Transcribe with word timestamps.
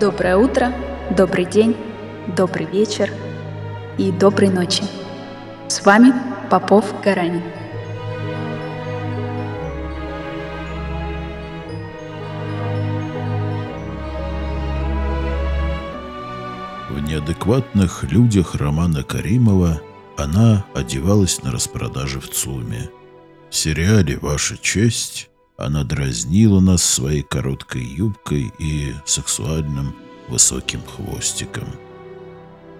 Доброе 0.00 0.36
утро, 0.36 0.74
добрый 1.16 1.44
день, 1.44 1.76
добрый 2.36 2.66
вечер 2.66 3.12
и 3.96 4.10
доброй 4.10 4.48
ночи. 4.48 4.82
С 5.68 5.86
вами 5.86 6.12
Попов 6.50 6.92
Гаранин. 7.00 7.44
В 16.90 16.98
неадекватных 16.98 18.02
людях 18.02 18.56
романа 18.56 19.04
Каримова 19.04 19.80
она 20.16 20.64
одевалась 20.74 21.40
на 21.44 21.52
распродаже 21.52 22.18
в 22.18 22.28
ЦУМе. 22.28 22.90
В 23.48 23.54
сериале 23.54 24.18
«Ваша 24.18 24.56
честь» 24.56 25.30
Она 25.56 25.84
дразнила 25.84 26.58
нас 26.58 26.82
своей 26.82 27.22
короткой 27.22 27.84
юбкой 27.84 28.52
и 28.58 28.92
сексуальным 29.04 29.94
высоким 30.28 30.80
хвостиком. 30.82 31.68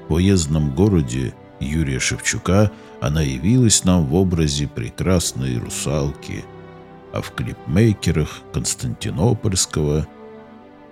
В 0.09 0.15
уездном 0.15 0.74
городе 0.74 1.34
Юрия 1.60 2.01
Шевчука 2.01 2.73
она 3.01 3.23
явилась 3.23 3.84
нам 3.84 4.05
в 4.06 4.15
образе 4.16 4.66
прекрасной 4.66 5.56
русалки, 5.59 6.45
а 7.12 7.23
в 7.23 7.30
клипмейкерах 7.30 8.41
Константинопольского 8.52 10.09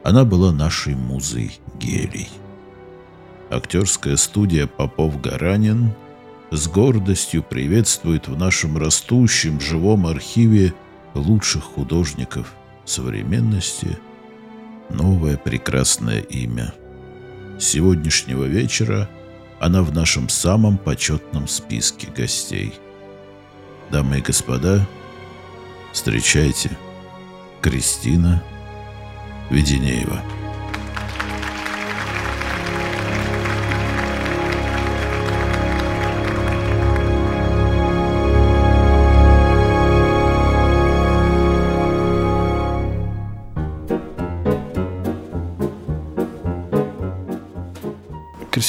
она 0.05 0.25
была 0.25 0.53
нашей 0.53 0.95
музой 0.95 1.59
гелий. 1.81 2.29
Актерская 3.51 4.17
студия 4.17 4.69
Попов-Гаранин 4.69 5.93
с 6.53 6.69
гордостью 6.69 7.43
приветствует 7.43 8.29
в 8.29 8.39
нашем 8.39 8.79
растущем 8.79 9.61
живом 9.61 10.07
архиве 10.07 10.75
лучших 11.15 11.63
художников 11.63 12.55
современности 12.85 13.99
новое 14.91 15.37
прекрасное 15.37 16.21
имя. 16.21 16.75
С 17.59 17.65
сегодняшнего 17.65 18.45
вечера 18.45 19.09
она 19.61 19.83
в 19.83 19.93
нашем 19.95 20.29
самом 20.29 20.79
почетном 20.79 21.47
списке 21.49 22.09
гостей. 22.09 22.75
Дамы 23.91 24.19
и 24.19 24.23
господа, 24.23 24.87
встречайте 25.93 26.77
Кристина 27.61 28.43
Веденеева. 29.51 30.42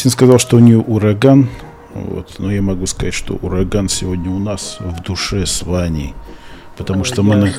Кристина 0.03 0.11
сказал, 0.11 0.37
что 0.37 0.57
у 0.57 0.59
нее 0.59 0.79
ураган. 0.79 1.47
Вот. 1.93 2.35
Но 2.37 2.51
я 2.51 2.61
могу 2.61 2.85
сказать, 2.87 3.13
что 3.13 3.35
ураган 3.35 3.87
сегодня 3.87 4.31
у 4.31 4.39
нас 4.39 4.75
в 4.81 5.01
душе 5.01 5.45
с 5.45 5.63
Ваней. 5.63 6.13
Потому 6.75 7.05
что 7.05 7.23
мы... 7.23 7.35
На, 7.37 7.49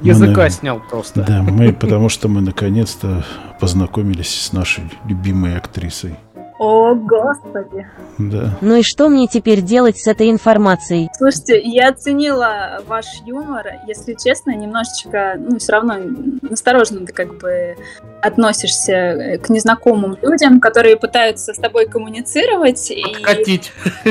языка 0.00 0.44
мы, 0.44 0.50
снял 0.50 0.80
просто. 0.80 1.24
Да, 1.24 1.42
мы, 1.42 1.72
потому 1.72 2.08
что 2.08 2.28
мы 2.28 2.40
наконец-то 2.40 3.24
познакомились 3.58 4.42
с 4.42 4.52
нашей 4.52 4.84
любимой 5.06 5.56
актрисой. 5.56 6.14
О, 6.58 6.94
Господи. 6.94 7.86
Да. 8.18 8.50
Ну 8.60 8.76
и 8.76 8.82
что 8.82 9.08
мне 9.08 9.28
теперь 9.28 9.60
делать 9.60 9.96
с 9.98 10.06
этой 10.08 10.30
информацией? 10.30 11.08
Слушайте, 11.16 11.60
я 11.62 11.88
оценила 11.90 12.82
ваш 12.86 13.06
юмор. 13.24 13.66
Если 13.86 14.14
честно, 14.14 14.50
немножечко, 14.50 15.36
ну, 15.38 15.58
все 15.58 15.72
равно 15.72 15.94
настороженно 16.42 17.06
ты 17.06 17.12
как 17.12 17.38
бы 17.38 17.76
относишься 18.22 18.92
э, 18.92 19.38
к 19.38 19.48
незнакомым 19.50 20.16
людям, 20.20 20.60
которые 20.60 20.96
пытаются 20.96 21.54
с 21.54 21.58
тобой 21.58 21.86
коммуницировать. 21.86 22.92
Подкатить. 23.12 23.72
И... 24.04 24.10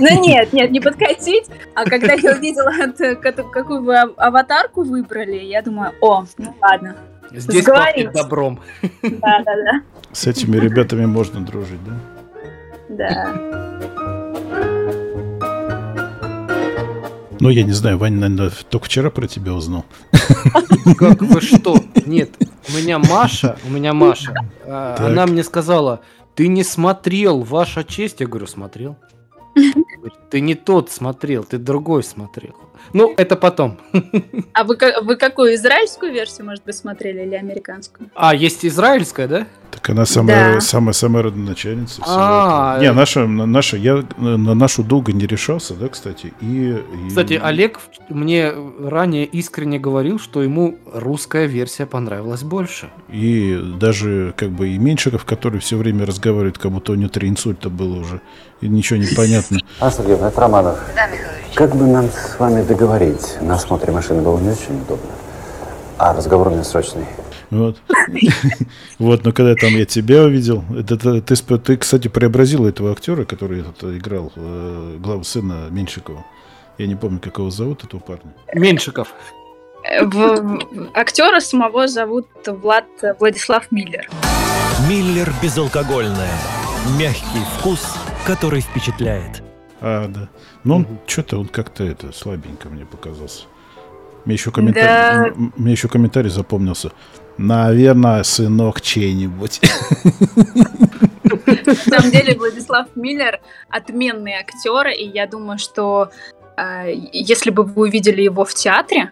Ну 0.00 0.22
нет, 0.22 0.52
нет, 0.52 0.70
не 0.70 0.80
подкатить. 0.80 1.46
А 1.74 1.84
когда 1.84 2.14
я 2.14 2.32
увидела, 2.32 2.72
какую 3.52 3.82
вы 3.82 3.96
аватарку 3.96 4.82
выбрали, 4.84 5.36
я 5.36 5.60
думаю, 5.60 5.92
о, 6.00 6.24
ну 6.38 6.54
ладно. 6.62 6.96
Здесь 7.34 7.64
пахнет 7.64 8.12
добром. 8.12 8.60
Да, 9.02 9.42
да, 9.44 9.56
да. 9.64 9.82
С 10.12 10.26
этими 10.26 10.56
ребятами 10.56 11.06
можно 11.06 11.40
дружить, 11.40 11.80
да? 11.84 11.94
Да. 12.88 13.34
Ну, 17.40 17.50
я 17.50 17.62
не 17.62 17.72
знаю, 17.72 17.98
Ваня, 17.98 18.28
наверное, 18.28 18.52
только 18.70 18.86
вчера 18.86 19.10
про 19.10 19.26
тебя 19.26 19.52
узнал. 19.52 19.84
Как 20.96 21.20
вы 21.20 21.40
что? 21.40 21.76
Нет, 22.06 22.30
у 22.68 22.76
меня 22.76 22.98
Маша, 22.98 23.58
у 23.66 23.70
меня 23.70 23.92
Маша, 23.92 24.34
а, 24.64 24.96
она 24.98 25.26
мне 25.26 25.42
сказала, 25.42 26.00
ты 26.34 26.48
не 26.48 26.64
смотрел, 26.64 27.40
ваша 27.40 27.84
честь. 27.84 28.20
Я 28.20 28.26
говорю, 28.26 28.46
смотрел. 28.46 28.96
Ты 30.30 30.40
не 30.40 30.54
тот 30.54 30.90
смотрел, 30.90 31.44
ты 31.44 31.58
другой 31.58 32.02
смотрел. 32.02 32.54
Ну, 32.92 33.14
это 33.16 33.36
потом. 33.36 33.78
А 34.52 34.64
вы, 34.64 34.76
вы 35.02 35.16
какую 35.16 35.54
израильскую 35.54 36.12
версию, 36.12 36.46
может 36.46 36.64
быть, 36.64 36.76
смотрели 36.76 37.22
или 37.22 37.34
американскую? 37.34 38.08
А, 38.14 38.34
есть 38.34 38.64
израильская, 38.64 39.26
да? 39.26 39.46
Так 39.70 39.90
она 39.90 40.06
самая, 40.06 40.54
да. 40.54 40.60
самая, 40.60 40.92
самая 40.92 41.24
родоначальница. 41.24 42.00
А, 42.06 42.78
не, 42.78 42.92
наша, 42.92 43.26
наша, 43.26 43.76
я 43.76 44.04
на 44.16 44.54
нашу 44.54 44.84
долго 44.84 45.12
не 45.12 45.26
решался, 45.26 45.74
да, 45.74 45.88
кстати. 45.88 46.32
И, 46.40 46.70
и... 46.70 47.08
Кстати, 47.08 47.40
Олег 47.42 47.80
мне 48.08 48.52
ранее 48.80 49.24
искренне 49.24 49.80
говорил, 49.80 50.20
что 50.20 50.42
ему 50.42 50.78
русская 50.92 51.46
версия 51.46 51.86
понравилась 51.86 52.44
больше. 52.44 52.90
И 53.08 53.60
даже 53.80 54.32
как 54.36 54.50
бы 54.50 54.68
и 54.68 54.78
Меньшиков, 54.78 55.24
который 55.24 55.58
все 55.58 55.76
время 55.76 56.06
разговаривает, 56.06 56.58
как 56.58 56.70
будто 56.70 56.92
у 56.92 56.94
него 56.94 57.08
три 57.08 57.28
инсульта 57.28 57.68
было 57.68 57.98
уже, 57.98 58.20
и 58.60 58.68
ничего 58.68 58.98
не 58.98 59.06
понятно. 59.14 59.58
А, 59.80 59.90
Сергеевна, 59.90 60.28
это 60.28 60.40
Романов. 60.40 60.78
Да, 60.94 61.06
Михайлович. 61.08 61.54
Как 61.54 61.74
бы 61.74 61.86
нам 61.86 62.08
с 62.08 62.38
вами 62.38 62.62
договорить? 62.74 63.40
На 63.40 63.54
осмотре 63.54 63.92
машины 63.92 64.20
было 64.22 64.38
не 64.38 64.50
очень 64.50 64.82
удобно. 64.82 65.10
А 65.96 66.12
разговор 66.12 66.48
у 66.48 66.50
меня 66.50 66.64
срочный. 66.64 67.06
Вот. 67.50 67.76
Вот, 68.98 69.24
но 69.24 69.32
когда 69.32 69.54
там 69.54 69.70
я 69.70 69.84
тебя 69.84 70.22
увидел, 70.22 70.64
это, 70.76 70.96
ты, 70.96 71.36
ты, 71.58 71.76
кстати, 71.76 72.08
преобразил 72.08 72.66
этого 72.66 72.92
актера, 72.92 73.24
который 73.24 73.60
этот, 73.60 73.82
играл 73.84 74.32
э, 74.36 74.96
главу 74.98 75.24
сына 75.24 75.68
Меньшикова. 75.70 76.24
Я 76.78 76.86
не 76.86 76.94
помню, 76.94 77.20
как 77.20 77.38
его 77.38 77.50
зовут, 77.50 77.84
этого 77.84 78.00
парня. 78.00 78.32
Меньшиков. 78.54 79.08
В, 80.00 80.58
актера 80.94 81.40
самого 81.40 81.88
зовут 81.88 82.26
Влад 82.46 82.86
Владислав 83.20 83.70
Миллер. 83.70 84.08
Миллер 84.88 85.32
безалкогольная. 85.42 86.38
Мягкий 86.98 87.44
вкус, 87.58 87.96
который 88.26 88.60
впечатляет. 88.60 89.42
А, 89.86 90.08
да. 90.08 90.28
Ну, 90.64 90.76
угу. 90.78 90.98
что-то 91.06 91.38
он 91.38 91.46
как-то 91.46 91.84
это 91.84 92.10
слабенько 92.10 92.70
мне 92.70 92.86
показался. 92.86 93.42
Мне 94.24 94.36
еще 94.36 94.50
комментарий, 94.50 95.30
да. 95.30 95.50
мне 95.56 95.72
еще 95.72 95.88
комментарий 95.88 96.30
запомнился. 96.30 96.90
Наверное, 97.36 98.22
сынок 98.22 98.80
чей-нибудь. 98.80 99.60
На 101.66 101.74
самом 101.74 102.10
деле 102.10 102.34
Владислав 102.34 102.86
Миллер 102.94 103.40
отменный 103.68 104.32
актер, 104.32 104.88
и 104.88 105.04
я 105.06 105.26
думаю, 105.26 105.58
что 105.58 106.10
э, 106.56 106.94
если 107.12 107.50
бы 107.50 107.64
вы 107.64 107.82
увидели 107.88 108.22
его 108.22 108.46
в 108.46 108.54
театре, 108.54 109.10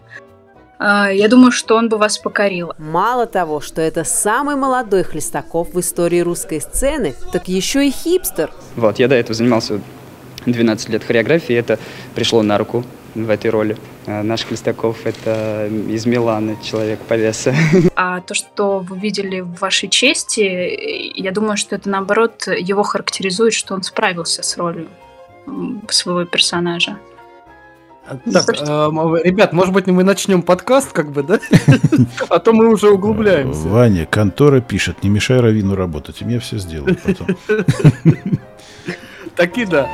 э, 0.79 1.11
я 1.13 1.29
думаю, 1.29 1.53
что 1.53 1.77
он 1.77 1.91
бы 1.91 1.99
вас 1.99 2.17
покорил. 2.17 2.73
Мало 2.79 3.27
того, 3.27 3.61
что 3.61 3.83
это 3.83 4.05
самый 4.05 4.57
молодой 4.57 5.03
Хлестаков 5.03 5.75
в 5.75 5.81
истории 5.81 6.21
русской 6.21 6.63
сцены, 6.63 7.15
так 7.31 7.49
еще 7.49 7.87
и 7.87 7.91
хипстер. 7.91 8.51
Вот, 8.77 8.99
я 8.99 9.09
до 9.09 9.17
этого 9.17 9.35
занимался 9.35 9.81
12 10.47 10.89
лет 10.89 11.05
хореографии, 11.05 11.55
это 11.55 11.79
пришло 12.15 12.43
на 12.43 12.59
руку 12.59 12.85
в 13.15 13.31
этой 13.31 13.51
роли. 13.51 13.77
А 14.07 14.23
наш 14.23 14.45
Хлестаков– 14.45 14.99
это 15.05 15.69
из 15.89 16.07
Милана 16.07 16.57
человек 16.63 17.01
по 17.01 17.15
весу. 17.15 17.53
А 17.95 18.21
то, 18.21 18.35
что 18.35 18.81
вы 18.81 18.99
видели 18.99 19.41
в 19.41 19.61
вашей 19.61 19.89
чести, 19.89 21.13
я 21.21 21.31
думаю, 21.31 21.57
что 21.57 21.77
это, 21.77 21.89
наоборот, 21.89 22.47
его 22.47 22.83
характеризует, 22.83 23.55
что 23.55 23.75
он 23.75 23.83
справился 23.83 24.43
с 24.43 24.57
ролью 24.57 24.89
своего 25.89 26.25
персонажа. 26.25 26.99
Так, 28.33 28.49
э, 28.51 28.91
ребят, 29.25 29.53
может 29.53 29.73
быть, 29.73 29.87
мы 29.87 30.03
начнем 30.03 30.43
подкаст, 30.43 30.93
как 30.93 31.13
бы, 31.13 31.23
да? 31.23 31.39
А 32.29 32.39
то 32.41 32.53
мы 32.53 32.69
уже 32.69 32.91
углубляемся. 32.91 33.69
Ваня, 33.69 34.07
контора 34.07 34.61
пишет, 34.61 35.05
не 35.05 35.11
мешай 35.11 35.39
Равину 35.39 35.77
работать, 35.77 36.21
и 36.21 36.25
мне 36.25 36.41
все 36.41 36.59
сделают 36.59 37.01
потом. 37.03 37.29
Так 39.35 39.57
и 39.57 39.65
да. 39.65 39.89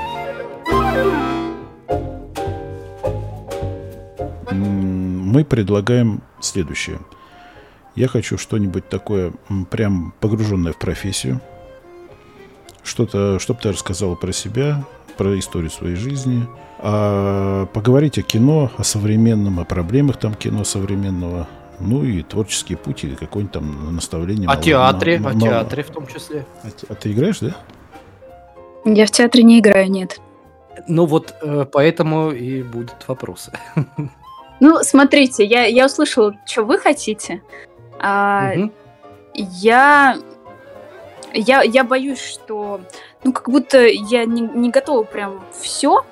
Мы 4.50 5.44
предлагаем 5.44 6.22
следующее. 6.40 6.98
Я 7.94 8.08
хочу 8.08 8.38
что-нибудь 8.38 8.88
такое 8.88 9.32
прям 9.70 10.14
погруженное 10.20 10.72
в 10.72 10.78
профессию. 10.78 11.40
Что-то, 12.82 13.38
чтобы 13.38 13.60
ты 13.60 13.70
рассказала 13.72 14.14
про 14.14 14.32
себя, 14.32 14.84
про 15.16 15.38
историю 15.38 15.70
своей 15.70 15.96
жизни. 15.96 16.46
А 16.78 17.66
поговорить 17.66 18.18
о 18.18 18.22
кино, 18.22 18.70
о 18.76 18.84
современном, 18.84 19.60
о 19.60 19.64
проблемах 19.64 20.16
там 20.16 20.34
кино 20.34 20.64
современного. 20.64 21.48
Ну 21.80 22.02
и 22.04 22.22
творческий 22.22 22.76
путь, 22.76 23.04
и 23.04 23.14
какое-нибудь 23.14 23.52
там 23.52 23.94
наставление. 23.94 24.46
О 24.46 24.52
мало- 24.52 24.62
театре, 24.62 25.18
мало- 25.18 25.32
о 25.32 25.36
мало- 25.38 25.50
театре 25.50 25.82
в 25.82 25.90
том 25.90 26.06
числе. 26.06 26.46
А 26.62 26.68
а 26.88 26.94
ты 26.94 27.12
играешь, 27.12 27.40
да? 27.40 27.54
Я 28.84 29.06
в 29.06 29.10
театре 29.10 29.44
не 29.44 29.58
играю, 29.60 29.90
нет. 29.90 30.20
Ну 30.86 31.06
вот, 31.06 31.34
э, 31.42 31.66
поэтому 31.70 32.30
и 32.30 32.62
будут 32.62 33.06
вопросы. 33.06 33.52
Ну, 34.60 34.80
смотрите, 34.82 35.44
я, 35.44 35.66
я 35.66 35.86
услышала, 35.86 36.34
что 36.44 36.64
вы 36.64 36.78
хотите. 36.78 37.42
А, 38.00 38.54
Мгм. 38.54 38.72
я, 39.34 40.18
я, 41.32 41.62
я 41.62 41.84
боюсь, 41.84 42.20
что, 42.20 42.80
ну, 43.22 43.32
как 43.32 43.48
будто 43.48 43.86
я 43.86 44.24
не, 44.24 44.40
не 44.40 44.70
готова 44.70 45.04
прям 45.04 45.44
все 45.60 46.04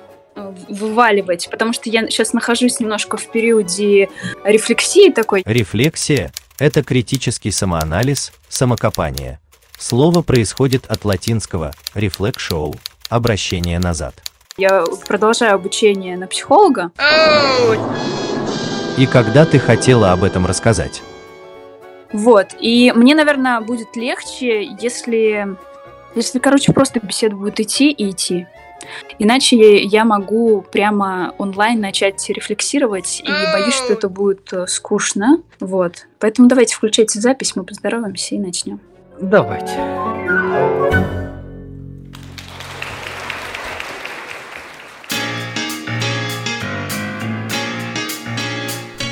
вываливать, 0.69 1.49
потому 1.49 1.73
что 1.73 1.89
я 1.89 2.07
сейчас 2.09 2.33
нахожусь 2.33 2.79
немножко 2.79 3.17
в 3.17 3.27
периоде 3.27 4.09
рефлексии 4.43 5.11
такой. 5.11 5.43
Рефлексия– 5.45 6.31
это 6.59 6.83
критический 6.83 7.51
самоанализ, 7.51 8.31
самокопание. 8.47 9.39
Слово 9.77 10.21
происходит 10.21 10.85
от 10.87 11.05
латинского 11.05 11.73
«reflex– 11.93 12.77
обращение 13.09 13.79
назад. 13.79 14.15
Я 14.57 14.85
продолжаю 15.07 15.53
обучение 15.53 16.17
на 16.17 16.25
психолога. 16.25 16.91
И 18.97 19.05
когда 19.05 19.45
ты 19.45 19.59
хотела 19.59 20.11
об 20.11 20.23
этом 20.23 20.47
рассказать? 20.47 21.03
Вот. 22.11 22.47
И 22.59 22.91
мне, 22.95 23.13
наверное, 23.13 23.61
будет 23.61 23.95
легче, 23.95 24.63
если, 24.79 25.55
если, 26.15 26.39
короче, 26.39 26.73
просто 26.73 26.99
беседа 26.99 27.35
будет 27.35 27.59
идти 27.59 27.91
и 27.91 28.09
идти. 28.09 28.47
Иначе 29.19 29.83
я 29.83 30.05
могу 30.05 30.61
прямо 30.71 31.35
онлайн 31.37 31.79
начать 31.79 32.27
рефлексировать, 32.29 33.21
и 33.23 33.29
боюсь, 33.53 33.75
что 33.75 33.93
это 33.93 34.09
будет 34.09 34.51
э, 34.53 34.65
скучно. 34.67 35.39
Вот. 35.59 36.07
Поэтому 36.19 36.47
давайте 36.47 36.75
включайте 36.75 37.19
запись, 37.19 37.55
мы 37.55 37.63
поздороваемся 37.63 38.35
и 38.35 38.39
начнем. 38.39 38.79
Давайте. 39.19 39.73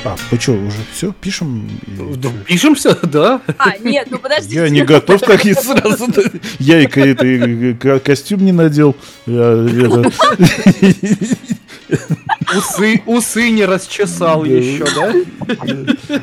А, 0.04 0.16
вы 0.30 0.38
что, 0.38 0.52
уже 0.52 0.76
все, 0.92 1.12
пишем? 1.20 1.68
Да? 2.16 2.28
Пишем 2.46 2.74
все, 2.74 2.94
да? 3.02 3.40
А, 3.58 3.76
нет, 3.78 4.08
ну 4.10 4.18
подождите. 4.18 4.54
Я 4.56 4.68
не 4.68 4.82
готов, 4.82 5.20
как 5.22 5.44
и 5.44 5.52
сразу. 5.54 6.06
Я 6.58 6.80
и 6.80 6.86
костюм 7.98 8.44
не 8.44 8.52
надел. 8.52 8.94
Я 9.26 9.52
это- 9.52 10.12
Усы, 12.56 13.02
усы 13.06 13.50
не 13.50 13.64
расчесал 13.64 14.42
Да. 14.42 14.48
еще, 14.48 14.84
да? 14.94 15.12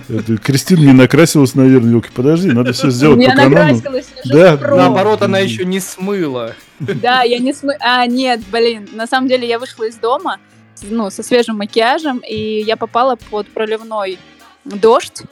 это 0.10 0.38
Кристина 0.38 0.80
не 0.81 0.94
накрасилась, 0.94 1.54
наверное, 1.56 1.92
елки. 1.92 2.10
Подожди, 2.14 2.52
надо 2.52 2.74
все 2.74 2.90
сделать 2.90 3.22
Я 3.22 3.31
по 3.31 3.36
канону. 3.36 3.56
накрасилась 3.56 4.06
уже 4.25 4.34
Да, 4.34 4.58
впрок. 4.58 4.78
Наоборот, 4.78 5.22
она 5.22 5.40
еще 5.40 5.66
не 5.66 5.80
смыла. 5.80 6.54
Да, 6.80 7.24
я 7.24 7.40
не 7.40 7.54
смы... 7.54 7.75
А, 7.80 8.06
нет, 8.08 8.42
блин, 8.52 8.88
на 8.94 9.06
самом 9.08 9.28
деле 9.28 9.48
я 9.48 9.60
вышла 9.60 9.84
из 9.88 9.96
дома, 9.96 10.38
ну, 10.84 11.10
со 11.10 11.24
свежим 11.24 11.58
макияжем, 11.58 12.20
и 12.20 12.62
я 12.62 12.78
попала 12.78 13.16
под 13.16 13.48
проливной 13.48 14.20
дождь, 14.66 15.24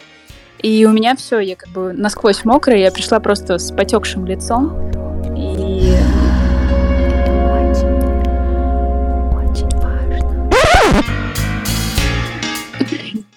и 0.60 0.86
у 0.86 0.92
меня 0.92 1.16
все, 1.16 1.40
я 1.40 1.56
как 1.56 1.70
бы 1.70 1.94
насквозь 1.94 2.46
мокрая, 2.46 2.78
я 2.78 2.92
пришла 2.92 3.20
просто 3.20 3.58
с 3.58 3.72
потекшим 3.72 4.26
лицом, 4.26 4.92
и... 5.36 5.96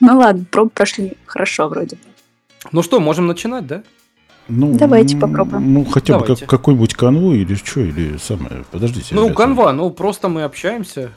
Ну 0.00 0.18
ладно, 0.18 0.44
пробы 0.50 0.68
прошли 0.68 1.16
хорошо 1.24 1.68
вроде. 1.68 1.96
Ну 2.72 2.82
что, 2.82 3.00
можем 3.00 3.26
начинать, 3.26 3.66
да? 3.66 3.82
Ну, 4.48 4.74
Давайте 4.74 5.16
попробуем. 5.16 5.72
Ну, 5.72 5.84
хотя 5.86 6.18
бы 6.18 6.20
Давайте. 6.26 6.42
как- 6.44 6.50
какой-нибудь 6.50 6.94
конвой 6.94 7.38
или 7.38 7.54
что, 7.54 7.80
или 7.80 8.18
самое. 8.18 8.64
Подождите. 8.70 9.14
Ну, 9.14 9.24
ребята. 9.24 9.36
канва, 9.36 9.72
ну 9.72 9.90
просто 9.90 10.28
мы 10.28 10.42
общаемся. 10.42 11.12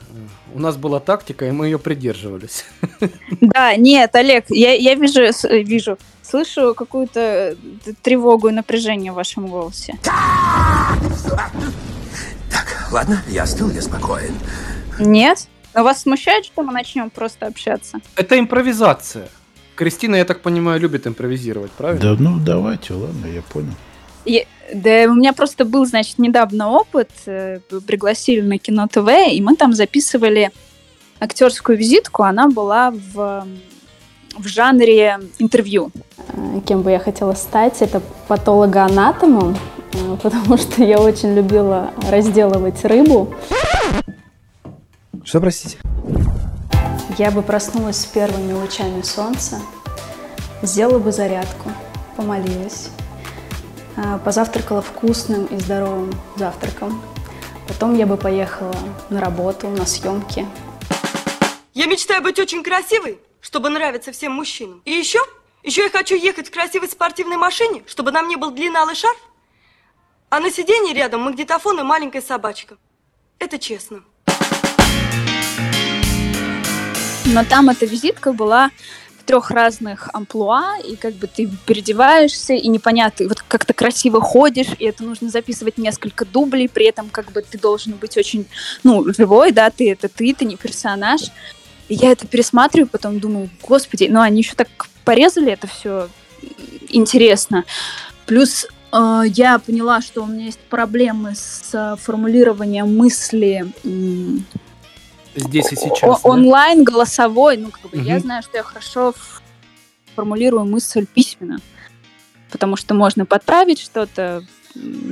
У 0.53 0.59
нас 0.59 0.77
была 0.77 0.99
тактика, 0.99 1.45
и 1.45 1.51
мы 1.51 1.65
ее 1.65 1.77
придерживались. 1.79 2.65
Да, 3.41 3.75
нет, 3.75 4.15
Олег, 4.15 4.45
я, 4.49 4.73
я 4.73 4.95
вижу, 4.95 5.21
вижу, 5.49 5.97
слышу 6.23 6.73
какую-то 6.73 7.19
э, 7.19 7.55
тревогу 8.01 8.47
и 8.47 8.51
напряжение 8.51 9.11
в 9.11 9.15
вашем 9.15 9.47
голосе. 9.47 9.93
Ладно, 12.91 13.21
я 13.27 13.43
остыл, 13.43 13.69
я 13.69 13.81
спокоен. 13.81 14.33
Нет? 14.99 15.47
Но 15.73 15.83
вас 15.83 16.01
смущает, 16.01 16.45
что 16.45 16.63
мы 16.63 16.71
начнем 16.73 17.09
просто 17.09 17.45
общаться? 17.45 17.99
Это 18.15 18.39
импровизация. 18.39 19.29
Кристина, 19.77 20.15
я 20.15 20.25
так 20.25 20.41
понимаю, 20.41 20.79
любит 20.81 21.05
импровизировать, 21.07 21.71
правильно? 21.71 22.01
Да, 22.01 22.15
ну 22.23 22.37
давайте, 22.39 22.93
ладно, 22.93 23.27
я 23.27 23.41
понял. 23.41 23.73
Я- 24.25 24.45
да, 24.73 25.05
у 25.09 25.15
меня 25.15 25.31
просто 25.33 25.63
был, 25.63 25.85
значит, 25.85 26.17
недавно 26.19 26.69
опыт. 26.71 27.09
э, 27.27 27.59
Пригласили 27.85 28.41
на 28.41 28.57
Кино 28.57 28.87
ТВ, 28.91 29.07
и 29.31 29.39
мы 29.41 29.55
там 29.55 29.73
записывали 29.73 30.51
актерскую 31.19 31.77
визитку. 31.77 32.23
Она 32.23 32.49
была 32.49 32.91
в, 32.91 33.45
в 34.37 34.47
жанре 34.47 35.19
интервью. 35.39 35.91
Э, 36.33 36.59
Кем 36.67 36.81
бы 36.81 36.91
я 36.91 36.99
хотела 36.99 37.33
стать, 37.35 37.81
это 37.81 38.01
патологоанатомом, 38.27 39.55
э, 39.93 40.17
потому 40.23 40.57
что 40.57 40.83
я 40.83 40.99
очень 40.99 41.33
любила 41.35 41.91
разделывать 42.09 42.83
рыбу. 42.83 43.33
Что, 45.23 45.39
простите? 45.39 45.77
Я 47.17 47.31
бы 47.31 47.41
проснулась 47.41 48.01
с 48.01 48.05
первыми 48.05 48.53
лучами 48.53 49.01
солнца, 49.01 49.59
сделала 50.61 50.99
бы 50.99 51.11
зарядку, 51.11 51.71
помолилась, 52.15 52.89
э, 53.95 54.19
позавтракала 54.23 54.83
вкусным 54.83 55.47
и 55.47 55.57
здоровым 55.57 56.13
завтраком. 56.35 57.01
Потом 57.67 57.95
я 57.95 58.05
бы 58.05 58.17
поехала 58.17 58.75
на 59.09 59.19
работу, 59.19 59.67
на 59.67 59.87
съемки. 59.87 60.45
Я 61.73 61.87
мечтаю 61.87 62.21
быть 62.21 62.37
очень 62.37 62.63
красивой, 62.63 63.19
чтобы 63.41 63.69
нравиться 63.69 64.11
всем 64.11 64.33
мужчинам. 64.33 64.83
И 64.85 64.91
еще, 64.91 65.19
еще 65.63 65.85
я 65.85 65.89
хочу 65.89 66.13
ехать 66.13 66.49
в 66.49 66.53
красивой 66.53 66.87
спортивной 66.87 67.37
машине, 67.37 67.81
чтобы 67.87 68.11
на 68.11 68.21
мне 68.21 68.37
был 68.37 68.51
длинный 68.51 68.81
алый 68.81 68.93
шарф, 68.93 69.17
а 70.29 70.39
на 70.39 70.51
сиденье 70.51 70.93
рядом 70.93 71.21
магнитофон 71.21 71.79
и 71.79 71.83
маленькая 71.83 72.21
собачка. 72.21 72.77
Это 73.39 73.57
честно. 73.57 74.03
Но 77.33 77.43
там 77.43 77.69
эта 77.69 77.85
визитка 77.85 78.31
была 78.31 78.71
в 79.19 79.23
трех 79.25 79.51
разных 79.51 80.09
амплуа, 80.13 80.77
и 80.79 80.95
как 80.95 81.13
бы 81.15 81.27
ты 81.27 81.49
переодеваешься, 81.65 82.53
и 82.53 82.67
непонятно, 82.69 83.23
и 83.23 83.27
вот 83.27 83.43
как 83.45 83.65
то 83.65 83.73
красиво 83.73 84.21
ходишь, 84.21 84.67
и 84.79 84.85
это 84.85 85.03
нужно 85.03 85.29
записывать 85.29 85.77
несколько 85.77 86.23
дублей, 86.23 86.69
при 86.69 86.85
этом 86.85 87.09
как 87.09 87.33
бы 87.33 87.41
ты 87.41 87.57
должен 87.59 87.93
быть 87.93 88.17
очень, 88.17 88.45
ну, 88.83 89.11
живой, 89.13 89.51
да, 89.51 89.69
ты 89.69 89.91
это 89.91 90.07
ты, 90.07 90.33
ты 90.33 90.45
не 90.45 90.55
персонаж. 90.55 91.21
И 91.89 91.95
я 91.95 92.11
это 92.11 92.25
пересматриваю, 92.27 92.87
потом 92.87 93.19
думаю, 93.19 93.49
господи, 93.61 94.07
ну 94.09 94.21
они 94.21 94.39
еще 94.39 94.55
так 94.55 94.69
порезали 95.03 95.51
это 95.51 95.67
все 95.67 96.09
интересно. 96.89 97.65
Плюс 98.25 98.67
э, 98.93 99.21
я 99.33 99.59
поняла, 99.59 100.01
что 100.01 100.23
у 100.23 100.25
меня 100.27 100.45
есть 100.45 100.59
проблемы 100.59 101.33
с 101.35 101.71
э, 101.73 101.95
формулированием 102.01 102.95
мысли 102.95 103.71
Здесь 105.41 105.71
и 105.71 105.75
о- 105.75 105.79
сейчас. 105.79 106.21
да? 106.21 106.29
онлайн 106.29 106.83
голосовой, 106.83 107.57
ну 107.57 107.69
как 107.71 107.91
бы 107.91 107.97
я 107.97 108.15
Мгм. 108.15 108.23
знаю, 108.23 108.43
что 108.43 108.57
я 108.57 108.63
хорошо 108.63 109.13
формулирую 110.15 110.65
мысль 110.65 111.05
письменно, 111.05 111.59
потому 112.51 112.75
что 112.75 112.93
можно 112.95 113.25
подправить 113.25 113.79
что-то, 113.79 114.43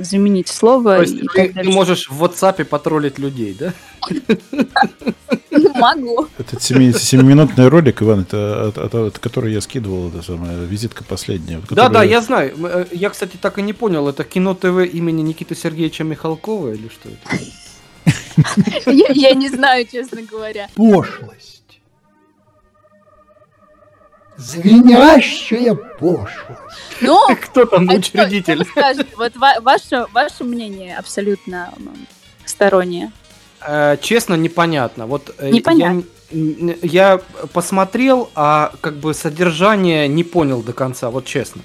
заменить 0.00 0.46
слово 0.48 0.96
То 0.96 1.02
есть 1.02 1.14
и 1.14 1.26
ты, 1.34 1.48
ты 1.52 1.70
можешь 1.70 2.08
в 2.08 2.22
WhatsApp 2.22 2.64
потроллить 2.64 3.18
людей, 3.18 3.56
да? 3.58 3.72
Ну, 5.50 5.72
Могу. 5.74 6.26
Этот 6.38 6.62
семи- 6.62 6.92
семиминутный 6.92 7.68
ролик, 7.68 8.00
Иван, 8.02 8.20
это 8.20 8.68
от, 8.68 8.78
от- 8.78 8.94
от 8.94 9.18
которого 9.18 9.48
я 9.50 9.60
скидывал, 9.60 10.08
это 10.08 10.22
самая 10.22 10.64
визитка 10.64 11.02
последняя. 11.04 11.60
Да, 11.70 11.88
да, 11.88 12.02
я 12.04 12.20
знаю. 12.20 12.54
Э, 12.64 12.86
Я, 12.92 13.10
кстати, 13.10 13.36
так 13.40 13.58
и 13.58 13.62
не 13.62 13.72
понял, 13.72 14.06
это 14.08 14.22
кино 14.24 14.54
ТВ 14.54 14.94
имени 14.94 15.22
Никиты 15.22 15.54
Сергеевича 15.56 16.04
Михалкова 16.04 16.72
или 16.72 16.88
что 16.88 17.08
это? 17.08 17.42
Я 18.86 19.06
я 19.10 19.34
не 19.34 19.48
знаю, 19.48 19.86
честно 19.90 20.22
говоря. 20.22 20.68
Пошлость. 20.74 21.80
Звенящая 24.36 25.74
пошлость. 25.74 26.60
Но 27.00 27.26
Кто 27.42 27.64
там 27.64 27.88
а 27.88 27.94
учредитель? 27.94 28.64
Вот 29.16 29.34
ва- 29.36 29.60
ваше, 29.62 30.06
ваше 30.12 30.44
мнение 30.44 30.96
абсолютно 30.96 31.72
стороннее. 32.44 33.12
Э, 33.66 33.96
Честно, 34.00 34.34
непонятно. 34.34 35.06
Вот 35.06 35.34
э, 35.38 35.50
Непонятно. 35.50 36.02
Я 36.30 37.20
посмотрел, 37.52 38.30
а 38.34 38.72
как 38.80 38.96
бы 38.96 39.14
содержание 39.14 40.08
не 40.08 40.24
понял 40.24 40.62
до 40.62 40.72
конца, 40.72 41.10
вот 41.10 41.24
честно. 41.24 41.62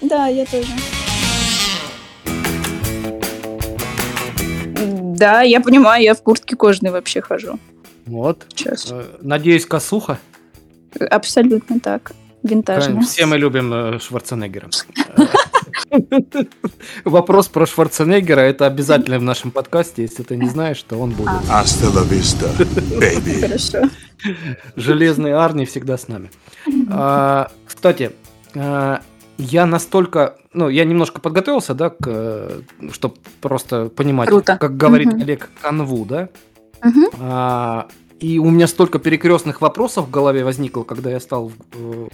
Да, 0.00 0.26
я 0.26 0.44
тоже. 0.46 0.68
Да, 5.22 5.42
я 5.42 5.60
понимаю, 5.60 6.02
я 6.02 6.14
в 6.16 6.22
куртке 6.24 6.56
кожаной 6.56 6.90
вообще 6.90 7.20
хожу. 7.20 7.60
Вот. 8.06 8.44
Сейчас. 8.48 8.90
Э, 8.90 9.04
Надеюсь, 9.20 9.64
косуха. 9.66 10.18
Абсолютно 10.98 11.78
так. 11.78 12.10
Винтажная. 12.42 13.02
Все 13.02 13.26
мы 13.26 13.38
любим 13.38 13.72
э, 13.72 14.00
Шварценеггера. 14.00 14.68
Вопрос 17.04 17.46
про 17.46 17.66
Шварценеггера 17.66 18.40
это 18.40 18.66
обязательно 18.66 19.20
в 19.20 19.22
нашем 19.22 19.52
подкасте. 19.52 20.02
Если 20.02 20.24
ты 20.24 20.36
не 20.36 20.48
знаешь, 20.48 20.82
то 20.82 20.96
он 20.96 21.12
будет. 21.12 21.28
Vista, 21.28 22.50
baby. 22.98 23.42
Хорошо. 23.42 23.88
Железный 24.74 25.34
Арни 25.34 25.66
всегда 25.66 25.96
с 25.96 26.08
нами. 26.08 26.32
А, 26.90 27.48
кстати, 27.64 28.10
а, 28.56 29.02
я 29.42 29.66
настолько, 29.66 30.36
ну, 30.52 30.68
я 30.68 30.84
немножко 30.84 31.20
подготовился, 31.20 31.74
да, 31.74 31.92
чтобы 32.92 33.14
просто 33.40 33.88
понимать, 33.88 34.28
Круто. 34.28 34.56
как 34.58 34.76
говорит 34.76 35.08
Мгм. 35.12 35.22
Олег, 35.22 35.50
канву, 35.60 36.04
да. 36.04 36.28
Мгм. 36.82 37.06
А, 37.20 37.88
и 38.20 38.38
у 38.38 38.50
меня 38.50 38.66
столько 38.66 38.98
перекрестных 38.98 39.60
вопросов 39.60 40.06
в 40.06 40.10
голове 40.10 40.44
возникло, 40.44 40.84
когда 40.84 41.10
я 41.10 41.20
стал 41.20 41.52
э, 41.74 42.08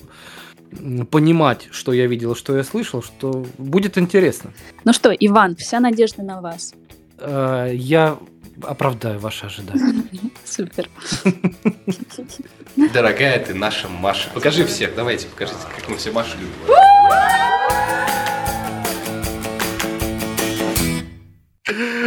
понимать, 1.10 1.68
что 1.70 1.92
я 1.92 2.06
видел, 2.06 2.34
что 2.34 2.56
я 2.56 2.64
слышал, 2.64 3.02
что 3.02 3.46
будет 3.58 3.98
интересно. 3.98 4.52
Ну 4.84 4.92
что, 4.92 5.10
Иван, 5.10 5.56
вся 5.56 5.80
надежда 5.80 6.22
на 6.22 6.40
вас. 6.40 6.74
Э, 7.18 7.70
я 7.74 8.18
оправдаю 8.62 9.18
ваши 9.20 9.46
ожидания. 9.46 10.02
Супер. 10.44 10.88
Дорогая 12.92 13.44
ты 13.44 13.54
наша 13.54 13.88
Маша. 13.88 14.30
Покажи 14.34 14.64
всех, 14.64 14.94
давайте, 14.94 15.26
покажите, 15.28 15.60
как 15.76 15.88
мы 15.88 15.96
все 15.96 16.10
Машу 16.12 16.36
любим. 16.38 16.87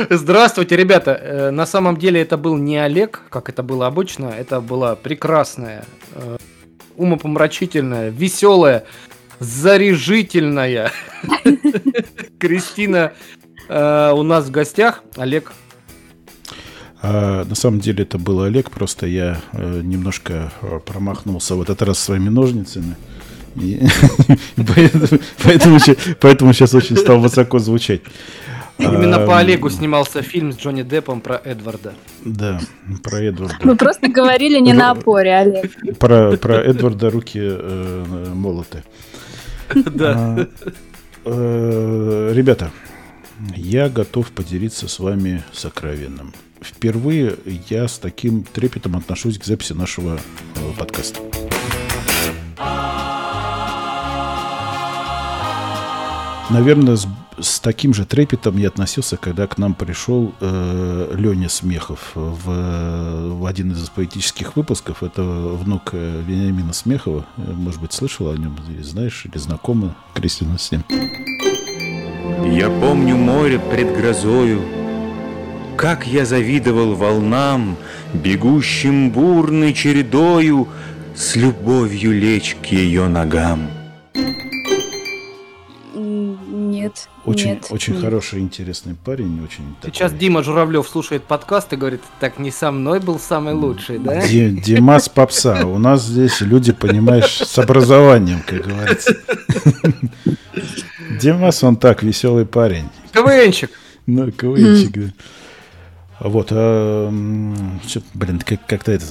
Здравствуйте, 0.10 0.76
ребята. 0.76 1.12
Э, 1.12 1.52
На 1.52 1.66
самом 1.66 1.96
деле 1.96 2.22
это 2.22 2.38
был 2.38 2.58
не 2.58 2.78
Олег, 2.78 3.22
как 3.30 3.50
это 3.50 3.64
было 3.64 3.88
обычно. 3.88 4.26
Это 4.26 4.60
была 4.60 4.96
прекрасная, 4.96 5.86
э, 6.16 6.38
умопомрачительная, 6.98 8.10
веселая, 8.10 8.84
заряжительная 9.40 10.92
Кристина 12.40 13.14
э, 13.70 14.12
у 14.14 14.24
нас 14.24 14.46
в 14.46 14.52
гостях. 14.52 15.04
Олег. 15.16 15.54
А, 17.02 17.46
на 17.46 17.56
самом 17.56 17.80
деле 17.80 18.04
это 18.04 18.18
был 18.18 18.42
Олег, 18.42 18.70
просто 18.70 19.08
я 19.08 19.42
немножко 19.54 20.52
промахнулся 20.86 21.56
в 21.56 21.62
этот 21.62 21.82
раз 21.82 22.00
своими 22.00 22.30
ножницами. 22.30 22.96
И 23.56 23.82
поэтому, 26.22 26.54
сейчас 26.54 26.74
очень 26.74 26.98
стал 26.98 27.20
высоко 27.20 27.60
звучать. 27.60 28.02
Именно 28.78 29.20
по 29.26 29.38
Олегу 29.38 29.70
снимался 29.70 30.22
фильм 30.22 30.52
с 30.52 30.58
Джонни 30.58 30.84
Деппом 30.84 31.22
про 31.22 31.36
Эдварда. 31.36 31.94
Да, 32.26 32.60
про 33.04 33.22
Эдварда. 33.22 33.58
Вы 33.64 33.76
просто 33.76 34.08
говорили 34.08 34.60
не 34.60 34.74
на 34.74 34.92
опоре, 34.92 35.36
Олег. 35.36 35.72
Про, 36.00 36.38
про 36.38 36.56
Эдварда 36.56 37.10
руки 37.10 37.40
э, 37.42 38.32
молоты. 38.34 38.84
Да. 39.76 40.16
А, 40.16 40.48
э, 41.26 42.32
Ребята, 42.34 42.72
я 43.56 43.90
готов 43.90 44.32
поделиться 44.32 44.88
с 44.88 45.00
вами 45.00 45.44
сокровенным. 45.52 46.34
Впервые 46.62 47.36
я 47.70 47.88
с 47.88 47.98
таким 47.98 48.44
трепетом 48.44 48.96
отношусь 48.96 49.38
к 49.38 49.46
записи 49.46 49.74
нашего 49.74 50.18
э, 50.18 50.20
подкаста. 50.78 51.20
Наверное, 56.52 56.98
с, 56.98 57.08
с 57.40 57.62
таким 57.62 57.94
же 57.94 58.06
трепетом 58.06 58.58
я 58.58 58.68
относился, 58.68 59.16
когда 59.16 59.48
к 59.48 59.58
нам 59.58 59.74
пришел 59.74 60.34
э, 60.42 61.16
Леня 61.18 61.48
Смехов 61.48 62.12
в, 62.14 63.36
в 63.40 63.46
один 63.46 63.72
из 63.72 63.90
поэтических 63.90 64.58
выпусков. 64.58 65.02
Это 65.02 65.24
внук 65.24 65.92
э, 65.94 66.22
Вениамина 66.28 66.74
Смехова. 66.74 67.26
Э, 67.38 67.54
Может 67.54 67.80
быть, 67.80 67.94
слышал 67.94 68.30
о 68.30 68.36
нем, 68.36 68.58
или 68.68 68.82
знаешь, 68.82 69.26
или 69.26 69.38
знакома, 69.38 69.96
Кристина, 70.14 70.58
с 70.58 70.72
ним. 70.72 70.84
Я 72.54 72.70
помню 72.70 73.16
море 73.16 73.58
пред 73.58 73.96
грозою, 73.96 74.62
Как 75.78 76.06
я 76.06 76.26
завидовал 76.26 76.96
волнам, 76.96 77.78
Бегущим 78.14 79.12
бурной 79.12 79.74
чередою, 79.74 80.68
С 81.16 81.38
любовью 81.38 82.12
лечь 82.12 82.58
к 82.62 82.66
ее 82.66 83.08
ногам. 83.08 83.81
Нет. 86.82 87.08
Очень, 87.26 87.50
нет, 87.50 87.68
очень 87.70 87.94
нет. 87.94 88.04
хороший, 88.04 88.40
интересный 88.40 88.96
парень, 88.96 89.44
очень 89.44 89.64
Сейчас 89.84 90.12
Дима 90.12 90.42
Журавлев 90.42 90.88
слушает 90.90 91.24
подкаст 91.24 91.72
и 91.74 91.76
говорит, 91.76 92.02
так 92.20 92.40
не 92.40 92.50
со 92.50 92.72
мной 92.72 93.00
был 93.00 93.20
самый 93.20 93.54
лучший, 93.54 94.00
да? 94.00 94.26
Ди- 94.26 94.50
Димас 94.50 95.08
Попса. 95.08 95.66
У 95.68 95.78
нас 95.78 96.04
здесь 96.04 96.42
люди, 96.42 96.72
понимаешь, 96.72 97.38
с 97.38 97.60
образованием, 97.60 98.42
как 98.46 98.66
говорится. 98.66 99.16
Димас, 101.22 101.64
он 101.64 101.76
так, 101.76 102.02
веселый 102.02 102.46
парень. 102.46 102.90
КВНчик. 103.14 103.70
Ну, 104.08 104.32
КВНчик, 104.32 104.92
да. 104.92 105.14
Вот, 106.24 106.50
а, 106.52 107.10
чё- 107.88 108.02
блин, 108.14 108.40
как- 108.46 108.64
как-то 108.68 108.92
это 108.92 109.06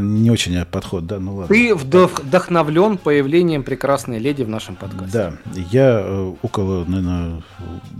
не 0.00 0.30
очень 0.30 0.62
подход, 0.66 1.06
да, 1.06 1.18
ну 1.18 1.36
ладно. 1.36 1.54
Ты 1.54 1.72
вдох- 1.74 2.22
вдохновлен 2.22 2.98
появлением 2.98 3.62
прекрасной 3.62 4.18
леди 4.18 4.42
в 4.42 4.48
нашем 4.50 4.76
подкасте. 4.76 5.10
Да, 5.12 5.32
я 5.72 6.00
э, 6.04 6.34
около, 6.42 6.84
наверное, 6.84 7.42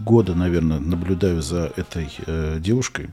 года, 0.04 0.34
наверное, 0.34 0.78
наблюдаю 0.78 1.40
за 1.40 1.72
этой 1.76 2.08
э, 2.26 2.58
девушкой. 2.60 3.08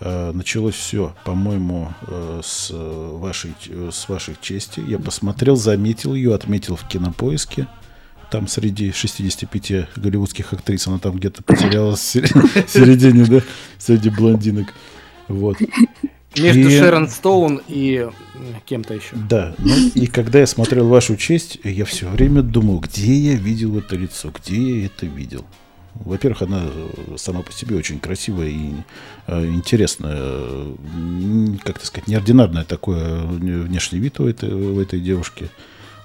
Э, 0.00 0.32
началось 0.32 0.76
все, 0.76 1.14
по-моему, 1.24 1.92
э, 2.06 2.40
с 2.42 2.70
э, 2.72 3.10
вашей, 3.18 3.52
э, 3.68 3.90
с 3.92 4.08
вашей 4.08 4.34
чести. 4.40 4.80
Я 4.80 4.98
посмотрел, 4.98 5.56
заметил 5.56 6.14
ее, 6.14 6.34
отметил 6.34 6.76
в 6.76 6.88
кинопоиске. 6.88 7.66
Там 8.30 8.46
среди 8.46 8.92
65 8.92 9.88
голливудских 9.96 10.52
актрис 10.52 10.86
она 10.86 10.98
там 10.98 11.16
где-то 11.16 11.42
потерялась 11.42 12.00
в 12.00 12.02
сер- 12.04 12.28
в 12.28 12.68
середине, 12.70 13.24
да, 13.24 13.40
среди 13.78 14.10
блондинок. 14.10 14.74
Вот. 15.28 15.56
Между 16.36 16.68
И- 16.68 16.78
Шерон 16.78 17.08
Стоун 17.08 17.62
и 17.68 18.06
кем-то 18.66 18.94
еще. 18.94 19.16
да, 19.16 19.54
ну 19.58 19.74
и 19.94 20.06
когда 20.06 20.40
я 20.40 20.46
смотрел 20.46 20.86
вашу 20.88 21.16
честь, 21.16 21.58
я 21.64 21.84
все 21.86 22.08
время 22.08 22.42
думал, 22.42 22.80
где 22.80 23.14
я 23.14 23.34
видел 23.34 23.78
это 23.78 23.96
лицо, 23.96 24.30
где 24.38 24.80
я 24.80 24.86
это 24.86 25.06
видел. 25.06 25.44
Во-первых, 25.94 26.42
она 26.42 26.66
э, 26.66 27.16
сама 27.16 27.40
по 27.42 27.50
себе 27.50 27.74
очень 27.76 27.98
красивая 27.98 28.48
и 28.48 28.70
э, 29.26 29.46
интересная, 29.46 30.16
э, 30.16 30.74
м, 30.94 31.58
как 31.64 31.78
так 31.78 31.86
сказать, 31.86 32.06
неординарное 32.08 32.64
такое 32.64 33.22
внешний 33.22 33.98
вид 33.98 34.20
у 34.20 34.28
этой, 34.28 34.52
у 34.52 34.78
этой 34.80 35.00
девушки, 35.00 35.48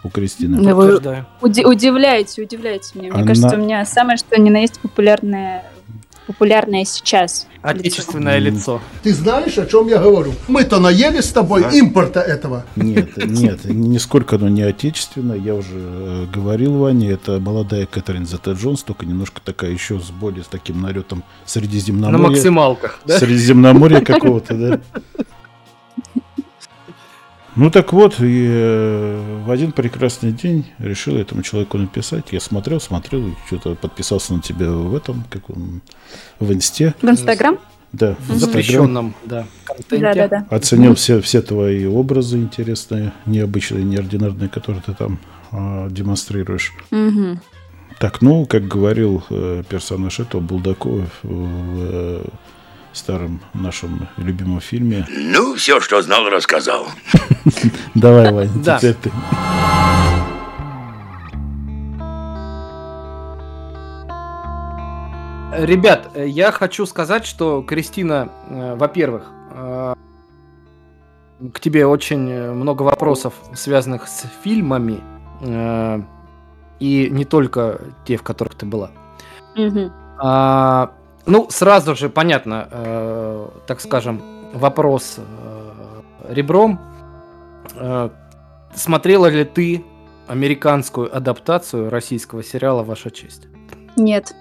у 0.03 0.09
Кристины. 0.09 0.57
Ну, 0.61 0.75
Вы 0.75 0.99
уди- 1.41 1.65
удивляете, 1.65 2.43
удивляете 2.43 2.99
меня. 2.99 3.09
Мне 3.11 3.17
Она- 3.21 3.27
кажется, 3.27 3.55
у 3.55 3.59
меня 3.59 3.85
самое 3.85 4.17
что 4.17 4.39
ни 4.39 4.49
на 4.49 4.57
есть 4.57 4.79
популярное, 4.79 5.63
популярное 6.27 6.85
сейчас. 6.85 7.47
Отечественное 7.61 8.39
лицо. 8.39 8.81
Ты 9.03 9.13
знаешь, 9.13 9.57
о 9.57 9.65
чем 9.65 9.87
я 9.87 9.97
говорю? 9.97 10.33
Мы-то 10.49 10.79
наели 10.81 11.21
с 11.21 11.31
тобой 11.31 11.63
импорта 11.77 12.19
этого. 12.19 12.65
Нет, 12.75 13.15
нет, 13.15 13.63
нисколько 13.63 14.35
оно 14.35 14.49
не 14.49 14.63
отечественное. 14.63 15.37
Я 15.37 15.55
уже 15.55 15.69
э, 15.73 16.25
говорил 16.33 16.77
Ване, 16.77 17.11
это 17.11 17.39
молодая 17.39 17.85
Кэтрин 17.85 18.25
Зета 18.25 18.51
Джонс, 18.51 18.83
только 18.83 19.05
немножко 19.05 19.39
такая 19.41 19.71
еще 19.71 19.97
с 20.01 20.09
более 20.11 20.43
с 20.43 20.47
таким 20.47 20.81
налетом 20.81 21.23
Средиземноморья. 21.45 22.17
На 22.21 22.27
максималках, 22.29 22.99
да? 23.05 23.17
Средиземноморья 23.17 24.01
какого-то, 24.01 24.53
да. 24.55 24.81
Ну 27.55 27.69
так 27.69 27.93
вот, 27.93 28.19
и 28.19 28.47
э, 28.49 29.41
в 29.45 29.51
один 29.51 29.71
прекрасный 29.73 30.31
день 30.31 30.65
решил 30.79 31.17
этому 31.17 31.43
человеку 31.43 31.77
написать. 31.77 32.25
Я 32.31 32.39
смотрел, 32.39 32.79
смотрел, 32.79 33.35
что-то 33.45 33.75
подписался 33.75 34.33
на 34.33 34.41
тебя 34.41 34.71
в 34.71 34.95
этом, 34.95 35.23
как 35.29 35.49
он, 35.51 35.81
в 36.39 36.51
инсте. 36.51 36.95
В 37.01 37.07
Инстаграм? 37.07 37.59
Да, 37.91 38.15
в 38.27 38.35
запрещенном, 38.35 39.13
да, 39.23 39.45
контенте. 39.65 39.99
Да-да-да. 39.99 40.47
Оценил 40.49 40.95
все, 40.95 41.21
все 41.21 41.43
твои 41.43 41.85
образы 41.85 42.39
интересные, 42.39 43.13
необычные, 43.27 43.83
неординарные, 43.83 44.49
которые 44.49 44.81
ты 44.81 44.95
там 44.95 45.19
а, 45.51 45.87
демонстрируешь. 45.89 46.73
Мгм. 46.89 47.39
Так, 47.99 48.23
ну, 48.23 48.47
как 48.47 48.67
говорил 48.67 49.23
э, 49.29 49.61
персонаж 49.69 50.19
этого 50.19 50.41
Булдакова 50.41 51.05
в, 51.21 51.29
э, 51.31 52.25
старом 52.93 53.39
нашем 53.53 54.07
любимом 54.17 54.61
фильме. 54.61 55.05
Ну, 55.09 55.55
все, 55.55 55.79
что 55.79 56.01
знал, 56.01 56.29
рассказал. 56.29 56.87
Давай, 57.95 58.31
Вань, 58.31 58.49
Да. 58.63 58.77
теперь 58.77 58.95
ты. 58.95 59.11
Ребят, 65.55 66.09
я 66.15 66.51
хочу 66.51 66.85
сказать, 66.87 67.25
что 67.25 67.61
Кристина, 67.61 68.29
э, 68.49 68.75
во-первых, 68.75 69.29
э, 69.51 69.93
к 71.53 71.59
тебе 71.59 71.85
очень 71.85 72.51
много 72.53 72.81
вопросов, 72.81 73.35
связанных 73.53 74.07
с 74.07 74.25
фильмами, 74.43 74.99
э, 75.41 76.01
и 76.79 77.07
не 77.11 77.23
только 77.25 77.81
те, 78.05 78.17
в 78.17 78.23
которых 78.23 78.55
ты 78.55 78.65
была. 78.65 78.89
А, 80.17 80.91
ну, 81.25 81.47
сразу 81.49 81.95
же, 81.95 82.09
понятно, 82.09 82.67
э, 82.71 83.47
так 83.67 83.81
скажем, 83.81 84.21
вопрос 84.53 85.17
э, 85.17 86.33
ребром. 86.33 86.79
Э, 87.75 88.09
смотрела 88.75 89.27
ли 89.27 89.45
ты 89.45 89.83
американскую 90.27 91.15
адаптацию 91.15 91.89
российского 91.89 92.43
сериала 92.43 92.83
«Ваша 92.83 93.11
честь»? 93.11 93.47
Нет. 93.95 94.33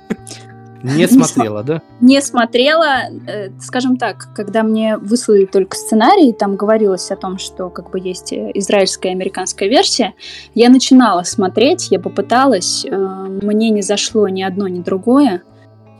Не 0.83 1.07
смотрела, 1.07 1.63
да? 1.63 1.81
Не 2.01 2.21
смотрела, 2.21 3.03
э, 3.27 3.51
скажем 3.61 3.97
так, 3.97 4.29
когда 4.35 4.65
мне 4.65 4.97
выслали 4.97 5.45
только 5.45 5.77
сценарий, 5.77 6.33
там 6.33 6.57
говорилось 6.57 7.11
о 7.13 7.17
том, 7.17 7.39
что 7.39 7.71
как 7.71 7.91
бы 7.91 8.01
есть 8.01 8.33
э, 8.33 8.51
израильская 8.55 9.11
и 9.11 9.13
американская 9.13 9.69
версия, 9.69 10.15
я 10.55 10.69
начинала 10.71 11.23
смотреть, 11.23 11.93
я 11.93 12.01
попыталась, 12.01 12.85
э, 12.85 12.97
мне 12.97 13.71
не 13.71 13.83
зашло 13.83 14.29
ни 14.29 14.43
одно, 14.43 14.67
ни 14.67 14.81
другое, 14.81 15.43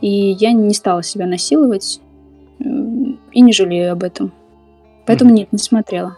и 0.03 0.31
я 0.33 0.51
не 0.51 0.73
стала 0.73 1.01
себя 1.01 1.25
насиловать 1.25 2.01
и 2.59 3.41
не 3.41 3.53
жалею 3.53 3.93
об 3.93 4.03
этом. 4.03 4.33
Поэтому 5.07 5.31
нет, 5.31 5.47
не 5.53 5.59
смотрела. 5.59 6.17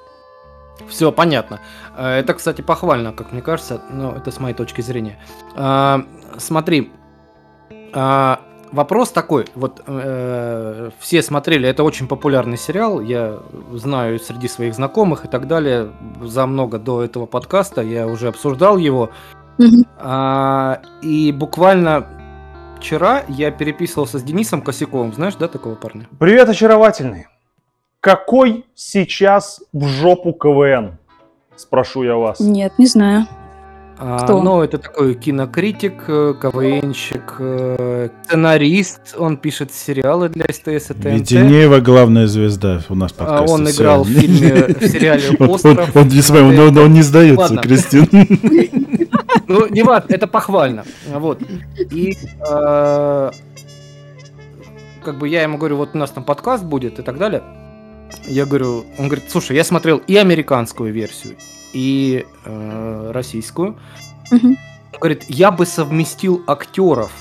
Все, 0.90 1.12
понятно. 1.12 1.60
Это, 1.96 2.34
кстати, 2.34 2.62
похвально, 2.62 3.14
как 3.14 3.32
мне 3.32 3.44
кажется, 3.44 3.82
но 3.92 4.12
это 4.12 4.32
с 4.32 4.40
моей 4.40 4.56
точки 4.56 4.82
зрения. 4.82 5.20
А, 5.56 6.04
смотри, 6.38 6.92
а, 7.94 8.42
вопрос 8.72 9.12
такой, 9.12 9.46
вот 9.54 9.84
э, 9.86 10.90
все 11.00 11.22
смотрели, 11.22 11.70
это 11.70 11.84
очень 11.84 12.08
популярный 12.08 12.58
сериал, 12.58 13.02
я 13.02 13.40
знаю 13.72 14.20
среди 14.20 14.48
своих 14.48 14.74
знакомых 14.74 15.26
и 15.26 15.28
так 15.28 15.48
далее, 15.48 15.92
за 16.24 16.48
много 16.48 16.80
до 16.80 17.04
этого 17.04 17.28
подкаста 17.28 17.82
я 17.82 18.08
уже 18.08 18.30
обсуждал 18.30 18.78
его, 18.78 19.12
mm-hmm. 19.60 19.88
а, 19.98 20.82
и 21.04 21.32
буквально 21.32 22.08
вчера 22.86 23.24
я 23.28 23.50
переписывался 23.50 24.20
с 24.20 24.24
Денисом 24.24 24.62
Косяковым, 24.62 25.12
знаешь, 25.12 25.34
да, 25.40 25.48
такого 25.48 25.74
парня? 25.74 26.08
Привет, 26.20 26.48
очаровательный. 26.50 27.26
Какой 28.00 28.64
сейчас 28.76 29.64
в 29.74 29.88
жопу 29.88 30.34
КВН? 30.34 31.00
Спрошу 31.56 32.04
я 32.04 32.16
вас. 32.16 32.40
Нет, 32.40 32.74
не 32.78 32.86
знаю. 32.86 33.26
Кто? 33.96 34.38
А, 34.38 34.44
ну, 34.44 34.62
это 34.62 34.78
такой 34.78 35.16
кинокритик, 35.16 36.04
э, 36.08 36.34
КВНщик, 36.40 37.38
э, 37.40 38.10
сценарист. 38.26 39.16
Он 39.18 39.38
пишет 39.38 39.74
сериалы 39.74 40.30
для 40.30 40.46
СТС 40.52 40.92
и 40.92 40.94
ТНТ. 40.94 41.06
Веденеева 41.06 41.80
главная 41.80 42.28
звезда 42.28 42.82
у 42.90 42.96
нас 42.96 43.14
подкасте. 43.14 43.46
А 43.46 43.52
он 43.52 43.68
играл 43.68 44.04
в 44.04 44.10
фильме, 44.10 44.76
в 44.80 44.88
сериале 44.88 45.30
«Остров». 45.40 45.96
Он 45.96 46.08
не 46.10 47.02
сдается, 47.02 47.58
Кристин. 47.58 48.06
Ну, 49.48 49.68
не 49.68 49.84
важно, 49.84 50.14
это 50.14 50.28
похвально. 50.28 50.86
Вот. 51.08 51.42
И 51.92 52.18
э, 52.48 53.32
как 55.04 55.18
бы 55.18 55.30
я 55.30 55.44
ему 55.44 55.58
говорю, 55.58 55.78
вот 55.78 55.92
у 55.94 55.98
нас 55.98 56.12
там 56.12 56.24
подкаст 56.24 56.64
будет 56.64 57.00
и 57.00 57.04
так 57.04 57.18
далее. 57.18 57.44
Я 58.26 58.46
говорю, 58.46 58.86
он 58.98 59.08
говорит, 59.08 59.30
слушай, 59.30 59.56
я 59.56 59.64
смотрел 59.64 59.98
и 60.08 60.16
американскую 60.16 60.92
версию, 60.92 61.36
и 61.74 62.26
э, 62.46 63.12
российскую. 63.14 63.78
Угу. 64.32 64.56
Говорит, 65.00 65.26
я 65.28 65.52
бы 65.52 65.66
совместил 65.66 66.44
актеров 66.48 67.12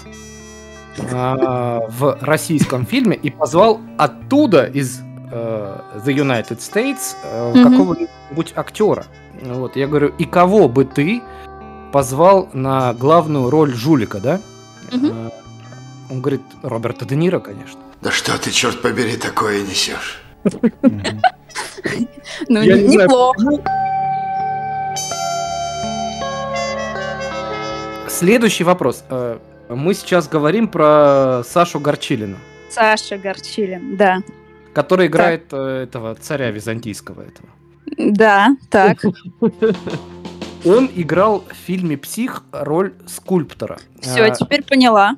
э, 0.96 1.80
в 1.88 2.18
российском 2.20 2.86
фильме 2.86 3.16
и 3.16 3.30
позвал 3.30 3.80
оттуда 3.98 4.64
из 4.64 5.00
э, 5.30 5.80
The 6.04 6.14
United 6.14 6.58
States 6.58 7.16
э, 7.22 7.50
угу. 7.50 7.70
какого-нибудь 7.70 8.52
актера. 8.56 9.04
Вот, 9.42 9.76
я 9.76 9.86
говорю, 9.86 10.14
и 10.18 10.24
кого 10.24 10.68
бы 10.68 10.84
ты 10.84 11.20
позвал 11.94 12.48
на 12.52 12.92
главную 12.92 13.50
роль 13.50 13.72
жулика, 13.72 14.18
да? 14.18 14.40
Угу. 14.92 15.06
Он 16.10 16.20
говорит, 16.20 16.40
Роберта 16.64 17.04
Де 17.04 17.14
Ниро, 17.14 17.38
конечно. 17.38 17.78
Да 18.02 18.10
что 18.10 18.36
ты, 18.36 18.50
черт 18.50 18.82
побери, 18.82 19.16
такое 19.16 19.62
несешь? 19.62 20.20
Ну, 22.48 22.62
неплохо. 22.64 23.62
Следующий 28.08 28.64
вопрос. 28.64 29.04
Э, 29.08 29.38
мы 29.68 29.94
сейчас 29.94 30.26
говорим 30.26 30.66
про 30.66 31.42
Сашу 31.44 31.78
Горчилина. 31.78 32.38
Саша 32.70 33.18
Горчилин, 33.18 33.96
да. 33.96 34.18
Который 34.72 35.06
играет 35.06 35.46
так. 35.46 35.60
Э, 35.60 35.82
этого 35.84 36.16
царя 36.16 36.50
византийского 36.50 37.22
этого. 37.22 37.48
Да, 37.96 38.56
так. 38.68 38.98
Он 40.64 40.90
играл 40.94 41.44
в 41.50 41.54
фильме 41.66 41.96
«Псих» 41.96 42.42
роль 42.52 42.94
скульптора. 43.06 43.78
Все, 44.00 44.24
а, 44.24 44.30
теперь 44.30 44.62
поняла. 44.64 45.16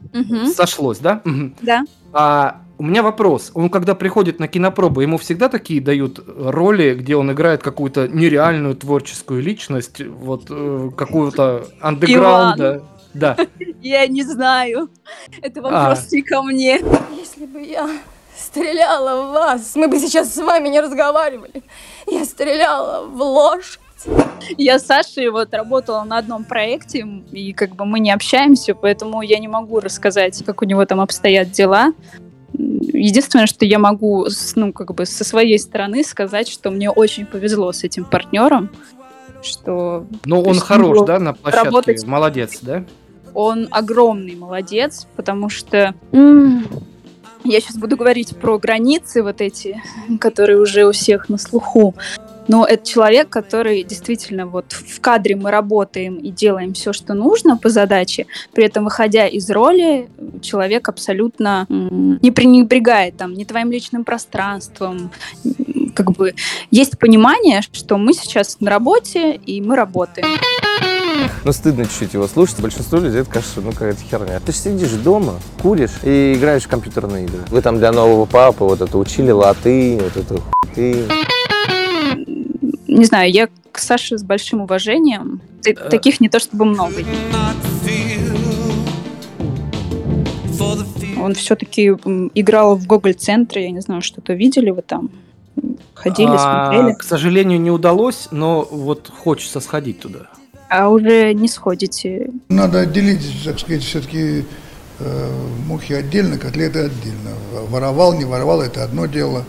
Сошлось, 0.54 0.98
да? 0.98 1.22
Да. 1.62 1.85
А 2.12 2.62
у 2.78 2.82
меня 2.82 3.02
вопрос. 3.02 3.50
Он 3.54 3.70
когда 3.70 3.94
приходит 3.94 4.38
на 4.38 4.48
кинопробы, 4.48 5.02
ему 5.02 5.18
всегда 5.18 5.48
такие 5.48 5.80
дают 5.80 6.22
роли, 6.26 6.94
где 6.94 7.16
он 7.16 7.32
играет 7.32 7.62
какую-то 7.62 8.09
нереальную 8.09 8.76
творческую 8.76 9.42
личность, 9.42 10.00
вот 10.00 10.46
э, 10.50 10.90
какую-то 10.96 11.66
андеграунда. 11.80 12.82
Да. 13.14 13.37
Я 13.80 14.06
не 14.06 14.22
знаю. 14.24 14.90
Это 15.40 15.62
вопрос 15.62 16.09
а. 16.12 16.14
не 16.14 16.22
ко 16.22 16.42
мне. 16.42 16.80
Если 17.18 17.46
бы 17.46 17.62
я 17.62 17.88
стреляла 18.37 19.22
в 19.22 19.32
вас, 19.32 19.74
мы 19.74 19.88
бы 19.88 19.98
сейчас 19.98 20.35
с 20.35 20.37
вами 20.37 20.68
не 20.68 20.80
разговаривали. 20.80 21.62
Я 22.06 22.24
стреляла 22.24 23.06
в 23.06 23.22
ложь. 23.22 23.80
Я 24.59 24.79
с 24.79 24.87
Сашей 24.87 25.29
вот 25.31 25.53
работала 25.53 26.05
на 26.05 26.19
одном 26.19 26.45
проекте, 26.45 27.07
и 27.33 27.53
как 27.53 27.75
бы 27.75 27.85
мы 27.85 27.99
не 28.01 28.12
общаемся, 28.12 28.75
поэтому 28.75 29.23
я 29.23 29.38
не 29.38 29.49
могу 29.49 29.81
рассказать, 29.81 30.42
как 30.45 30.62
у 30.62 30.64
него 30.64 30.85
там 30.85 31.01
обстоят 31.01 31.51
дела. 31.51 31.92
Единственное, 32.53 33.47
что 33.47 33.64
я 33.64 33.79
могу, 33.79 34.27
ну, 34.55 34.73
как 34.73 34.95
бы 34.95 35.05
со 35.05 35.25
своей 35.25 35.59
стороны 35.59 36.05
сказать, 36.05 36.49
что 36.49 36.71
мне 36.71 36.90
очень 36.90 37.27
повезло 37.27 37.73
с 37.73 37.85
этим 37.85 38.05
партнером, 38.05 38.71
что... 39.42 40.07
Ну, 40.25 40.40
он 40.42 40.59
хорош, 40.59 41.07
да, 41.07 41.19
на 41.19 41.35
площадке? 41.35 41.64
Работать... 41.64 42.05
Молодец, 42.05 42.59
да? 42.62 42.85
Он 43.35 43.69
огромный 43.71 44.35
молодец, 44.35 45.07
потому 45.16 45.49
что... 45.49 45.95
Я 47.45 47.61
сейчас 47.61 47.77
буду 47.77 47.97
говорить 47.97 48.37
про 48.37 48.59
границы 48.59 49.23
вот 49.23 49.40
эти, 49.40 49.81
которые 50.19 50.59
уже 50.59 50.85
у 50.85 50.90
всех 50.90 51.29
на 51.29 51.38
слуху. 51.38 51.95
Но 52.48 52.64
это 52.64 52.87
человек, 52.87 53.28
который 53.28 53.82
действительно 53.82 54.46
вот 54.46 54.72
в 54.72 55.00
кадре 55.00 55.37
мы 55.37 55.50
работаем 55.50 56.16
и 56.16 56.30
делаем 56.30 56.74
все, 56.74 56.92
что 56.92 57.14
нужно 57.14 57.56
по 57.56 57.68
задаче, 57.68 58.26
при 58.52 58.64
этом 58.64 58.85
выходя 58.85 59.26
из 59.26 59.50
роли, 59.50 60.09
человек 60.42 60.88
абсолютно 60.88 61.66
не 61.68 62.30
пренебрегает 62.30 63.16
там 63.16 63.35
ни 63.35 63.44
твоим 63.44 63.70
личным 63.70 64.04
пространством, 64.04 65.11
как 65.94 66.12
бы 66.12 66.35
есть 66.70 66.98
понимание, 66.98 67.62
что 67.72 67.96
мы 67.96 68.12
сейчас 68.12 68.59
на 68.61 68.70
работе 68.70 69.32
и 69.35 69.61
мы 69.61 69.76
работаем. 69.76 70.28
Ну, 71.44 71.52
стыдно 71.52 71.87
чуть-чуть 71.87 72.12
его 72.12 72.26
слушать. 72.26 72.61
Большинство 72.61 72.98
людей 72.98 73.22
это 73.22 73.30
кажется, 73.30 73.61
ну, 73.61 73.72
какая-то 73.72 74.00
херня. 74.02 74.38
Ты 74.44 74.52
сидишь 74.52 74.90
дома, 74.90 75.35
куришь 75.62 75.98
и 76.02 76.35
играешь 76.37 76.64
в 76.64 76.68
компьютерные 76.68 77.24
игры. 77.24 77.40
Вы 77.48 77.62
там 77.62 77.78
для 77.78 77.92
нового 77.92 78.26
папы 78.26 78.64
вот 78.64 78.80
это 78.80 78.98
учили 78.98 79.30
латынь, 79.30 80.00
вот 80.00 80.16
это 80.16 80.40
хуй 80.74 81.06
не 82.88 83.05
знаю, 83.05 83.31
я 83.31 83.49
к 83.72 83.79
Саше 83.79 84.18
с 84.18 84.22
большим 84.22 84.61
уважением. 84.61 85.40
Э, 85.64 85.75
таких 85.75 86.20
не 86.20 86.29
то 86.29 86.38
чтобы 86.38 86.64
много. 86.64 86.94
Он 91.18 91.35
все-таки 91.35 91.87
играл 92.35 92.77
в 92.77 92.87
Гоголь-центре, 92.87 93.64
я 93.64 93.70
не 93.70 93.81
знаю, 93.81 94.03
что-то 94.03 94.35
видели 94.35 94.70
вы 94.70 94.83
там? 94.83 95.11
Ходили, 95.94 96.29
а, 96.31 96.70
смотрели? 96.70 96.94
К 96.94 97.03
сожалению, 97.03 97.61
не 97.61 97.70
удалось, 97.70 98.29
но 98.31 98.66
вот 98.70 99.11
хочется 99.14 99.61
сходить 99.61 100.01
туда. 100.01 100.29
А 100.68 100.88
уже 100.88 101.33
не 101.33 101.49
сходите? 101.49 102.31
Надо 102.49 102.81
отделить, 102.81 103.22
так 103.44 103.59
сказать, 103.59 103.83
все-таки 103.83 104.44
э, 104.99 105.31
мухи 105.66 105.94
отдельно, 105.94 106.38
котлеты 106.38 106.81
отдельно. 106.81 107.33
Воровал, 107.68 108.14
не 108.14 108.25
воровал, 108.25 108.61
это 108.62 108.85
одно 108.85 109.07
дело. 109.07 109.44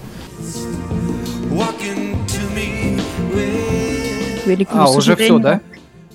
Великому 4.48 4.84
а, 4.84 4.90
уже 4.90 5.16
все, 5.16 5.38
да? 5.40 5.62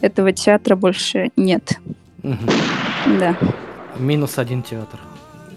Этого 0.01 0.33
театра 0.33 0.75
больше 0.75 1.31
нет. 1.37 1.79
Угу. 2.23 2.37
Да. 3.21 3.37
Минус 3.99 4.39
один 4.39 4.63
театр. 4.63 4.99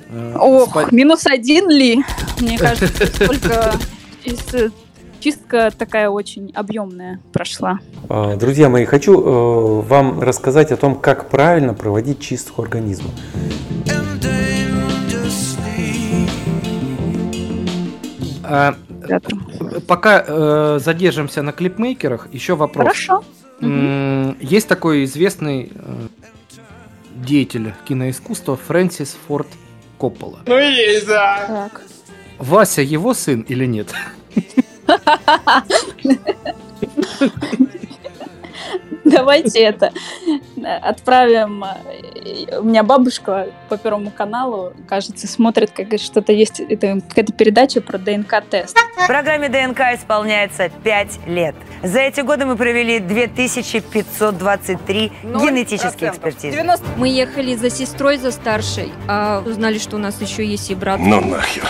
Э, 0.10 0.36
Ох, 0.40 0.70
Спа... 0.70 0.88
минус 0.92 1.26
один 1.26 1.70
ли? 1.70 2.04
Мне 2.40 2.58
кажется, 2.58 3.12
только 3.28 3.76
э, 4.26 4.70
чистка 5.20 5.72
такая 5.76 6.10
очень 6.10 6.52
объемная 6.54 7.20
прошла. 7.34 7.80
А, 8.10 8.36
друзья 8.36 8.70
мои, 8.70 8.86
хочу 8.86 9.20
э, 9.20 9.82
вам 9.82 10.22
рассказать 10.22 10.72
о 10.72 10.78
том, 10.78 10.96
как 10.96 11.30
правильно 11.30 11.74
проводить 11.74 12.20
чистку 12.20 12.62
организма. 12.62 13.10
А, 19.10 19.20
Пока 19.88 20.24
э, 20.28 20.80
задержимся 20.82 21.42
на 21.42 21.52
клипмейкерах, 21.52 22.28
еще 22.34 22.56
вопрос. 22.56 22.86
Хорошо. 22.88 23.24
М- 23.62 24.38
есть 24.40 24.68
такой 24.68 25.06
известный 25.06 25.72
э, 25.74 26.08
деятель 27.16 27.74
киноискусства 27.88 28.58
Фрэнсис 28.58 29.18
Форд 29.28 29.48
Коппола. 29.98 30.40
Ну 30.46 30.58
есть, 30.58 31.08
да. 31.08 31.70
Так. 31.72 31.82
Вася 32.38 32.82
его 32.82 33.14
сын 33.14 33.42
или 33.42 33.66
нет? 33.66 33.94
Давайте 39.04 39.60
это 39.60 39.92
отправим. 40.82 41.64
э, 41.64 42.60
У 42.60 42.64
меня 42.64 42.84
бабушка 42.84 43.48
по 43.70 43.78
Первому 43.78 44.12
каналу, 44.12 44.74
кажется, 44.88 45.28
смотрит, 45.28 45.72
как 45.72 45.88
что-то 46.00 46.32
есть, 46.34 46.60
это 46.60 47.00
какая-то 47.08 47.34
передача 47.34 47.82
про 47.82 47.98
ДНК-тест. 47.98 48.78
Программе 49.08 49.50
ДНК 49.50 49.80
исполняется 49.96 50.70
5 50.84 51.28
лет. 51.28 51.56
За 51.84 52.00
эти 52.00 52.22
годы 52.22 52.46
мы 52.46 52.56
провели 52.56 53.00
2523 53.00 55.12
генетические 55.24 56.10
экспертизы. 56.10 56.64
Мы 56.98 57.10
ехали 57.10 57.56
за 57.56 57.70
сестрой, 57.70 58.18
за 58.18 58.32
старшей, 58.32 58.92
а 59.08 59.44
узнали, 59.46 59.78
что 59.78 59.98
у 59.98 60.00
нас 60.00 60.20
еще 60.22 60.46
есть 60.46 60.72
и 60.72 60.76
брат. 60.76 61.00
Ну 61.00 61.22
нахер. 61.22 61.64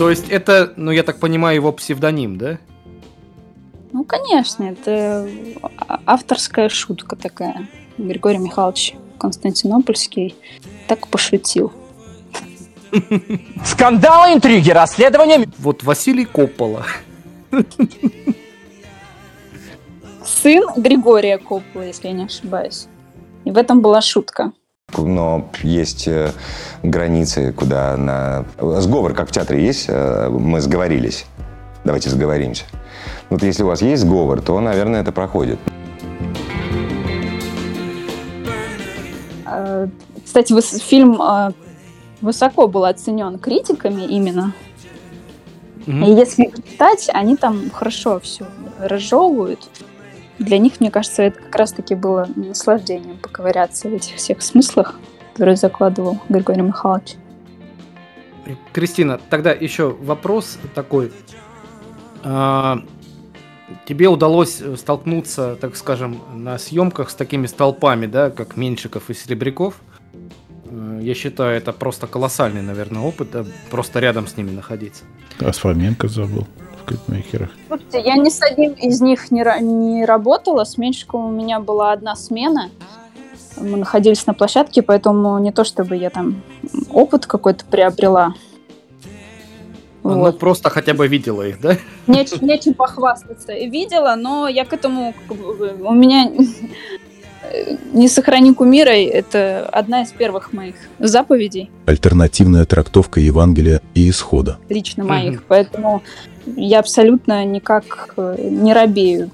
То 0.00 0.08
есть 0.08 0.30
это, 0.30 0.72
ну 0.76 0.92
я 0.92 1.02
так 1.02 1.18
понимаю, 1.18 1.56
его 1.56 1.72
псевдоним, 1.72 2.38
да? 2.38 2.58
Ну, 3.92 4.02
конечно, 4.04 4.64
это 4.64 5.28
авторская 6.06 6.70
шутка 6.70 7.16
такая. 7.16 7.68
Григорий 7.98 8.38
Михайлович 8.38 8.94
Константинопольский 9.18 10.36
так 10.88 11.06
пошутил. 11.08 11.70
Скандалы, 13.62 14.32
интриги, 14.32 14.70
расследования. 14.70 15.46
Вот 15.58 15.82
Василий 15.82 16.24
Коппола. 16.24 16.86
Сын 20.24 20.64
Григория 20.78 21.36
Коппола, 21.36 21.82
если 21.82 22.08
я 22.08 22.14
не 22.14 22.24
ошибаюсь. 22.24 22.86
И 23.44 23.50
в 23.50 23.58
этом 23.58 23.82
была 23.82 24.00
шутка. 24.00 24.52
Но 24.96 25.50
есть 25.62 26.08
э, 26.08 26.32
границы, 26.82 27.52
куда 27.52 27.96
на... 27.96 28.44
Сговор, 28.80 29.14
как 29.14 29.28
в 29.28 29.32
театре 29.32 29.64
есть, 29.64 29.86
э, 29.88 30.28
мы 30.28 30.60
сговорились. 30.60 31.26
Давайте 31.84 32.10
сговоримся. 32.10 32.64
Вот 33.30 33.42
если 33.42 33.62
у 33.62 33.66
вас 33.66 33.82
есть 33.82 34.02
сговор, 34.02 34.40
то, 34.40 34.58
наверное, 34.60 35.00
это 35.00 35.12
проходит. 35.12 35.58
Э, 39.46 39.88
Кстати, 40.24 40.60
фильм 40.80 41.20
высоко 42.20 42.68
был 42.68 42.84
оценен 42.84 43.38
критиками 43.38 44.02
именно. 44.02 44.52
И 45.86 46.10
если 46.10 46.44
читать, 46.44 47.08
они 47.12 47.36
там 47.36 47.70
хорошо 47.70 48.20
все 48.20 48.44
разжевывают. 48.78 49.68
Для 50.40 50.56
них, 50.56 50.80
мне 50.80 50.90
кажется, 50.90 51.22
это 51.22 51.38
как 51.38 51.54
раз-таки 51.54 51.94
было 51.94 52.26
наслаждением 52.34 53.18
поковыряться 53.18 53.88
в 53.90 53.94
этих 53.94 54.16
всех 54.16 54.40
смыслах, 54.40 54.98
которые 55.32 55.56
закладывал 55.56 56.18
Григорий 56.30 56.62
Михайлович. 56.62 57.16
Кристина, 58.72 59.20
тогда 59.28 59.52
еще 59.52 59.90
вопрос 59.90 60.58
такой. 60.74 61.12
А, 62.24 62.82
Тебе 63.84 64.08
удалось 64.08 64.62
столкнуться, 64.76 65.56
так 65.60 65.76
скажем, 65.76 66.20
на 66.34 66.58
съемках 66.58 67.10
с 67.10 67.14
такими 67.14 67.46
столпами, 67.46 68.06
да, 68.06 68.30
как 68.30 68.56
Меньшиков 68.56 69.10
и 69.10 69.14
Серебряков. 69.14 69.74
Э, 70.64 71.00
Я 71.02 71.14
считаю, 71.14 71.56
это 71.56 71.72
просто 71.72 72.06
колоссальный, 72.06 72.62
наверное, 72.62 73.02
опыт, 73.02 73.30
да, 73.30 73.44
просто 73.70 74.00
рядом 74.00 74.26
с 74.26 74.36
ними 74.36 74.50
находиться. 74.50 75.04
А 75.38 75.52
забыл 76.08 76.46
клипмейкерах. 76.90 77.50
Слушайте, 77.68 78.02
я 78.04 78.16
ни 78.16 78.28
с 78.28 78.42
одним 78.42 78.72
из 78.72 79.00
них 79.00 79.30
не, 79.30 79.44
не 79.60 80.04
работала. 80.04 80.64
С 80.64 80.76
Меньшиковым 80.76 81.26
у 81.26 81.30
меня 81.30 81.60
была 81.60 81.92
одна 81.92 82.16
смена. 82.16 82.70
Мы 83.56 83.76
находились 83.76 84.26
на 84.26 84.34
площадке, 84.34 84.82
поэтому 84.82 85.38
не 85.38 85.52
то 85.52 85.64
чтобы 85.64 85.96
я 85.96 86.10
там 86.10 86.42
опыт 86.92 87.26
какой-то 87.26 87.64
приобрела. 87.64 88.34
Ну, 90.02 90.32
просто 90.32 90.70
хотя 90.70 90.94
бы 90.94 91.06
видела 91.08 91.46
их, 91.46 91.60
да? 91.60 91.76
Неч- 92.06 92.42
нечем 92.42 92.74
похвастаться. 92.74 93.52
Видела, 93.52 94.14
но 94.16 94.48
я 94.48 94.64
к 94.64 94.72
этому... 94.72 95.14
как 95.28 95.36
бы, 95.36 95.76
У 95.78 95.92
меня 95.92 96.32
«Не 97.92 98.08
сохрани 98.08 98.54
кумира»— 98.54 98.90
это 98.90 99.66
одна 99.72 100.02
из 100.02 100.12
первых 100.12 100.52
моих 100.52 100.74
заповедей, 100.98 101.70
Альтернативная 101.86 102.64
трактовка 102.64 103.20
Евангелия 103.20 103.80
и 103.94 104.08
Исхода. 104.10 104.58
лично 104.68 105.04
моих. 105.04 105.42
Поэтому 105.44 106.02
я 106.46 106.78
абсолютно 106.78 107.44
никак 107.44 108.14
э, 108.16 108.36
не 108.50 108.72
робею. 108.74 109.30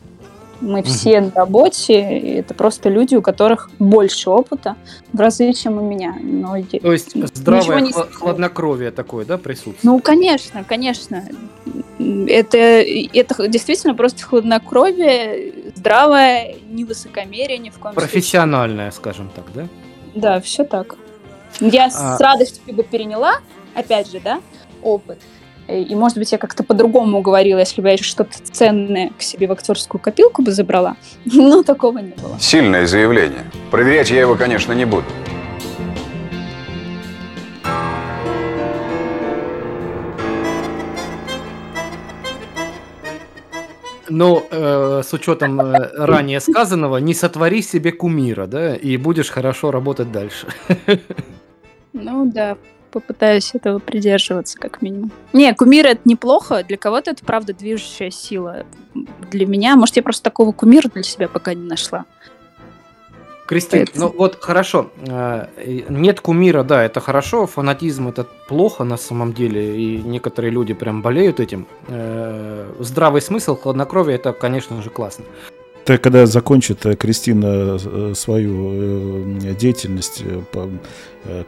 Мы 0.61 0.83
все 0.83 1.21
на 1.21 1.31
работе, 1.33 2.19
и 2.19 2.31
это 2.37 2.55
просто 2.55 2.88
люди, 2.88 3.14
у 3.14 3.23
которых 3.23 3.71
больше 3.79 4.31
опыта 4.31 4.77
в 5.12 5.21
разы, 5.21 5.53
чем 5.53 5.79
у 5.79 5.83
меня. 5.83 6.16
Но 6.23 6.57
То 6.62 6.92
есть 6.92 7.14
здравое 7.37 7.81
не 7.81 7.92
хла- 7.92 8.11
хладнокровие 8.11 8.90
такое, 8.90 9.25
да, 9.25 9.37
присутствует? 9.38 9.85
Ну, 9.85 10.01
конечно, 10.01 10.64
конечно. 10.64 11.25
Это, 11.99 12.57
это 12.59 13.49
действительно 13.49 13.95
просто 13.95 14.23
хладнокровие, 14.25 15.53
здравое, 15.75 16.57
не 16.71 16.85
высокомерие 16.85 17.59
ни 17.59 17.71
в 17.71 17.79
коем 17.79 17.95
случае. 17.95 18.11
Профессиональное, 18.11 18.90
скажем 18.90 19.31
так, 19.35 19.45
да? 19.55 19.69
Да, 20.14 20.40
все 20.40 20.64
так. 20.64 20.97
Я 21.61 21.87
А- 21.87 22.16
с 22.16 22.21
радостью 22.21 22.75
бы 22.75 22.83
переняла, 22.83 23.37
опять 23.75 24.11
же, 24.11 24.21
да, 24.21 24.40
опыт. 24.83 25.19
Э, 25.68 25.81
И, 25.81 25.94
может 25.94 26.18
быть, 26.18 26.33
я 26.33 26.38
как-то 26.38 26.62
по-другому 26.62 27.20
говорила, 27.20 27.59
если 27.59 27.83
бы 27.83 27.88
я 27.88 27.96
что-то 27.96 28.38
ценное 28.52 29.11
к 29.18 29.22
себе 29.22 29.46
в 29.46 29.52
актерскую 29.52 30.00
копилку 30.00 30.42
бы 30.42 30.52
забрала. 30.52 30.96
Но 31.24 31.62
такого 31.62 31.98
не 31.98 32.12
было. 32.12 32.38
Сильное 32.38 32.87
заявление. 32.87 33.44
Проверять 33.70 34.11
я 34.11 34.20
его, 34.20 34.35
конечно, 34.37 34.72
не 34.72 34.85
буду. 34.85 35.05
Но 44.09 44.46
э, 44.50 45.02
с 45.05 45.12
учетом 45.12 45.61
э, 45.61 45.74
ранее 45.96 46.38
сказанного, 46.40 46.98
не 46.98 47.12
сотвори 47.12 47.61
себе 47.61 47.90
кумира, 47.90 48.46
да, 48.46 48.76
и 48.76 48.96
будешь 48.96 49.31
хорошо 49.31 49.70
работать 49.70 50.12
дальше. 50.12 50.46
Ну 51.98 52.31
да, 52.31 52.59
попытаюсь 53.01 53.55
этого 53.55 53.79
придерживаться, 53.79 54.59
как 54.59 54.81
минимум. 54.81 55.11
Не, 55.35 55.53
кумир 55.55 55.87
это 55.87 56.01
неплохо, 56.07 56.65
для 56.65 56.79
кого-то 56.79 57.11
это 57.11 57.25
правда 57.25 57.53
движущая 57.53 58.11
сила. 58.11 58.65
Для 59.31 59.47
меня, 59.47 59.77
может, 59.77 59.97
я 59.97 60.03
просто 60.03 60.23
такого 60.23 60.53
кумира 60.53 60.89
для 60.89 61.03
себя 61.03 61.29
пока 61.29 61.53
не 61.53 61.69
нашла. 61.69 62.07
Кристин, 63.47 63.87
ну 63.95 64.13
вот 64.17 64.39
хорошо, 64.41 64.91
э, 65.07 65.47
нет 65.89 66.21
кумира, 66.21 66.65
да, 66.65 66.83
это 66.83 67.01
хорошо, 67.01 67.47
фанатизм 67.47 68.09
это 68.09 68.27
плохо 68.49 68.83
на 68.85 68.97
самом 68.97 69.33
деле, 69.35 69.77
и 69.77 69.99
некоторые 69.99 70.51
люди 70.51 70.75
прям 70.75 71.01
болеют 71.01 71.39
этим. 71.39 71.67
Э, 71.87 72.73
Здравый 72.81 73.21
смысл, 73.21 73.57
хладнокровие, 73.57 74.17
это, 74.17 74.33
конечно 74.33 74.83
же, 74.83 74.91
классно. 74.91 75.25
Так, 75.87 76.01
когда 76.01 76.27
закончит 76.27 76.85
э, 76.85 76.96
Кристина 76.96 77.79
э, 77.81 78.12
свою 78.16 79.38
э, 79.40 79.55
деятельность, 79.55 80.22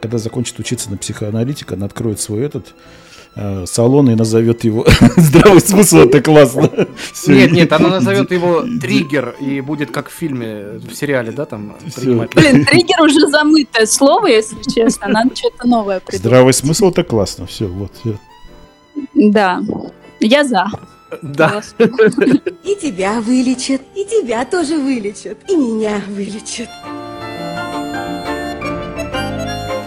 когда 0.00 0.18
закончит 0.18 0.58
учиться 0.60 0.90
на 0.90 0.96
психоаналитика, 0.96 1.74
она 1.74 1.86
откроет 1.86 2.20
свой 2.20 2.42
этот 2.42 2.74
салон 3.66 4.10
и 4.10 4.16
назовет 4.16 4.64
его 4.64 4.84
«Здравый 5.16 5.60
смысл»— 5.60 5.98
это 5.98 6.20
классно. 6.20 6.70
Нет, 7.28 7.52
нет, 7.52 7.72
она 7.72 7.88
назовет 7.90 8.32
его 8.32 8.64
триггер 8.80 9.36
и 9.38 9.60
будет 9.60 9.92
как 9.92 10.08
в 10.08 10.12
фильме, 10.12 10.80
в 10.80 10.92
сериале, 10.92 11.30
да, 11.30 11.44
там 11.44 11.76
принимать. 11.94 12.34
Блин, 12.34 12.64
триггер 12.64 13.00
уже 13.00 13.28
замытое 13.28 13.86
слово, 13.86 14.26
если 14.26 14.60
честно. 14.68 15.08
Надо 15.08 15.36
что-то 15.36 15.68
новое 15.68 16.00
придумать. 16.00 16.20
Здравый 16.20 16.52
смысл— 16.52 16.88
это 16.90 17.04
классно. 17.04 17.46
Все, 17.46 17.66
вот. 17.66 17.92
Да, 19.14 19.62
я 20.18 20.42
за. 20.42 20.68
Да. 21.22 21.62
И 21.78 22.74
тебя 22.76 23.20
вылечат, 23.20 23.80
и 23.94 24.04
тебя 24.04 24.44
тоже 24.44 24.78
вылечат, 24.78 25.38
и 25.48 25.56
меня 25.56 26.02
вылечат. 26.08 26.68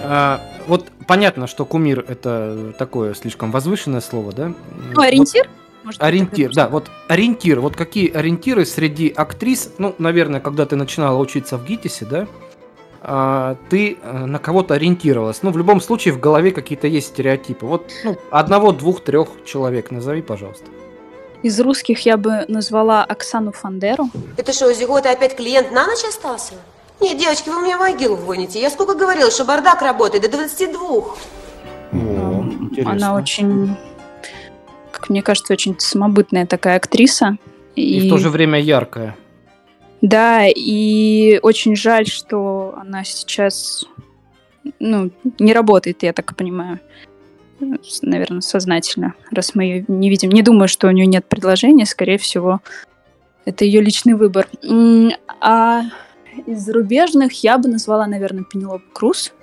А, 0.03 0.41
вот 0.67 0.87
понятно, 1.07 1.47
что 1.47 1.65
кумир 1.65 2.03
это 2.07 2.73
такое 2.77 3.13
слишком 3.13 3.51
возвышенное 3.51 4.01
слово, 4.01 4.33
да? 4.33 4.53
Ну, 4.93 5.01
ориентир? 5.01 5.49
Может, 5.83 6.03
Ориентир, 6.03 6.53
да, 6.53 6.67
вот 6.67 6.91
ориентир. 7.07 7.59
Вот 7.59 7.75
какие 7.75 8.11
ориентиры 8.11 8.65
среди 8.65 9.09
актрис, 9.09 9.71
ну, 9.79 9.95
наверное, 9.97 10.39
когда 10.39 10.65
ты 10.67 10.75
начинала 10.75 11.17
учиться 11.17 11.57
в 11.57 11.65
ГИТИСе, 11.65 12.05
да, 12.05 12.27
а, 13.01 13.55
ты 13.69 13.97
э, 14.01 14.25
на 14.25 14.37
кого-то 14.37 14.75
ориентировалась. 14.75 15.41
Ну, 15.41 15.49
в 15.49 15.57
любом 15.57 15.81
случае, 15.81 16.13
в 16.13 16.19
голове 16.19 16.51
какие-то 16.51 16.87
есть 16.87 17.07
стереотипы. 17.07 17.65
Вот, 17.65 17.91
ну, 18.03 18.15
одного, 18.29 18.73
двух, 18.73 19.03
трех 19.03 19.29
человек 19.43 19.89
назови, 19.89 20.21
пожалуйста. 20.21 20.65
Из 21.43 21.59
русских 21.59 22.05
я 22.05 22.17
бы 22.17 22.45
назвала 22.47 23.03
Оксану 23.03 23.51
Фандеру. 23.51 24.09
Это 24.37 24.53
что, 24.53 24.67
у 24.67 24.73
Зигота 24.73 25.11
опять 25.11 25.35
клиент 25.35 25.71
на 25.71 25.87
ночь 25.87 26.03
остался? 26.07 26.53
Нет, 26.99 27.17
девочки, 27.17 27.49
вы 27.49 27.61
мне 27.61 27.77
могилу 27.77 28.15
воните. 28.15 28.61
Я 28.61 28.69
сколько 28.69 28.93
говорила, 28.93 29.31
что 29.31 29.43
бардак 29.43 29.81
работает 29.81 30.23
до 30.23 30.29
22. 30.29 31.03
Она 32.85 33.15
очень, 33.15 33.75
как 34.91 35.09
мне 35.09 35.23
кажется, 35.23 35.53
очень 35.53 35.79
самобытная 35.79 36.45
такая 36.45 36.77
актриса. 36.77 37.37
И, 37.75 38.07
в 38.07 38.09
то 38.09 38.17
же 38.17 38.29
время 38.29 38.59
яркая. 38.59 39.15
Да, 40.01 40.45
и 40.47 41.39
очень 41.41 41.75
жаль, 41.75 42.05
что 42.07 42.75
она 42.77 43.03
сейчас 43.03 43.85
ну, 44.79 45.09
не 45.39 45.53
работает, 45.53 46.03
я 46.03 46.13
так 46.13 46.35
понимаю. 46.35 46.79
Наверное, 48.01 48.41
сознательно, 48.41 49.13
раз 49.31 49.55
мы 49.55 49.63
ее 49.63 49.85
не 49.87 50.09
видим. 50.09 50.29
Не 50.29 50.41
думаю, 50.41 50.67
что 50.67 50.87
у 50.87 50.91
нее 50.91 51.05
нет 51.05 51.25
предложения, 51.25 51.85
скорее 51.85 52.17
всего, 52.17 52.61
это 53.45 53.65
ее 53.65 53.81
личный 53.81 54.13
выбор. 54.13 54.47
А 55.39 55.83
из 56.45 56.59
зарубежных 56.59 57.43
я 57.43 57.57
бы 57.57 57.69
назвала, 57.69 58.07
наверное, 58.07 58.43
Пенелоп 58.43 58.83
Круз. 58.93 59.33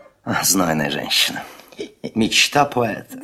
Знойная 0.42 0.90
женщина. 0.90 1.42
Мечта 2.14 2.64
поэта. 2.64 3.16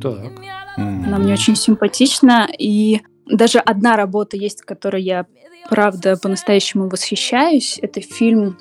Так. 0.00 0.32
Она 0.76 1.18
мне 1.18 1.32
очень 1.32 1.56
симпатична, 1.56 2.48
и 2.56 3.00
даже 3.26 3.58
одна 3.58 3.96
работа 3.96 4.36
есть, 4.36 4.62
которой 4.62 5.02
я, 5.02 5.26
правда, 5.68 6.16
по-настоящему 6.16 6.88
восхищаюсь. 6.88 7.78
Это 7.82 8.00
фильм 8.00 8.58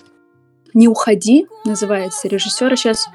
«Не 0.77 0.87
уходи» 0.87 1.47
называется. 1.65 2.27
Режиссера 2.27 2.75
сейчас 2.75 3.09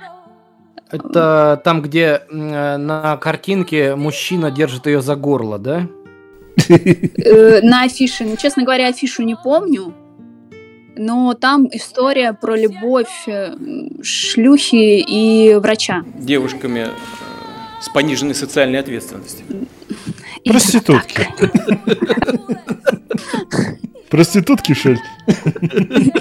Это 0.90 1.61
там, 1.62 1.81
где 1.81 2.22
э, 2.29 2.77
на 2.77 3.16
картинке 3.18 3.94
мужчина 3.94 4.51
держит 4.51 4.87
ее 4.87 5.01
за 5.01 5.14
горло, 5.14 5.61
да? 5.61 5.87
э, 6.68 7.61
на 7.62 7.85
афише. 7.85 8.25
Ну, 8.25 8.37
честно 8.37 8.64
говоря, 8.64 8.88
афишу 8.88 9.22
не 9.22 9.37
помню. 9.37 9.94
Но 10.96 11.35
там 11.35 11.68
история 11.70 12.33
про 12.33 12.57
любовь 12.57 13.29
э, 13.29 13.55
шлюхи 14.03 14.98
и 14.98 15.55
врача. 15.55 16.03
Девушками 16.16 16.88
с 17.81 17.88
пониженной 17.90 18.35
социальной 18.35 18.81
ответственностью. 18.81 19.46
Проститутки. 20.44 21.29
Проститутки, 24.12 24.75
что 24.75 24.90
ли? 24.90 25.01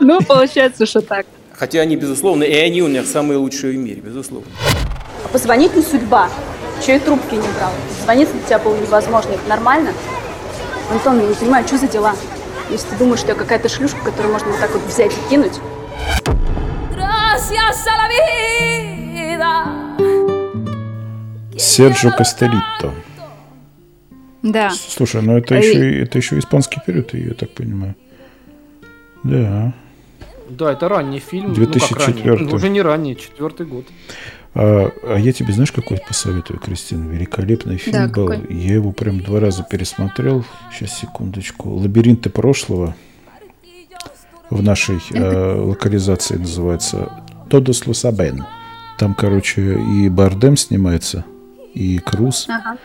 Ну, 0.00 0.20
получается, 0.20 0.86
что 0.86 1.00
так. 1.00 1.26
Хотя 1.52 1.80
они, 1.80 1.96
безусловно, 1.96 2.44
и 2.44 2.54
они 2.54 2.82
у 2.82 2.88
меня 2.88 3.02
самые 3.04 3.38
лучшие 3.38 3.72
в 3.72 3.76
мире, 3.76 4.00
безусловно. 4.02 4.46
Позвонить 5.32 5.74
не 5.74 5.82
судьба. 5.82 6.28
Че 6.84 6.96
и 6.96 6.98
трубки 6.98 7.34
не 7.34 7.48
брал. 7.58 7.72
Звониться 8.02 8.34
для 8.34 8.42
тебя 8.42 8.58
было 8.58 8.76
невозможно. 8.76 9.30
Это 9.30 9.48
нормально? 9.48 9.92
Антон, 10.90 11.20
я 11.20 11.26
не 11.26 11.34
понимаю, 11.34 11.66
что 11.66 11.78
за 11.78 11.88
дела? 11.88 12.14
Если 12.70 12.88
ты 12.90 12.96
думаешь, 12.96 13.20
что 13.20 13.30
я 13.30 13.34
какая-то 13.34 13.68
шлюшка, 13.68 13.98
которую 14.04 14.32
можно 14.32 14.50
вот 14.50 14.60
так 14.60 14.72
вот 14.72 14.82
взять 14.84 15.12
и 15.12 15.30
кинуть. 15.30 15.58
Серджо 21.58 22.10
Кастелитто. 22.10 22.92
Да. 24.44 24.70
Слушай, 24.70 25.22
ну 25.22 25.36
это 25.38 25.54
еще, 25.56 25.90
и- 25.90 26.02
это 26.02 26.18
еще 26.18 26.38
испанский 26.38 26.80
период, 26.86 27.12
я 27.14 27.34
так 27.34 27.50
понимаю. 27.50 27.94
Да. 29.24 29.72
Да, 30.50 30.72
это 30.72 30.88
ранний 30.88 31.18
фильм. 31.18 31.48
Ну, 31.48 31.54
2004. 31.54 32.12
как 32.12 32.24
ранний? 32.26 32.50
Ну, 32.50 32.54
уже 32.56 32.68
не 32.68 32.82
ранний, 32.82 33.16
четвертый 33.16 33.64
год. 33.66 33.86
А, 34.54 34.90
а 35.02 35.16
я 35.18 35.32
тебе 35.32 35.52
знаешь, 35.54 35.72
какой 35.72 35.96
посоветую, 35.98 36.60
Кристина? 36.60 37.10
Великолепный 37.10 37.78
фильм 37.78 37.96
Да, 37.96 38.08
был. 38.08 38.28
какой? 38.28 38.54
Я 38.54 38.74
его 38.74 38.92
прям 38.92 39.20
два 39.20 39.40
раза 39.40 39.66
пересмотрел. 39.68 40.44
Сейчас, 40.72 40.98
секундочку. 40.98 41.70
«Лабиринты 41.70 42.28
прошлого» 42.30 42.94
в 44.50 44.62
нашей 44.62 44.98
э, 45.12 45.54
локализации 45.54 46.36
называется 46.36 47.10
«Тодос 47.48 47.86
Лусабен». 47.86 48.44
Там, 48.98 49.14
короче, 49.14 49.76
и 49.80 50.08
Бардем 50.08 50.56
снимается, 50.56 51.24
и 51.72 51.98
Круз, 51.98 52.46
Ага. 52.48 52.76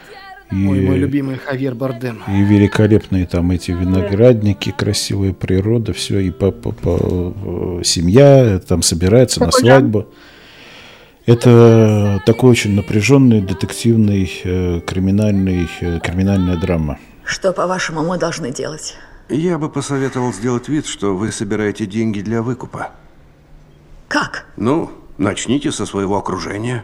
И, 0.52 0.68
Ой, 0.68 0.82
мой 0.82 0.98
любимый 0.98 1.38
Хавьер 1.38 1.76
Бардем. 1.76 2.24
и 2.28 2.42
великолепные 2.42 3.26
там 3.28 3.52
эти 3.52 3.72
виноградники, 3.72 4.72
красивая 4.72 5.34
природа, 5.34 5.94
все, 5.94 6.20
и 6.20 6.32
по, 6.32 6.52
по- 6.52 6.72
по- 6.72 7.82
семья 7.84 8.60
там 8.60 8.82
собирается 8.82 9.40
на 9.42 9.52
свадьбу. 9.52 10.08
Это 11.26 12.22
такой 12.26 12.50
очень 12.52 12.74
напряженный, 12.74 13.42
детективный, 13.42 14.32
э, 14.44 14.82
криминальный, 14.82 15.70
э, 15.82 16.00
криминальная 16.00 16.58
драма. 16.58 16.98
Что, 17.24 17.54
по-вашему, 17.54 18.04
мы 18.04 18.18
должны 18.18 18.52
делать? 18.52 18.96
Я 19.30 19.60
бы 19.60 19.70
посоветовал 19.70 20.34
сделать 20.34 20.68
вид, 20.70 20.88
что 20.88 21.16
вы 21.16 21.32
собираете 21.32 21.86
деньги 21.86 22.22
для 22.22 22.42
выкупа. 22.42 22.90
Как? 24.08 24.48
Ну, 24.58 24.90
начните 25.20 25.72
со 25.72 25.86
своего 25.86 26.18
окружения. 26.18 26.84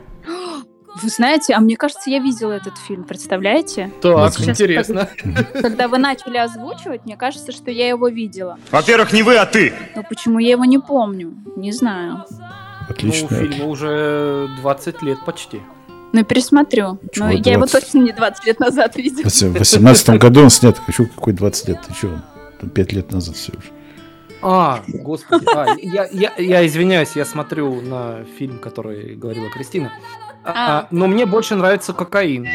Вы 1.01 1.09
знаете, 1.09 1.53
а 1.53 1.59
мне 1.59 1.75
кажется, 1.75 2.09
я 2.09 2.19
видела 2.19 2.53
этот 2.53 2.77
фильм, 2.77 3.03
представляете? 3.03 3.91
Так, 4.01 4.33
Сейчас, 4.33 4.49
интересно. 4.49 5.09
Когда, 5.17 5.43
когда 5.61 5.87
вы 5.87 5.97
начали 5.97 6.37
озвучивать, 6.37 7.05
мне 7.05 7.17
кажется, 7.17 7.51
что 7.51 7.69
я 7.69 7.89
его 7.89 8.07
видела. 8.07 8.57
Во-первых, 8.71 9.11
не 9.11 9.21
вы, 9.21 9.35
а 9.35 9.45
ты. 9.45 9.73
Но 9.95 10.03
почему 10.03 10.39
я 10.39 10.51
его 10.51 10.63
не 10.65 10.79
помню? 10.79 11.33
Не 11.57 11.71
знаю. 11.71 12.23
Отлично. 12.89 13.27
Ну, 13.29 13.37
фильму 13.37 13.69
уже 13.69 14.49
20 14.61 15.01
лет 15.01 15.17
почти. 15.25 15.61
Ну, 16.13 16.23
пересмотрю. 16.23 16.97
Чего 17.11 17.25
Но 17.25 17.31
я 17.31 17.53
его 17.53 17.65
20? 17.65 17.71
точно 17.83 17.97
не 17.99 18.13
20 18.13 18.45
лет 18.45 18.59
назад 18.59 18.95
видела. 18.95 19.27
В 19.27 19.59
18 19.59 20.09
году 20.17 20.43
он 20.43 20.49
снят. 20.49 20.77
Хочу 20.77 21.07
какой 21.07 21.33
20 21.33 21.67
лет. 21.67 21.79
Ты 21.85 21.93
что? 21.93 22.21
5 22.73 22.93
лет 22.93 23.11
назад 23.11 23.35
все 23.35 23.51
уже. 23.51 23.67
А, 24.41 24.83
господи. 24.87 25.45
А, 25.53 25.75
я, 25.77 26.07
я, 26.11 26.31
я 26.37 26.65
извиняюсь, 26.65 27.15
я 27.15 27.25
смотрю 27.25 27.81
на 27.81 28.23
фильм, 28.37 28.59
который 28.59 29.15
говорила 29.15 29.49
Кристина. 29.49 29.91
А, 30.47 30.81
а, 30.81 30.87
но 30.91 31.07
мне 31.07 31.25
больше 31.25 31.55
нравится 31.55 31.91
кокаин. 31.91 32.47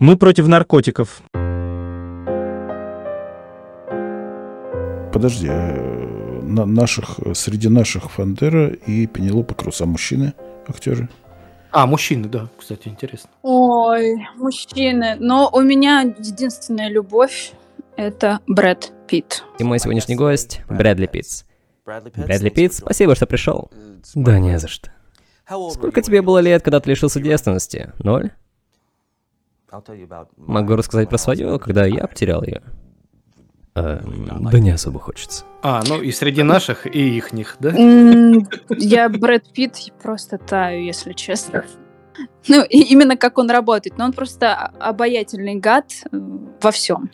Мы 0.00 0.16
против 0.16 0.48
наркотиков. 0.48 1.22
Подожди, 5.12 5.48
э, 5.48 6.40
на 6.42 6.66
наших, 6.66 7.20
среди 7.34 7.68
наших 7.68 8.10
Фандера 8.10 8.68
и 8.68 9.06
Пенелопа 9.06 9.54
Круз, 9.54 9.80
а 9.80 9.86
мужчины, 9.86 10.34
актеры? 10.66 11.08
А, 11.70 11.86
мужчины, 11.86 12.28
да, 12.28 12.48
кстати, 12.58 12.88
интересно. 12.88 13.30
Ой, 13.42 14.26
мужчины. 14.36 15.16
Но 15.18 15.48
у 15.50 15.62
меня 15.62 16.02
единственная 16.02 16.90
любовь— 16.90 17.52
это 17.96 18.40
Брэд 18.46 18.92
Питт. 19.06 19.44
И 19.58 19.64
мой 19.64 19.78
сегодняшний 19.78 20.16
гость— 20.16 20.62
Брэдли 20.68 21.06
Питтс. 21.06 21.44
Брэдли 21.84 22.50
Питт, 22.50 22.74
спасибо, 22.74 23.14
что 23.14 23.26
пришел. 23.26 23.70
Да 24.14 24.38
не 24.38 24.58
за 24.58 24.68
что. 24.68 24.90
Сколько 25.70 26.02
тебе 26.02 26.22
было 26.22 26.38
лет, 26.38 26.62
когда 26.62 26.80
ты 26.80 26.90
лишился 26.90 27.20
девственности? 27.20 27.92
Ноль? 27.98 28.30
Могу 30.36 30.76
рассказать 30.76 31.08
про 31.08 31.18
свою, 31.18 31.58
когда 31.58 31.86
я 31.86 32.06
потерял 32.06 32.42
ее. 32.42 32.62
Эм, 33.74 34.50
да 34.50 34.58
не 34.58 34.70
особо 34.70 35.00
хочется. 35.00 35.44
А, 35.62 35.82
ну 35.88 36.02
и 36.02 36.12
среди 36.12 36.42
наших, 36.42 36.86
и 36.86 37.16
ихних, 37.16 37.56
да? 37.58 37.70
Я 38.68 39.08
Брэд 39.08 39.50
Питт 39.52 39.76
просто 40.02 40.36
таю, 40.36 40.84
если 40.84 41.14
честно. 41.14 41.64
Ну, 42.48 42.62
именно 42.68 43.16
как 43.16 43.38
он 43.38 43.50
работает. 43.50 43.96
Но 43.96 44.04
он 44.04 44.12
просто 44.12 44.54
обаятельный 44.78 45.54
гад 45.54 45.86
э, 46.10 46.18
во 46.60 46.70
всем. 46.70 47.08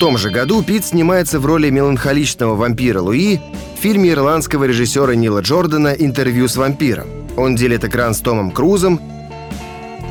В 0.00 0.02
том 0.02 0.16
же 0.16 0.30
году 0.30 0.62
Пит 0.62 0.86
снимается 0.86 1.38
в 1.38 1.44
роли 1.44 1.68
меланхоличного 1.68 2.56
вампира 2.56 3.02
Луи 3.02 3.38
в 3.76 3.82
фильме 3.82 4.12
ирландского 4.12 4.64
режиссера 4.64 5.14
Нила 5.14 5.40
Джордана 5.40 5.88
«Интервью 5.88 6.48
с 6.48 6.56
вампиром». 6.56 7.06
Он 7.36 7.54
делит 7.54 7.84
экран 7.84 8.14
с 8.14 8.20
Томом 8.20 8.50
Крузом 8.50 8.98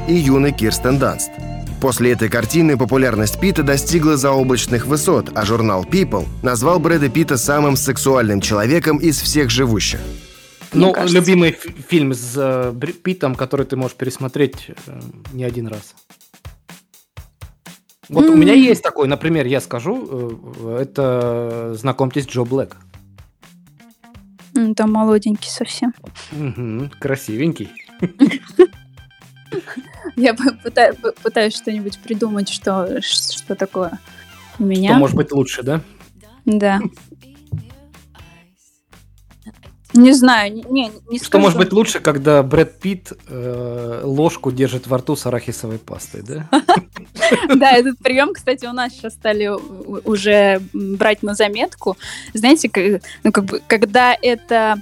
и 0.07 0.13
юной 0.13 0.51
Кирстен 0.51 0.99
Данст. 0.99 1.31
После 1.81 2.11
этой 2.11 2.29
картины 2.29 2.77
популярность 2.77 3.39
Питта 3.39 3.63
достигла 3.63 4.15
заоблачных 4.15 4.85
высот, 4.85 5.31
а 5.33 5.43
журнал 5.43 5.83
People 5.85 6.27
назвал 6.43 6.79
Брэда 6.79 7.09
Питта 7.09 7.37
самым 7.37 7.75
сексуальным 7.75 8.41
человеком 8.41 8.97
из 8.97 9.19
всех 9.19 9.49
живущих. 9.49 9.99
Ну, 10.71 10.93
кажется. 10.93 11.17
любимый 11.17 11.53
фи- 11.53 11.73
фильм 11.87 12.13
с 12.13 12.33
э, 12.35 12.75
Питтом, 13.03 13.33
который 13.33 13.65
ты 13.65 13.75
можешь 13.75 13.97
пересмотреть 13.97 14.67
э, 14.85 14.99
не 15.33 15.45
один 15.45 15.65
раз. 15.65 15.95
Вот 18.09 18.25
у 18.25 18.35
меня 18.35 18.53
есть 18.53 18.81
такой, 18.81 19.07
например, 19.07 19.45
я 19.45 19.61
скажу, 19.61 20.07
э, 20.61 20.81
это 20.81 21.75
«Знакомьтесь, 21.75 22.25
Джо 22.25 22.43
Блэк». 22.43 22.75
Там 24.75 24.91
молоденький 24.91 25.49
совсем. 25.49 25.93
Мгм, 26.31 26.91
красивенький. 26.99 27.69
Я 30.15 30.35
пытаюсь 31.23 31.55
что-нибудь 31.55 31.99
придумать, 31.99 32.49
что, 32.49 33.01
что 33.01 33.55
такое 33.55 33.99
у 34.57 34.63
меня. 34.63 34.89
Что 34.89 34.99
может 34.99 35.15
быть 35.15 35.31
лучше, 35.31 35.63
да? 35.63 35.81
Да. 36.45 36.81
Не 39.93 40.13
знаю, 40.13 40.53
не, 40.53 40.61
не, 40.69 40.91
не 41.09 41.17
Что 41.17 41.25
скажу. 41.25 41.41
может 41.41 41.57
быть 41.57 41.73
лучше, 41.73 41.99
когда 41.99 42.43
Брэд 42.43 42.79
Питт 42.79 43.11
э, 43.27 44.01
ложку 44.03 44.51
держит 44.51 44.85
во 44.85 44.99
рту 44.99 45.15
с 45.15 45.25
арахисовой 45.25 45.79
пастой, 45.79 46.21
да? 46.21 46.47
Да, 47.55 47.71
этот 47.71 47.97
прием, 47.99 48.33
кстати, 48.33 48.65
у 48.65 48.73
нас 48.73 48.93
сейчас 48.93 49.13
стали 49.13 49.49
уже 50.07 50.61
брать 50.73 51.23
на 51.23 51.33
заметку. 51.33 51.97
Знаете, 52.33 53.01
ну, 53.23 53.31
как 53.31 53.45
бы, 53.45 53.61
когда 53.67 54.15
это 54.21 54.81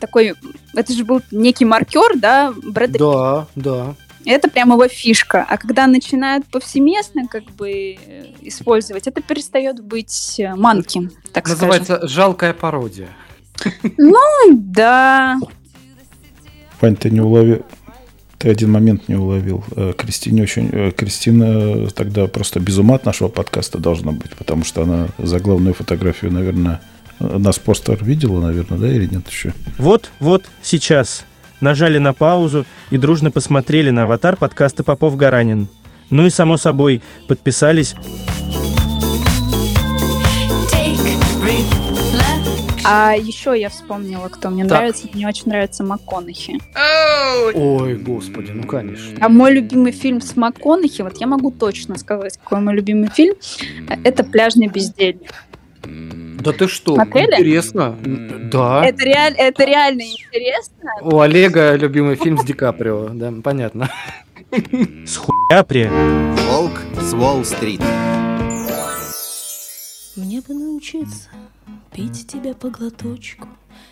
такой, 0.00 0.34
это 0.74 0.92
же 0.92 1.04
был 1.04 1.22
некий 1.30 1.64
маркер, 1.64 2.16
да, 2.16 2.52
Брэда 2.52 2.98
Да, 2.98 3.46
да. 3.54 3.94
Это 4.26 4.48
прям 4.48 4.72
его 4.72 4.88
фишка. 4.88 5.46
А 5.48 5.58
когда 5.58 5.86
начинают 5.86 6.46
повсеместно 6.46 7.28
как 7.28 7.44
бы 7.44 7.96
э, 8.06 8.24
использовать, 8.40 9.06
это 9.06 9.20
перестает 9.20 9.80
быть 9.80 10.40
э, 10.40 10.54
манки, 10.54 11.10
так 11.32 11.46
Называется 11.46 11.96
скажем. 11.96 12.08
жалкая 12.08 12.54
пародия. 12.54 13.10
Ну, 13.98 14.18
да. 14.50 15.38
Вань, 16.80 16.96
ты 16.96 17.10
не 17.10 17.20
уловил... 17.20 17.64
Ты 18.44 18.50
один 18.50 18.72
момент 18.72 19.08
не 19.08 19.14
уловил. 19.14 19.64
Э, 19.74 19.94
Кристине 19.96 20.42
очень... 20.42 20.68
э, 20.70 20.90
Кристина 20.90 21.88
тогда 21.92 22.26
просто 22.26 22.60
без 22.60 22.76
ума 22.76 22.96
от 22.96 23.06
нашего 23.06 23.28
подкаста 23.28 23.78
должна 23.78 24.12
быть, 24.12 24.32
потому 24.36 24.64
что 24.64 24.82
она 24.82 25.08
за 25.16 25.40
главную 25.40 25.72
фотографию, 25.72 26.30
наверное, 26.30 26.82
э, 27.20 27.38
нас 27.38 27.58
постер 27.58 28.04
видела, 28.04 28.42
наверное, 28.42 28.76
да, 28.76 28.92
или 28.92 29.06
нет 29.06 29.26
еще? 29.30 29.54
Вот, 29.78 30.10
вот, 30.20 30.44
сейчас. 30.60 31.24
Нажали 31.62 31.96
на 31.96 32.12
паузу 32.12 32.66
и 32.90 32.98
дружно 32.98 33.30
посмотрели 33.30 33.88
на 33.88 34.02
аватар 34.02 34.36
подкаста 34.36 34.84
Попов-Гаранин. 34.84 35.68
Ну 36.10 36.26
и, 36.26 36.28
само 36.28 36.58
собой, 36.58 37.00
подписались. 37.26 37.94
А 42.84 43.14
еще 43.16 43.58
я 43.58 43.68
вспомнила, 43.70 44.28
кто 44.28 44.50
мне 44.50 44.64
Так. 44.64 44.72
нравится. 44.78 45.08
Мне 45.12 45.26
очень 45.28 45.48
нравится 45.48 45.84
МакКонахи. 45.84 46.58
Ой, 47.54 47.96
господи, 47.96 48.50
ну 48.52 48.64
конечно. 48.66 49.16
А 49.20 49.28
мой 49.28 49.52
любимый 49.52 49.92
фильм 49.92 50.20
с 50.20 50.36
МакКонахи, 50.36 51.02
вот 51.02 51.16
я 51.18 51.26
могу 51.26 51.50
точно 51.50 51.96
сказать, 51.98 52.36
какой 52.38 52.60
мой 52.60 52.74
любимый 52.74 53.08
фильм, 53.10 53.34
это 54.04 54.24
«Пляжный 54.24 54.66
бездельник». 54.68 55.32
Да 55.86 56.52
ты 56.52 56.68
что? 56.68 56.94
Смотрели? 56.94 57.32
Интересно. 57.32 57.96
Да. 58.52 58.84
Это, 58.84 59.04
реаль- 59.04 59.34
это 59.36 59.64
реально 59.64 60.02
интересно. 60.02 60.90
У 61.00 61.18
Олега 61.20 61.74
любимый 61.74 62.16
фильм 62.16 62.38
с 62.38 62.44
Ди 62.44 62.52
Каприо, 62.52 63.08
да, 63.10 63.32
понятно. 63.42 63.90
С 65.06 65.16
хуяпри. 65.16 65.88
Волк 66.48 66.80
с 67.00 67.12
Уолл-стрит. 67.14 67.80
Мне 70.16 70.40
бы 70.46 70.54
научиться 70.54 71.28
пить 71.94 72.26
тебя 72.26 72.54
по 72.54 72.68
глоточку 72.70 73.48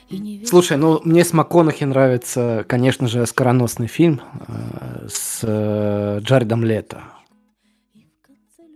и 0.08 0.18
не. 0.18 0.44
Слушай, 0.44 0.76
ну 0.76 1.00
мне 1.04 1.24
с 1.24 1.32
МакКонахи 1.32 1.84
нравится, 1.84 2.64
конечно 2.68 3.06
же, 3.08 3.24
скороносный 3.26 3.86
фильм 3.86 4.20
э, 4.48 5.06
с 5.08 5.40
э, 5.42 6.18
Джаредом 6.22 6.64
Лето. 6.64 7.02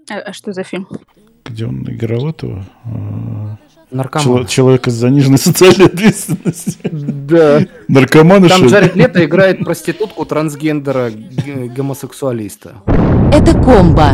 А, 0.08 0.18
а 0.18 0.32
что 0.32 0.52
за 0.52 0.62
фильм? 0.62 0.86
Где 1.44 1.66
он 1.66 1.82
играл 1.90 2.28
этого? 2.30 2.64
э, 2.84 3.56
Наркоман. 3.90 4.24
чело- 4.24 4.44
Человека 4.46 4.90
с 4.90 4.94
заниженной 4.94 5.38
социальной 5.38 5.86
ответственностью. 5.86 6.90
Да. 6.92 7.62
Наркомана, 7.88 8.48
Там? 8.48 8.66
Джаред 8.66 8.94
Лето 8.94 9.24
играет 9.24 9.58
проститутку 9.64 10.24
трансгендера 10.24 11.10
гомосексуалиста. 11.10 12.76
Это 13.32 13.52
комбо. 13.60 14.12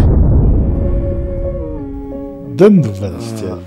Да 2.55 2.69
ну 2.69 2.83
тебя, 2.83 3.59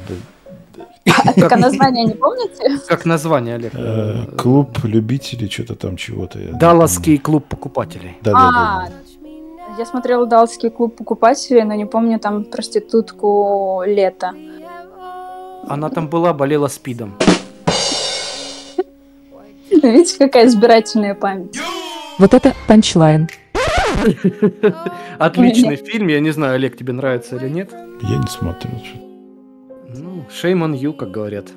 А 1.07 1.33
так 1.33 1.51
а 1.51 1.57
название 1.57 2.05
не 2.05 2.13
помните? 2.13 2.79
Как 2.87 3.05
название, 3.05 3.55
Олег? 3.55 3.71
э, 3.75 4.25
Клуб 4.37 4.83
любителей, 4.83 5.49
что-то 5.49 5.75
там 5.75 5.97
чего-то. 5.97 6.39
Далласский 6.53 7.17
клуб 7.17 7.45
покупателей. 7.45 8.17
Да, 8.21 8.31
да, 8.31 8.39
да. 8.39 8.87
А, 8.87 8.89
я 9.77 9.85
смотрела 9.85 10.25
«Далласский 10.25 10.69
клуб 10.69 10.95
покупателей», 10.95 11.63
но 11.63 11.73
не 11.75 11.85
помню 11.85 12.19
там 12.19 12.43
проститутку 12.43 13.83
Лето. 13.85 14.33
Она 15.67 15.89
там 15.89 16.07
была, 16.07 16.33
болела 16.33 16.67
спидом. 16.67 17.15
Видите, 19.71 20.17
какая 20.17 20.47
избирательная 20.47 21.13
память. 21.15 21.57
Вот 22.17 22.33
это 22.33 22.53
панчлайн. 22.67 23.27
Отличный 25.19 25.75
фильм, 25.75 26.07
я 26.07 26.19
не 26.19 26.31
знаю, 26.31 26.55
Олег, 26.55 26.77
тебе 26.77 26.93
нравится 26.93 27.35
или 27.35 27.49
нет. 27.49 27.71
Я 28.01 28.17
не 28.17 28.27
смотрел. 28.27 28.71
Ну, 29.97 30.25
shame 30.29 30.63
on 30.65 30.73
you, 30.79 30.93
как 30.93 31.11
говорят 31.11 31.47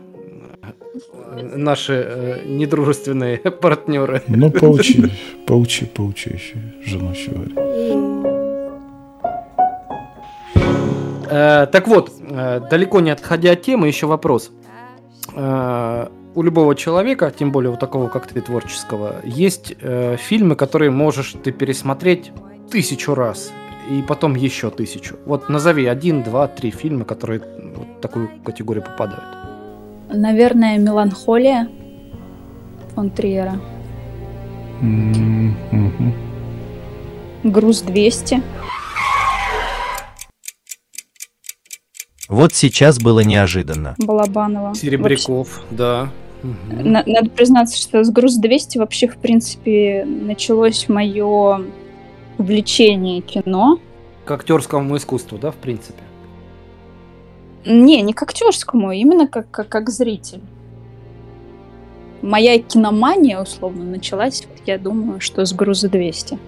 наши 1.41 1.93
э, 1.93 2.45
недружественные 2.47 3.39
партнеры. 3.63 4.23
Ну, 4.29 4.51
поучи, 4.51 5.11
поучи, 5.47 5.87
поучи 5.87 6.31
еще 6.31 6.57
жену 6.85 7.11
еще. 7.13 7.31
Э, 11.31 11.67
Так 11.67 11.87
вот, 11.89 12.11
э, 12.21 12.61
далеко 12.71 13.01
не 13.01 13.11
отходя 13.11 13.53
от 13.53 13.63
темы, 13.63 13.87
еще 13.87 14.07
вопрос. 14.07 14.51
Э, 15.35 16.09
У 16.35 16.43
любого 16.43 16.75
человека, 16.75 17.33
тем 17.37 17.51
более 17.53 17.71
у 17.73 17.77
такого, 17.77 18.09
как 18.09 18.27
ты, 18.27 18.41
творческого, 18.41 19.17
есть 19.25 19.75
э, 19.81 20.17
фильмы, 20.19 20.57
которые 20.57 20.91
можешь 20.91 21.35
ты 21.43 21.53
пересмотреть 21.53 22.33
тысячу 22.71 23.15
раз, 23.15 23.53
и 23.91 24.03
потом 24.03 24.35
еще 24.35 24.71
тысячу. 24.71 25.17
Вот 25.25 25.49
назови 25.49 25.87
один, 25.87 26.23
два, 26.23 26.47
три 26.49 26.71
фильма, 26.71 27.05
которые 27.05 27.41
вот 27.41 27.87
в 27.99 28.01
такую 28.01 28.29
категорию 28.45 28.85
попадают. 28.85 29.25
Наверное, 30.11 30.79
«Меланхолия» 30.79 31.69
фон 32.95 33.11
Триера. 33.11 33.61
«Груз 37.45 37.83
200». 37.85 38.43
Вот 42.29 42.55
сейчас 42.55 42.99
было 42.99 43.21
неожиданно. 43.21 43.95
Балабанова. 43.99 44.75
Серебряков, 44.75 45.63
да. 45.71 46.11
Вообще, 46.43 46.83
на- 46.85 47.03
Надо 47.07 47.31
признаться, 47.31 47.77
что 47.81 48.05
с 48.05 48.11
«Груз 48.11 48.39
200» 48.41 48.79
вообще, 48.79 49.09
в 49.09 49.17
принципе, 49.17 50.05
началось 50.05 50.89
мое 50.89 51.63
увлечение 52.39 53.21
кино. 53.21 53.81
К 54.25 54.33
актерскому 54.33 54.97
искусству, 54.97 55.39
да, 55.39 55.51
в 55.51 55.57
принципе. 55.57 56.03
Не, 57.67 58.01
не 58.03 58.13
к 58.13 58.23
актерскому, 58.23 58.93
именно 58.93 59.27
как, 59.27 59.51
как, 59.51 59.69
как 59.69 59.91
зритель. 59.91 60.41
Моя 62.23 62.59
киномания, 62.59 63.41
условно, 63.41 63.85
началась, 63.85 64.47
я 64.67 64.79
думаю, 64.79 65.21
что 65.21 65.45
с 65.45 65.53
«Груза 65.53 65.89
200». 65.89 66.39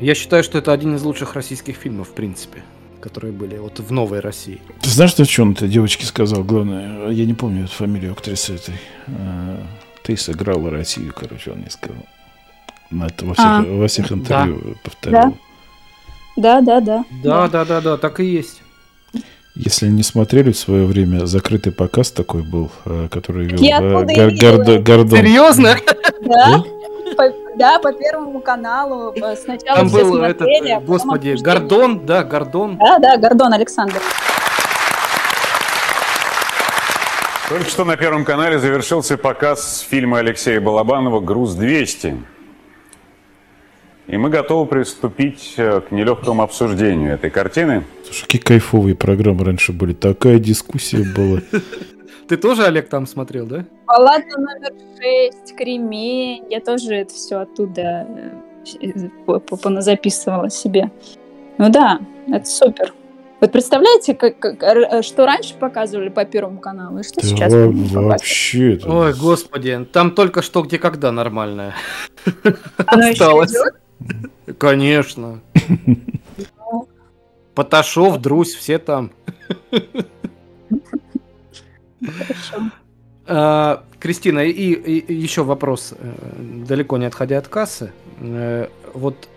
Я 0.00 0.14
считаю, 0.14 0.42
что 0.42 0.58
это 0.58 0.72
один 0.72 0.96
из 0.96 1.02
лучших 1.02 1.34
российских 1.34 1.76
фильмов, 1.76 2.08
в 2.08 2.12
принципе, 2.12 2.62
которые 3.00 3.32
были 3.32 3.56
вот 3.56 3.78
в 3.78 3.92
новой 3.92 4.20
России. 4.20 4.60
Ты 4.80 4.90
знаешь, 4.90 5.12
что 5.12 5.42
он 5.42 5.52
этой 5.52 5.68
девочке 5.68 6.04
сказал? 6.04 6.42
Главное, 6.42 7.10
я 7.10 7.24
не 7.24 7.34
помню 7.34 7.64
эту 7.64 7.72
фамилию 7.72 8.12
актрисы 8.12 8.56
этой. 8.56 8.74
Э, 9.06 9.58
Ты 10.02 10.16
сыграла 10.16 10.70
Россию, 10.70 11.14
короче, 11.16 11.52
он 11.52 11.60
не 11.60 11.70
сказал. 11.70 12.04
На 12.92 13.06
это 13.06 13.24
во 13.24 13.32
всех, 13.34 13.46
А. 13.46 13.62
во 13.62 13.88
всех 13.88 14.08
Да. 14.08 14.14
интервью 14.14 14.76
повторял. 14.84 15.34
Да, 16.36 16.60
да, 16.60 16.80
да. 16.80 17.04
Да, 17.22 17.48
да, 17.48 17.64
да, 17.64 17.80
да, 17.80 17.96
так 17.96 18.20
и 18.20 18.24
есть. 18.24 18.62
Если 19.54 19.88
не 19.88 20.02
смотрели 20.02 20.50
в 20.52 20.56
свое 20.58 20.86
время, 20.86 21.26
закрытый 21.26 21.72
показ 21.72 22.10
такой 22.10 22.42
был, 22.42 22.70
э, 22.86 23.08
который 23.10 23.46
вел 23.46 23.60
Я 23.60 23.80
э, 23.82 24.80
Гордон. 24.80 25.18
Серьезно? 25.18 25.76
Да, 26.22 26.62
по, 27.16 27.24
да, 27.58 27.78
по 27.78 27.92
Первому 27.92 28.40
каналу. 28.40 29.12
э, 29.14 29.36
Сначала 29.36 29.78
Там 29.80 29.88
все 29.88 30.04
был 30.04 30.22
этот, 30.22 30.38
смотрели, 30.38 30.68
э, 30.70 30.76
а 30.76 30.80
господи, 30.80 31.28
обсуждали. 31.30 31.58
Гордон, 31.58 32.06
да, 32.06 32.24
Гордон. 32.24 32.76
Да, 32.78 32.98
да, 32.98 33.16
Гордон 33.18 33.52
Александр. 33.52 34.00
Только 37.48 37.68
что 37.68 37.84
на 37.84 37.96
Первом 37.98 38.24
канале 38.24 38.58
завершился 38.58 39.18
показ 39.18 39.80
фильма 39.86 40.18
Алексея 40.20 40.60
Балабанова 40.60 41.20
«Груз-200». 41.20 42.22
И 44.08 44.16
мы 44.16 44.30
готовы 44.30 44.66
приступить 44.66 45.54
э, 45.56 45.80
к 45.80 45.92
нелегкому 45.92 46.42
обсуждению 46.42 47.14
этой 47.14 47.30
картины. 47.30 47.84
Слушай, 48.04 48.22
какие 48.22 48.42
кайфовые 48.42 48.94
программы 48.96 49.44
раньше 49.44 49.72
были. 49.72 49.92
Такая 49.92 50.38
дискуссия 50.38 51.04
была. 51.16 51.40
Ты 52.28 52.36
тоже, 52.36 52.64
Олег, 52.64 52.88
там 52.88 53.06
смотрел, 53.06 53.46
да? 53.46 53.64
Палата 53.86 54.38
номер 54.38 54.72
6, 55.42 55.56
Кремень. 55.56 56.44
Я 56.50 56.60
тоже 56.60 56.94
это 56.94 57.14
все 57.14 57.36
оттуда 57.36 58.06
э, 58.80 59.38
поназаписывала 59.62 60.50
себе. 60.50 60.90
Ну 61.58 61.70
да, 61.70 62.00
это 62.28 62.44
супер. 62.46 62.92
Вот 63.40 63.50
представляете, 63.52 64.14
как, 64.14 64.38
как- 64.38 64.62
р- 64.62 65.02
что 65.02 65.26
раньше 65.26 65.54
показывали 65.54 66.08
по 66.10 66.24
Первому 66.24 66.58
каналу, 66.60 67.00
и 67.00 67.02
что 67.02 67.20
Да 67.20 67.26
сейчас 67.26 67.52
во- 67.52 68.02
вообще. 68.02 68.74
это- 68.74 68.88
Ой, 68.88 69.12
господи, 69.14 69.86
там 69.92 70.12
только 70.12 70.42
что 70.42 70.62
где 70.62 70.78
когда 70.78 71.10
нормальное. 71.12 71.74
Осталось. 72.86 73.50
идет? 73.50 73.74
Конечно. 74.58 75.40
Поташов, 77.54 78.18
Друзь, 78.20 78.54
все 78.54 78.78
там. 78.78 79.10
А, 83.26 83.84
Кристина, 84.00 84.40
и, 84.40 84.50
и- 84.50 84.98
и 84.98 85.14
еще 85.14 85.44
вопрос, 85.44 85.94
э, 85.96 86.12
далеко 86.66 86.98
не 86.98 87.06
отходя 87.06 87.38
от 87.38 87.48
кассы. 87.48 87.92
Э, 88.20 88.68
Вот 88.94 89.28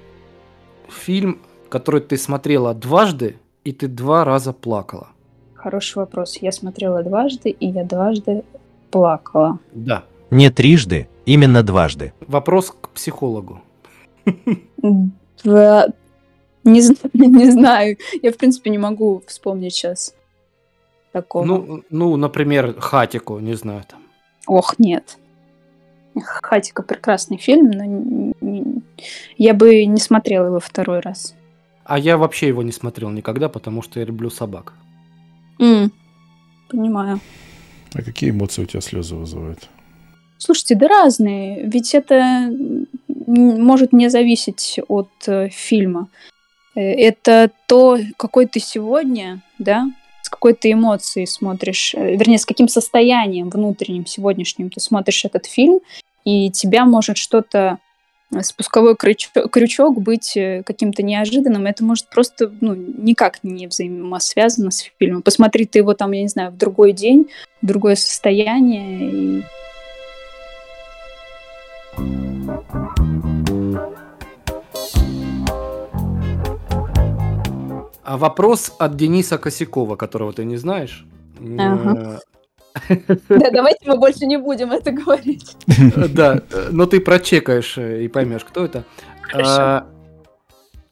фильм, 0.90 1.40
который 1.70 2.02
ты 2.02 2.18
смотрела 2.18 2.74
дважды, 2.74 3.38
и 3.64 3.72
ты 3.72 3.88
два 3.88 4.24
раза 4.26 4.52
плакала. 4.54 5.08
Хороший 5.54 5.98
вопрос. 6.00 6.38
Я 6.42 6.52
смотрела 6.52 7.04
дважды, 7.04 7.50
и 7.50 7.68
я 7.68 7.84
дважды 7.86 8.44
плакала. 8.92 9.60
Да. 9.74 10.04
Не 10.32 10.50
трижды, 10.50 11.08
именно 11.26 11.64
дважды. 11.64 12.12
Вопрос 12.28 12.72
к 12.82 12.90
психологу. 12.90 13.62
В- 15.44 15.94
Не, 16.64 16.82
не 17.14 17.52
знаю. 17.52 17.98
Я, 18.24 18.32
в 18.32 18.38
принципе, 18.38 18.70
не 18.70 18.78
могу 18.78 19.22
вспомнить 19.28 19.74
сейчас 19.74 20.16
такого. 21.12 21.46
Ну, 21.46 21.84
ну, 21.90 22.16
например, 22.18 22.76
Хатику, 22.80 23.40
не 23.40 23.54
знаю 23.56 23.84
там. 23.88 24.00
Ох, 24.48 24.80
нет. 24.80 25.18
Хатика 26.24 26.82
прекрасный 26.82 27.38
фильм, 27.38 27.72
но 27.72 28.34
я 29.38 29.54
бы 29.54 29.86
не 29.86 29.98
смотрела 30.00 30.46
его 30.48 30.60
второй 30.60 31.00
раз. 31.02 31.36
А 31.84 32.00
я 32.00 32.18
вообще 32.18 32.48
его 32.48 32.64
не 32.64 32.72
смотрел 32.72 33.10
никогда, 33.10 33.50
потому 33.50 33.82
что 33.82 34.00
я 34.00 34.06
люблю 34.06 34.30
собак. 34.30 34.74
М, 35.60 35.92
Понимаю. 36.70 37.20
А 37.94 38.02
какие 38.02 38.32
эмоции 38.32 38.64
у 38.64 38.66
тебя 38.66 38.82
слезы 38.82 39.16
вызывают? 39.16 39.70
Слушайте, 40.38 40.76
да 40.76 40.88
разные. 40.88 41.64
Ведь 41.68 41.96
это 41.96 42.52
может 43.26 43.94
не 43.94 44.10
зависеть 44.10 44.80
от 44.88 45.10
э, 45.28 45.50
фильма. 45.50 46.10
Э, 46.76 46.82
Это 46.82 47.52
то, 47.68 47.98
какой 48.18 48.46
ты 48.46 48.60
сегодня, 48.60 49.42
да, 49.58 49.88
с 50.22 50.30
какой 50.30 50.54
ты 50.54 50.72
эмоцией 50.72 51.28
смотришь, 51.28 51.94
э, 51.96 52.16
вернее, 52.16 52.38
с 52.38 52.46
каким 52.46 52.68
состоянием 52.68 53.50
внутренним 53.50 54.06
сегодняшним 54.06 54.70
ты 54.70 54.80
смотришь 54.80 55.26
этот 55.26 55.46
фильм, 55.46 55.80
и 56.26 56.50
тебя 56.52 56.86
может 56.86 57.18
что-то 57.18 57.78
э, 58.34 58.42
спусковой 58.42 58.96
крючок, 58.96 59.52
крючок 59.52 60.02
быть 60.02 60.36
э, 60.36 60.64
каким-то 60.64 61.04
неожиданным, 61.04 61.66
это 61.66 61.84
может 61.84 62.10
просто 62.10 62.52
ну, 62.60 62.76
никак 62.76 63.44
не 63.44 63.68
взаимосвязано 63.68 64.72
с 64.72 64.86
фильмом. 65.00 65.22
Посмотри 65.22 65.66
ты 65.66 65.80
его 65.80 65.94
там, 65.94 66.12
я 66.12 66.24
не 66.24 66.28
знаю, 66.28 66.52
в 66.52 66.58
другой 66.58 66.92
день, 66.92 67.30
в 67.62 67.66
другое 67.68 67.96
состояние, 67.96 69.10
и 69.12 69.44
А 78.04 78.18
вопрос 78.18 78.74
от 78.78 78.96
Дениса 78.96 79.38
Косякова, 79.38 79.96
которого 79.96 80.32
ты 80.32 80.46
не 80.46 80.58
знаешь. 80.58 81.06
Ага. 81.58 82.22
Да, 83.30 83.52
давайте 83.52 83.90
мы 83.90 83.98
больше 83.98 84.26
не 84.26 84.38
будем 84.38 84.72
это 84.72 84.92
говорить. 84.92 85.56
Э, 85.68 86.08
Да, 86.10 86.42
э, 86.52 86.70
но 86.72 86.86
ты 86.86 87.00
прочекаешь 87.00 87.78
э, 87.78 88.04
и 88.04 88.08
поймешь, 88.08 88.44
кто 88.44 88.66
это. 88.66 88.84
Хорошо. 89.22 89.52
А, 89.58 89.88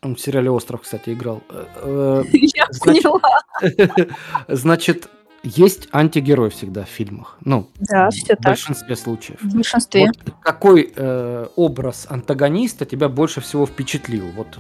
Он 0.02 0.16
в 0.16 0.20
сериале 0.20 0.50
«Остров», 0.50 0.82
кстати, 0.82 1.12
играл. 1.12 1.42
Э, 1.50 1.66
э, 1.76 2.24
Я 2.56 2.68
поняла. 2.82 3.22
Значит, 4.48 5.10
есть 5.44 5.90
антигерой 5.92 6.50
всегда 6.50 6.84
в 6.84 6.90
фильмах. 6.90 7.38
Ну, 7.44 7.70
Да, 7.80 8.10
всё 8.10 8.26
в 8.36 8.38
так. 8.38 8.42
большинстве 8.42 8.96
случаев. 8.96 9.40
В 9.42 9.54
большинстве. 9.54 10.06
Вот 10.08 10.34
какой 10.42 10.92
э, 10.96 11.48
образ 11.56 12.08
антагониста 12.10 12.86
тебя 12.86 13.10
больше 13.10 13.42
всего 13.42 13.66
впечатлил? 13.66 14.26
Вот 14.36 14.58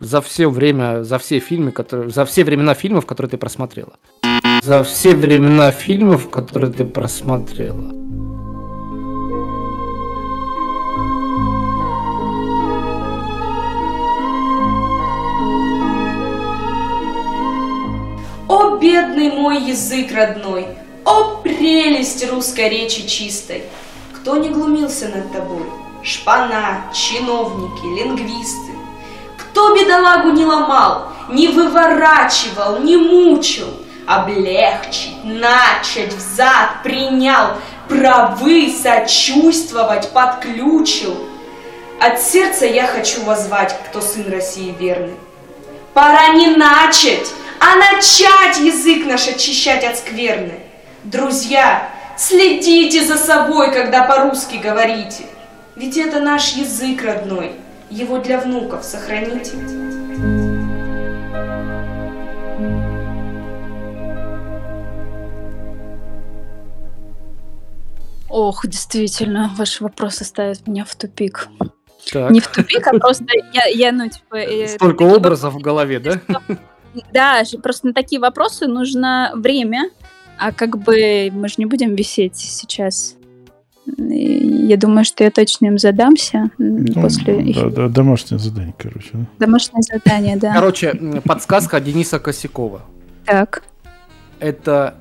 за 0.00 0.20
все 0.20 0.48
время, 0.48 1.02
за 1.02 1.18
все 1.18 1.38
фильмы, 1.38 1.72
которые, 1.72 2.10
за 2.10 2.24
все 2.24 2.44
времена 2.44 2.74
фильмов, 2.74 3.06
которые 3.06 3.30
ты 3.30 3.36
просмотрела. 3.36 3.94
За 4.62 4.82
все 4.84 5.14
времена 5.14 5.70
фильмов, 5.70 6.30
которые 6.30 6.72
ты 6.72 6.84
просмотрела. 6.84 8.03
О, 18.64 18.76
бедный 18.78 19.30
мой 19.30 19.60
язык 19.60 20.10
родной, 20.10 20.66
О, 21.04 21.36
прелесть 21.42 22.26
русской 22.30 22.70
речи 22.70 23.06
чистой! 23.06 23.64
Кто 24.14 24.38
не 24.38 24.48
глумился 24.48 25.08
над 25.08 25.30
тобой? 25.32 25.64
Шпана, 26.02 26.90
чиновники, 26.94 27.84
лингвисты. 27.84 28.72
Кто 29.36 29.76
бедолагу 29.76 30.30
не 30.30 30.46
ломал, 30.46 31.08
не 31.28 31.48
выворачивал, 31.48 32.78
не 32.78 32.96
мучил, 32.96 33.68
Облегчить, 34.06 35.22
начать, 35.24 36.14
взад 36.14 36.82
принял, 36.82 37.58
Правы 37.86 38.72
сочувствовать 38.82 40.08
подключил. 40.10 41.14
От 42.00 42.18
сердца 42.18 42.64
я 42.64 42.86
хочу 42.86 43.22
возвать, 43.24 43.78
кто 43.90 44.00
сын 44.00 44.30
России 44.30 44.74
верный. 44.78 45.16
Пора 45.92 46.28
не 46.28 46.48
начать, 46.48 47.28
а 47.64 47.76
начать 47.76 48.58
язык 48.58 49.06
наш 49.06 49.26
очищать 49.26 49.84
от 49.84 49.96
скверны. 49.96 50.60
Друзья, 51.04 51.88
следите 52.18 53.02
за 53.02 53.16
собой, 53.16 53.72
когда 53.72 54.04
по-русски 54.04 54.56
говорите. 54.56 55.24
Ведь 55.74 55.96
это 55.96 56.20
наш 56.20 56.52
язык 56.52 57.02
родной, 57.02 57.52
его 57.88 58.18
для 58.18 58.38
внуков 58.38 58.84
сохраните. 58.84 59.52
Ох, 68.28 68.66
действительно, 68.66 69.54
ваши 69.56 69.82
вопросы 69.82 70.24
ставят 70.24 70.66
меня 70.66 70.84
в 70.84 70.94
тупик. 70.96 71.48
Так. 72.12 72.30
Не 72.30 72.40
в 72.40 72.48
тупик, 72.48 72.86
а 72.86 72.98
просто 72.98 73.24
я, 73.54 73.64
я 73.64 73.90
ну, 73.90 74.06
типа... 74.08 74.36
э, 74.36 74.68
Столько 74.68 75.04
образов 75.04 75.54
в 75.54 75.60
голове, 75.60 75.98
да? 75.98 76.20
Да, 77.12 77.42
просто 77.62 77.88
на 77.88 77.92
такие 77.94 78.20
вопросы 78.20 78.66
нужно 78.66 79.32
время, 79.34 79.90
а 80.38 80.52
как 80.52 80.78
бы 80.78 81.30
мы 81.32 81.48
же 81.48 81.54
не 81.58 81.66
будем 81.66 81.94
висеть 81.94 82.36
сейчас. 82.36 83.16
И 83.98 84.66
Я 84.66 84.76
думаю, 84.78 85.04
что 85.04 85.24
я 85.24 85.30
точно 85.30 85.66
им 85.66 85.78
задамся 85.78 86.50
Ну, 86.58 87.02
после 87.02 87.42
их 87.42 87.56
да, 87.56 87.68
да, 87.68 87.88
домашнее 87.88 88.38
задание, 88.38 88.74
короче. 88.78 89.10
да. 89.12 89.26
домашнее 89.38 89.82
задание, 89.82 90.36
да. 90.36 90.54
Короче, 90.54 90.94
подсказка 91.24 91.80
Дениса 91.80 92.18
Косякова. 92.18 92.82
Так. 93.26 93.62
Это 94.40 94.94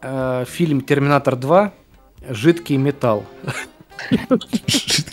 э, 0.00 0.44
фильм 0.48 0.80
«Терминатор 0.80 1.36
2. 1.36 1.72
Жидкий 2.30 2.76
металл». 2.78 3.24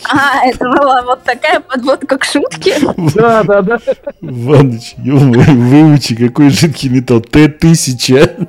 А, 0.04 0.44
это 0.46 0.68
была 0.68 1.02
вот 1.02 1.22
такая 1.24 1.60
подводка 1.60 2.18
к 2.18 2.24
шутке. 2.24 2.76
Да, 3.14 3.42
да, 3.42 3.62
да. 3.62 3.78
Иваныч, 4.20 4.94
выучи, 4.96 6.14
какой 6.16 6.50
жидкий 6.50 6.88
металл. 6.88 7.20
Т-1000. 7.20 8.48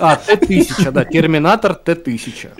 А, 0.00 0.16
Т-1000, 0.16 0.90
да, 0.90 1.04
Терминатор 1.04 1.74
Т-1000. 1.74 2.50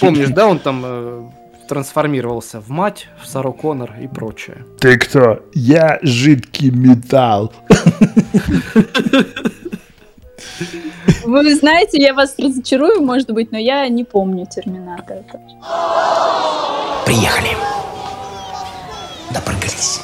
Помнишь, 0.00 0.28
да, 0.28 0.46
он 0.46 0.58
там 0.58 0.82
э, 0.84 1.30
трансформировался 1.68 2.60
в 2.60 2.68
мать, 2.70 3.08
в 3.22 3.28
Сару 3.28 3.52
Коннор 3.52 3.94
и 4.02 4.08
прочее. 4.08 4.64
Ты 4.80 4.98
кто? 4.98 5.42
Я 5.54 5.98
жидкий 6.02 6.70
металл. 6.70 7.52
Вы 11.24 11.54
знаете, 11.54 12.00
я 12.00 12.14
вас 12.14 12.34
разочарую, 12.38 13.02
может 13.02 13.30
быть, 13.30 13.52
но 13.52 13.58
я 13.58 13.88
не 13.88 14.04
помню 14.04 14.46
Терминатора. 14.46 15.24
Приехали. 17.04 17.56
Допрыгались. 19.32 20.00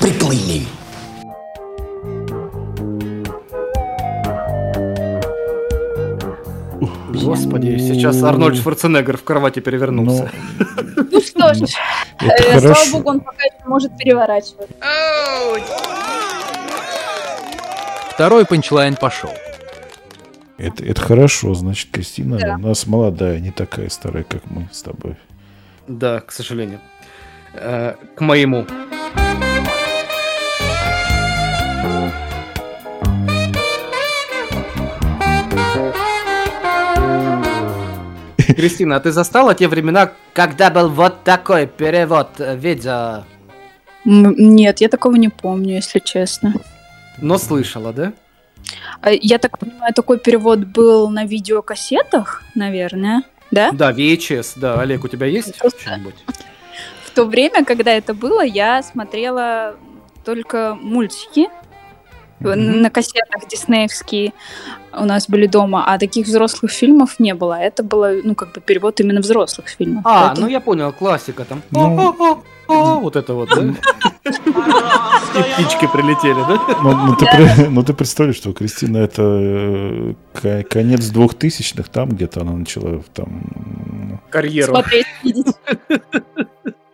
Приплыли. 0.00 0.62
Господи, 7.12 7.78
сейчас 7.78 8.22
Арнольд 8.22 8.56
Шварценеггер 8.56 9.16
в 9.16 9.24
кровати 9.24 9.60
перевернулся. 9.60 10.30
Ну 10.96 11.20
что 11.20 11.54
ж, 11.54 11.60
э, 12.20 12.60
слава 12.60 12.90
богу, 12.92 13.10
он 13.10 13.20
пока 13.20 13.44
еще 13.44 13.66
может 13.66 13.96
переворачивать. 13.96 14.70
Второй 18.22 18.46
панчлайн 18.46 18.94
пошел. 18.94 19.34
Это, 20.56 20.84
это 20.84 21.00
хорошо, 21.00 21.54
значит, 21.54 21.90
Кристина 21.90 22.38
Да. 22.38 22.54
у 22.54 22.58
нас 22.58 22.86
молодая, 22.86 23.40
не 23.40 23.50
такая 23.50 23.88
старая, 23.88 24.22
как 24.22 24.48
мы 24.48 24.68
с 24.70 24.80
тобой. 24.80 25.16
Да, 25.88 26.20
к 26.20 26.30
сожалению. 26.30 26.78
Э, 27.52 27.96
К 28.14 28.20
моему. 28.20 28.64
Кристина, 38.36 38.96
а 38.96 39.00
ты 39.00 39.10
застала 39.10 39.52
те 39.56 39.66
времена, 39.66 40.12
когда 40.32 40.70
был 40.70 40.90
вот 40.90 41.24
такой 41.24 41.66
перевод 41.66 42.28
видео? 42.38 43.24
Нет, 44.04 44.80
я 44.80 44.88
такого 44.88 45.16
не 45.16 45.28
помню, 45.28 45.74
если 45.74 45.98
честно. 45.98 46.54
Но 47.18 47.38
слышала, 47.38 47.92
да? 47.92 48.12
А 49.00 49.10
Я 49.10 49.38
так 49.38 49.58
понимаю, 49.58 49.92
такой 49.94 50.18
перевод 50.18 50.60
был 50.60 51.08
на 51.08 51.24
видеокассетах, 51.24 52.42
наверное, 52.54 53.22
да? 53.50 53.70
Да, 53.72 53.92
VHS, 53.92 54.54
да. 54.56 54.80
Олег, 54.80 55.04
у 55.04 55.08
тебя 55.08 55.26
есть 55.26 55.56
что-нибудь? 55.56 56.14
В 57.04 57.10
то 57.10 57.24
время, 57.24 57.64
когда 57.64 57.92
это 57.92 58.14
было, 58.14 58.40
я 58.42 58.82
смотрела 58.82 59.76
только 60.24 60.76
мультики. 60.80 61.48
Mm-hmm. 62.48 62.80
на 62.80 62.90
кассетах 62.90 63.48
диснеевские 63.48 64.32
у 64.92 65.04
нас 65.04 65.28
были 65.28 65.46
дома, 65.46 65.84
а 65.86 65.98
таких 65.98 66.26
взрослых 66.26 66.70
фильмов 66.70 67.18
не 67.18 67.34
было. 67.34 67.54
Это 67.54 67.82
было, 67.82 68.12
ну, 68.22 68.34
как 68.34 68.52
бы 68.52 68.60
перевод 68.60 69.00
именно 69.00 69.20
взрослых 69.20 69.68
фильмов. 69.68 70.02
А, 70.04 70.28
Поэтому... 70.28 70.46
ну 70.46 70.52
я 70.52 70.60
понял, 70.60 70.92
классика 70.92 71.44
там. 71.44 71.62
Ну... 71.70 72.42
Вот 72.68 73.16
это 73.16 73.34
вот, 73.34 73.50
да? 73.50 73.62
И 73.64 75.42
птички 75.52 75.86
прилетели, 75.92 76.34
да? 76.34 76.60
Ну, 76.82 77.06
ну, 77.06 77.16
ты, 77.16 77.68
ну 77.68 77.82
ты 77.82 77.92
представляешь, 77.92 78.36
что 78.36 78.52
Кристина 78.52 78.98
это 78.98 79.22
э, 80.42 80.62
конец 80.62 81.06
двухтысячных, 81.08 81.88
там 81.88 82.10
где-то 82.10 82.42
она 82.42 82.52
начала 82.52 83.02
там... 83.12 84.20
Карьеру. 84.30 84.72
Смотреть, 84.72 85.06
видеть. 85.22 85.46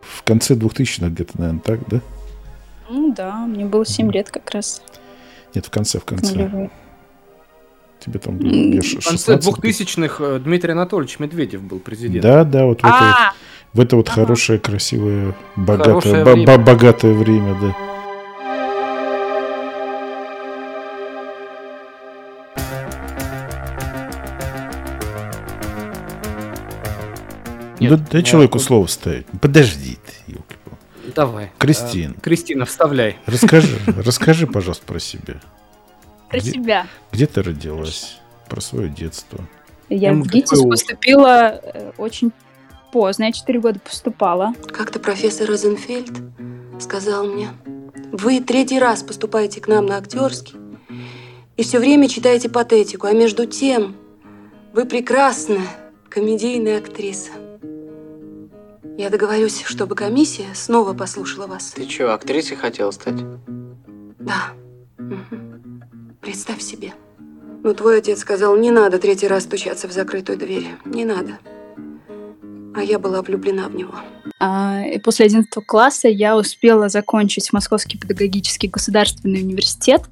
В 0.00 0.22
конце 0.24 0.54
двухтысячных 0.54 1.12
где-то, 1.12 1.32
наверное, 1.38 1.60
так, 1.60 1.80
да? 1.88 2.00
Ну 2.88 3.12
да, 3.12 3.46
мне 3.46 3.66
было 3.66 3.84
7 3.84 4.10
лет 4.10 4.30
как 4.30 4.50
раз. 4.50 4.82
Нет, 5.58 5.66
в 5.66 5.70
конце, 5.70 5.98
в 5.98 6.04
конце. 6.04 6.36
Нулевые. 6.36 6.70
Тебе 7.98 8.20
там 8.20 8.38
В 8.38 9.04
конце 9.04 9.38
двухтысячных 9.38 10.20
э, 10.20 10.38
Дмитрий 10.38 10.70
Анатольевич 10.70 11.18
Медведев 11.18 11.62
был 11.62 11.80
президент. 11.80 12.22
Да, 12.22 12.44
да, 12.44 12.64
вот 12.64 12.80
в 12.80 12.84
это, 12.84 12.94
а! 12.94 13.32
в 13.72 13.80
это 13.80 13.96
вот 13.96 14.08
хорошее, 14.08 14.60
красивое, 14.60 15.34
богатое, 15.56 16.24
время. 16.24 16.58
богатое 16.58 17.12
время, 17.12 17.56
да. 17.60 17.76
Нет, 27.80 27.90
да, 27.90 28.06
дай 28.12 28.22
человеку 28.22 28.60
слово 28.60 28.86
ставить. 28.86 29.26
Подожди 29.40 29.98
ты, 30.06 30.18
Давай. 31.18 31.50
Кристин. 31.58 32.14
А, 32.16 32.20
Кристина, 32.20 32.64
вставляй. 32.64 33.16
Расскажи, 33.26 33.76
расскажи, 34.06 34.46
пожалуйста, 34.46 34.86
про 34.86 35.00
себя. 35.00 35.40
Про 36.30 36.38
где, 36.38 36.50
себя. 36.52 36.86
Где 37.10 37.26
ты 37.26 37.42
родилась? 37.42 38.20
Про 38.48 38.60
свое 38.60 38.88
детство. 38.88 39.40
Я 39.88 40.12
в 40.12 40.22
ГИТИС 40.22 40.62
поступила 40.62 41.60
э, 41.60 41.90
очень 41.98 42.30
поздно. 42.92 43.24
Я 43.24 43.32
четыре 43.32 43.58
года 43.58 43.80
поступала. 43.80 44.52
Как-то 44.68 45.00
профессор 45.00 45.48
Розенфельд 45.48 46.08
сказал 46.78 47.26
мне, 47.26 47.48
вы 48.12 48.38
третий 48.40 48.78
раз 48.78 49.02
поступаете 49.02 49.60
к 49.60 49.66
нам 49.66 49.86
на 49.86 49.96
актерский 49.96 50.54
и 51.56 51.64
все 51.64 51.80
время 51.80 52.08
читаете 52.08 52.48
патетику, 52.48 53.08
а 53.08 53.12
между 53.12 53.44
тем 53.44 53.96
вы 54.72 54.84
прекрасная 54.84 55.66
комедийная 56.08 56.78
актриса. 56.78 57.47
Я 58.98 59.10
договорюсь, 59.10 59.62
чтобы 59.64 59.94
комиссия 59.94 60.46
снова 60.54 60.92
послушала 60.92 61.46
вас. 61.46 61.70
Ты 61.70 61.88
что, 61.88 62.12
актрисой 62.12 62.56
хотела 62.56 62.90
стать? 62.90 63.14
Да. 64.18 64.48
Угу. 64.98 66.16
Представь 66.20 66.60
себе. 66.60 66.92
Ну, 67.62 67.74
твой 67.74 67.98
отец 67.98 68.18
сказал, 68.18 68.56
не 68.56 68.72
надо 68.72 68.98
третий 68.98 69.28
раз 69.28 69.44
стучаться 69.44 69.86
в 69.86 69.92
закрытую 69.92 70.36
дверь. 70.36 70.66
Не 70.84 71.04
надо. 71.04 71.38
А 72.74 72.82
я 72.82 72.98
была 72.98 73.22
влюблена 73.22 73.68
в 73.68 73.76
него. 73.76 73.94
А, 74.40 74.82
и 74.84 74.98
после 74.98 75.26
11 75.26 75.48
класса 75.64 76.08
я 76.08 76.36
успела 76.36 76.88
закончить 76.88 77.52
Московский 77.52 77.98
педагогический 77.98 78.66
государственный 78.66 79.42
университет, 79.42 80.02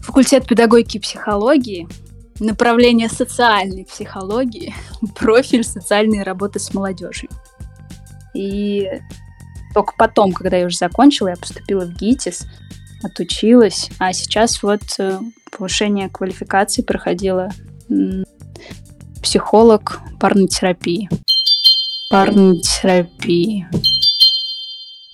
факультет 0.00 0.48
педагогики 0.48 0.96
и 0.96 1.00
психологии, 1.00 1.86
направление 2.40 3.10
социальной 3.10 3.84
психологии, 3.84 4.74
профиль 5.14 5.62
социальной 5.62 6.22
работы 6.22 6.58
с 6.58 6.72
молодежью. 6.72 7.28
И 8.34 8.88
только 9.74 9.94
потом, 9.96 10.32
когда 10.32 10.56
я 10.56 10.66
уже 10.66 10.76
закончила, 10.76 11.28
я 11.28 11.36
поступила 11.36 11.84
в 11.84 11.94
ГИТИС, 11.96 12.46
отучилась, 13.02 13.90
а 13.98 14.12
сейчас 14.12 14.62
вот 14.62 14.82
э, 14.98 15.18
повышение 15.50 16.08
квалификации 16.08 16.82
проходила 16.82 17.50
психолог 19.22 20.00
парной 20.20 20.48
терапии. 20.48 21.08
Парной 22.10 22.60
терапии. 22.60 23.66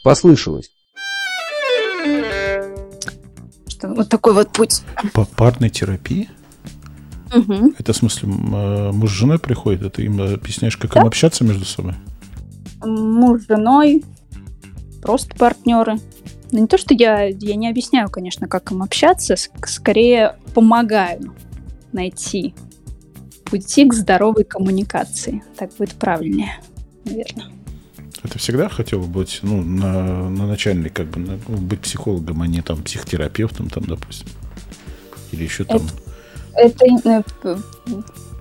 Послышалось. 0.02 0.70
Что, 3.68 3.88
вот 3.88 4.08
такой 4.08 4.34
вот 4.34 4.50
путь. 4.50 4.82
По 5.12 5.24
парной 5.24 5.70
терапии? 5.70 6.28
Угу. 7.34 7.74
Это 7.78 7.92
в 7.92 7.96
смысле 7.96 8.28
муж 8.28 9.10
с 9.10 9.14
женой 9.14 9.38
приходит, 9.38 9.82
и 9.82 9.90
ты 9.90 10.02
им 10.04 10.20
объясняешь, 10.20 10.76
как 10.76 10.94
да? 10.94 11.00
им 11.00 11.06
общаться 11.06 11.44
между 11.44 11.64
собой? 11.64 11.94
Муж 12.82 13.42
с 13.42 13.46
женой, 13.48 14.04
просто 15.02 15.34
партнеры. 15.36 15.96
Ну, 16.50 16.60
не 16.60 16.66
то, 16.66 16.78
что 16.78 16.94
я, 16.94 17.26
я 17.26 17.56
не 17.56 17.68
объясняю, 17.68 18.08
конечно, 18.08 18.48
как 18.48 18.72
им 18.72 18.82
общаться, 18.82 19.36
скорее 19.66 20.36
помогаю 20.54 21.34
найти 21.92 22.54
пути 23.44 23.86
к 23.86 23.94
здоровой 23.94 24.44
коммуникации. 24.44 25.42
Так 25.56 25.70
будет 25.78 25.94
правильнее, 25.94 26.60
наверное. 27.04 27.46
Это 28.22 28.38
всегда 28.38 28.68
хотел 28.68 29.00
быть, 29.02 29.40
ну, 29.42 29.62
на, 29.62 30.28
на 30.28 30.46
начальной, 30.46 30.90
как 30.90 31.06
бы, 31.08 31.20
на, 31.20 31.36
быть 31.36 31.80
психологом, 31.80 32.42
а 32.42 32.46
не 32.46 32.62
там 32.62 32.82
психотерапевтом, 32.82 33.70
там, 33.70 33.84
допустим. 33.84 34.26
Или 35.30 35.44
еще 35.44 35.64
там. 35.64 35.82
Это, 36.54 36.84
это 37.04 37.24
э, 37.44 37.56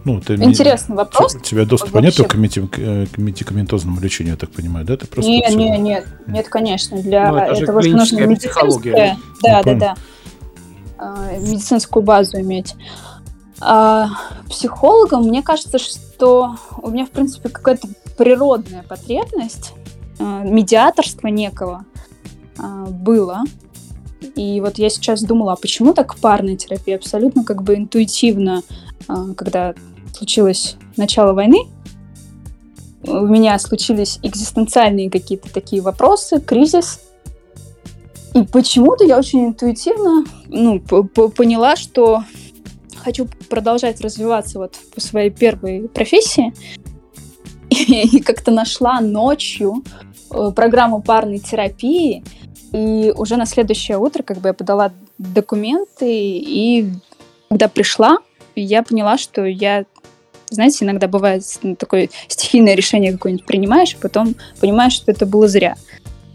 ну, 0.07 0.21
ты 0.21 0.35
Интересный 0.35 0.93
не... 0.93 0.97
вопрос. 0.97 1.35
У 1.35 1.39
тебя 1.39 1.65
доступа 1.65 1.97
нет 1.99 2.15
к, 2.15 2.35
меди... 2.35 2.65
к 2.65 3.17
медикаментозному 3.17 3.99
лечению, 3.99 4.33
я 4.33 4.37
так 4.37 4.51
понимаю, 4.51 4.85
да? 4.85 4.95
Ты 4.95 5.05
просто 5.05 5.29
нет, 5.29 5.53
нет, 5.53 5.79
нет, 5.79 6.07
нет, 6.27 6.47
конечно. 6.47 7.01
Для 7.01 7.31
ну, 7.31 7.37
это 7.37 7.61
этого 7.61 7.81
же 7.81 7.89
нужно 7.89 8.25
медицинское. 8.25 9.17
Да, 9.43 9.63
да, 9.63 9.73
да. 9.73 9.95
А, 10.97 11.37
медицинскую 11.37 12.03
базу 12.03 12.39
иметь. 12.39 12.75
А, 13.59 14.09
психологом, 14.49 15.23
мне 15.23 15.43
кажется, 15.43 15.77
что 15.77 16.55
у 16.81 16.89
меня, 16.89 17.05
в 17.05 17.09
принципе, 17.09 17.49
какая-то 17.49 17.87
природная 18.17 18.83
потребность 18.83 19.73
а, 20.19 20.43
медиаторства 20.43 21.27
некого 21.27 21.85
а, 22.57 22.85
было. 22.85 23.43
И 24.35 24.61
вот 24.61 24.77
я 24.77 24.89
сейчас 24.89 25.21
думала, 25.21 25.53
а 25.53 25.55
почему 25.55 25.93
так 25.93 26.15
парная 26.15 26.55
терапия? 26.55 26.95
Абсолютно 26.95 27.43
как 27.43 27.61
бы 27.63 27.75
интуитивно, 27.75 28.63
когда 29.35 29.75
случилось 30.13 30.75
начало 30.95 31.33
войны, 31.33 31.59
у 33.03 33.25
меня 33.25 33.57
случились 33.59 34.19
экзистенциальные 34.21 35.09
какие-то 35.09 35.51
такие 35.51 35.81
вопросы, 35.81 36.41
кризис. 36.41 36.99
И 38.33 38.43
почему-то 38.43 39.05
я 39.05 39.17
очень 39.17 39.45
интуитивно 39.45 40.25
ну, 40.47 40.79
поняла, 40.79 41.75
что 41.75 42.23
хочу 42.97 43.27
продолжать 43.49 44.01
развиваться 44.01 44.59
вот 44.59 44.75
по 44.93 44.99
своей 45.01 45.29
первой 45.29 45.87
профессии. 45.87 46.53
И 47.69 48.19
как-то 48.19 48.51
нашла 48.51 48.99
ночью 48.99 49.83
э, 50.31 50.51
программу 50.55 51.01
парной 51.01 51.39
терапии. 51.39 52.23
И 52.73 53.13
уже 53.15 53.37
на 53.37 53.45
следующее 53.45 53.97
утро 53.97 54.23
как 54.23 54.39
бы 54.39 54.49
я 54.49 54.53
подала 54.53 54.91
документы. 55.17 56.09
И 56.09 56.89
когда 57.49 57.69
пришла, 57.69 58.17
я 58.55 58.83
поняла, 58.83 59.17
что 59.17 59.45
я 59.45 59.85
знаете, 60.49 60.85
иногда 60.85 61.07
бывает 61.07 61.43
такое 61.77 62.09
стихийное 62.27 62.75
решение 62.75 63.11
какое-нибудь 63.11 63.45
принимаешь, 63.45 63.93
и 63.93 63.97
потом 63.97 64.35
понимаешь, 64.59 64.93
что 64.93 65.11
это 65.11 65.25
было 65.25 65.47
зря. 65.47 65.75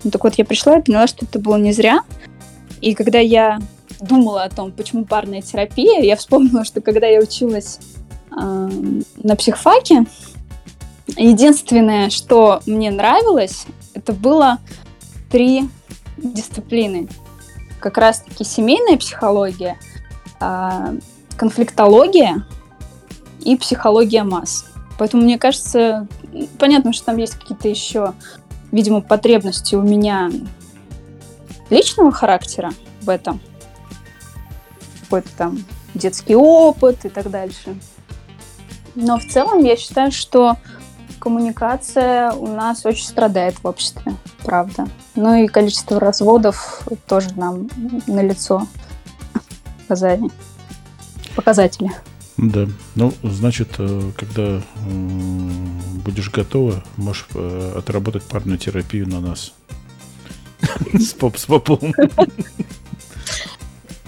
Ну 0.04 0.10
так 0.10 0.24
вот, 0.24 0.34
я 0.34 0.44
пришла 0.44 0.78
и 0.78 0.82
поняла, 0.82 1.06
что 1.06 1.24
это 1.24 1.38
было 1.38 1.56
не 1.56 1.72
зря. 1.72 2.02
И 2.80 2.94
когда 2.94 3.18
я 3.18 3.60
думала 4.00 4.42
о 4.42 4.50
том, 4.50 4.72
почему 4.72 5.04
парная 5.04 5.42
терапия, 5.42 6.00
я 6.00 6.16
вспомнила, 6.16 6.64
что 6.64 6.80
когда 6.80 7.06
я 7.06 7.20
училась 7.20 7.78
э, 8.30 8.70
на 9.22 9.36
психфаке, 9.36 10.04
единственное, 11.16 12.10
что 12.10 12.60
мне 12.66 12.90
нравилось, 12.90 13.66
это 13.94 14.12
было 14.12 14.58
три 15.30 15.68
дисциплины. 16.16 17.08
Как 17.80 17.96
раз-таки 17.98 18.44
семейная 18.44 18.98
психология, 18.98 19.78
э, 20.40 20.98
конфликтология 21.36 22.44
и 23.42 23.56
психология 23.56 24.22
масс. 24.22 24.66
Поэтому 24.98 25.22
мне 25.22 25.38
кажется, 25.38 26.06
понятно, 26.58 26.92
что 26.92 27.06
там 27.06 27.16
есть 27.16 27.34
какие-то 27.34 27.68
еще, 27.68 28.14
видимо, 28.70 29.00
потребности 29.00 29.74
у 29.74 29.82
меня 29.82 30.30
личного 31.70 32.12
характера 32.12 32.72
в 33.00 33.08
этом. 33.08 33.40
Какой-то 35.02 35.28
там 35.36 35.64
детский 35.94 36.34
опыт 36.34 37.04
и 37.04 37.08
так 37.08 37.30
дальше. 37.30 37.76
Но 38.94 39.18
в 39.18 39.24
целом 39.26 39.64
я 39.64 39.76
считаю, 39.76 40.12
что 40.12 40.56
коммуникация 41.18 42.32
у 42.32 42.46
нас 42.46 42.84
очень 42.84 43.06
страдает 43.06 43.54
в 43.62 43.66
обществе, 43.66 44.14
правда. 44.44 44.86
Ну 45.14 45.34
и 45.34 45.46
количество 45.46 45.98
разводов 45.98 46.82
тоже 47.06 47.28
нам 47.36 47.68
налицо 48.06 48.66
показали. 49.82 50.30
Показатели. 51.34 51.90
Да. 52.36 52.66
Ну, 52.94 53.12
значит, 53.22 53.68
э, 53.78 54.10
когда 54.16 54.62
будешь 56.04 56.30
готова, 56.30 56.82
можешь 56.96 57.26
э, 57.34 57.74
отработать 57.76 58.22
парную 58.24 58.58
терапию 58.58 59.08
на 59.08 59.20
нас. 59.20 59.52
С 60.92 61.12
поп 61.12 61.36
с 61.36 61.46
попом. 61.46 61.94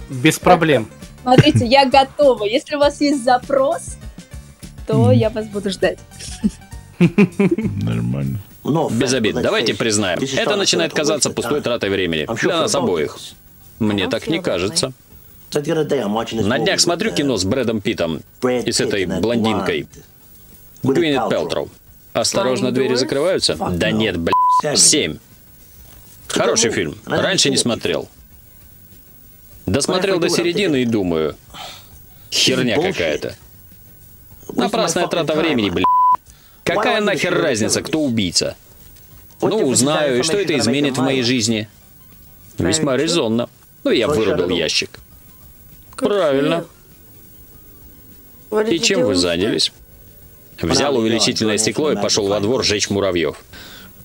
Без 0.09 0.39
проблем. 0.39 0.89
Смотрите, 1.23 1.67
я 1.67 1.89
готова. 1.89 2.45
Если 2.45 2.77
у 2.77 2.79
вас 2.79 3.01
есть 3.01 3.25
запрос, 3.25 3.97
то 4.87 5.11
я 5.11 5.31
вас 5.31 5.47
буду 5.47 5.71
ждать. 5.71 5.99
Нормально. 6.99 8.41
Без 8.93 9.13
обид, 9.13 9.35
давайте 9.35 9.75
признаем. 9.75 10.19
Это 10.37 10.57
начинает 10.57 10.93
казаться 10.93 11.31
пустой 11.31 11.61
тратой 11.61 11.91
времени. 11.91 12.27
Для 12.41 12.61
нас 12.61 12.75
обоих. 12.75 13.19
Мне 13.79 14.09
так 14.09 14.27
не 14.29 14.41
кажется. 14.41 14.93
На 15.53 16.59
днях 16.59 16.81
смотрю 16.81 17.13
кино 17.13 17.37
с 17.37 17.45
Брэдом 17.45 17.81
Питом 17.81 18.23
и 18.43 18.73
с 18.73 18.81
этой 18.81 19.07
блондинкой. 19.07 19.87
Гвинет 20.83 21.29
Пелтроу. 21.29 21.71
Осторожно, 22.13 22.71
двери 22.71 22.95
закрываются? 22.95 23.57
Да 23.57 23.91
нет, 23.91 24.17
блядь. 24.19 24.79
Семь. 24.79 25.19
Хороший 26.29 26.71
фильм. 26.71 26.97
Раньше 27.07 27.51
не 27.51 27.57
смотрел. 27.57 28.09
Досмотрел 29.67 30.19
до 30.19 30.29
середины 30.29 30.83
и 30.83 30.85
думаю, 30.85 31.37
херня 32.31 32.81
какая-то. 32.81 33.35
Напрасная 34.55 35.07
трата 35.07 35.35
времени, 35.35 35.71
блядь. 35.71 35.87
Какая 36.65 37.01
нахер 37.01 37.35
разница, 37.35 37.83
кто 37.83 38.01
убийца? 38.01 38.57
Ну, 39.41 39.67
узнаю, 39.67 40.19
и 40.19 40.23
что 40.23 40.39
это 40.39 40.57
изменит 40.59 40.97
в 40.97 41.03
моей 41.03 41.23
жизни? 41.23 41.69
Весьма 42.59 42.97
резонно. 42.97 43.49
Ну, 43.83 43.91
я 43.91 44.09
вырубил 44.09 44.49
ящик. 44.49 45.01
Правильно. 45.97 46.65
И 48.69 48.79
чем 48.79 49.03
вы 49.05 49.15
занялись? 49.15 49.73
Взял 50.61 50.97
увеличительное 50.97 51.59
стекло 51.59 51.91
и 51.93 51.97
пошел 51.97 52.29
во 52.29 52.39
двор 52.41 52.65
жечь 52.65 52.89
муравьев. 52.91 53.37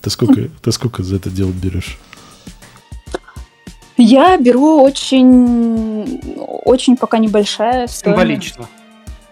Ты 0.01 0.09
сколько, 0.09 0.49
ты 0.61 0.71
сколько 0.71 1.03
за 1.03 1.17
это 1.17 1.29
дело 1.29 1.51
берешь? 1.51 1.97
Я 3.97 4.37
беру 4.37 4.81
очень, 4.81 6.21
очень 6.63 6.95
пока 6.95 7.17
небольшая 7.17 7.87
стоимость. 7.87 8.21
Символично. 8.55 8.69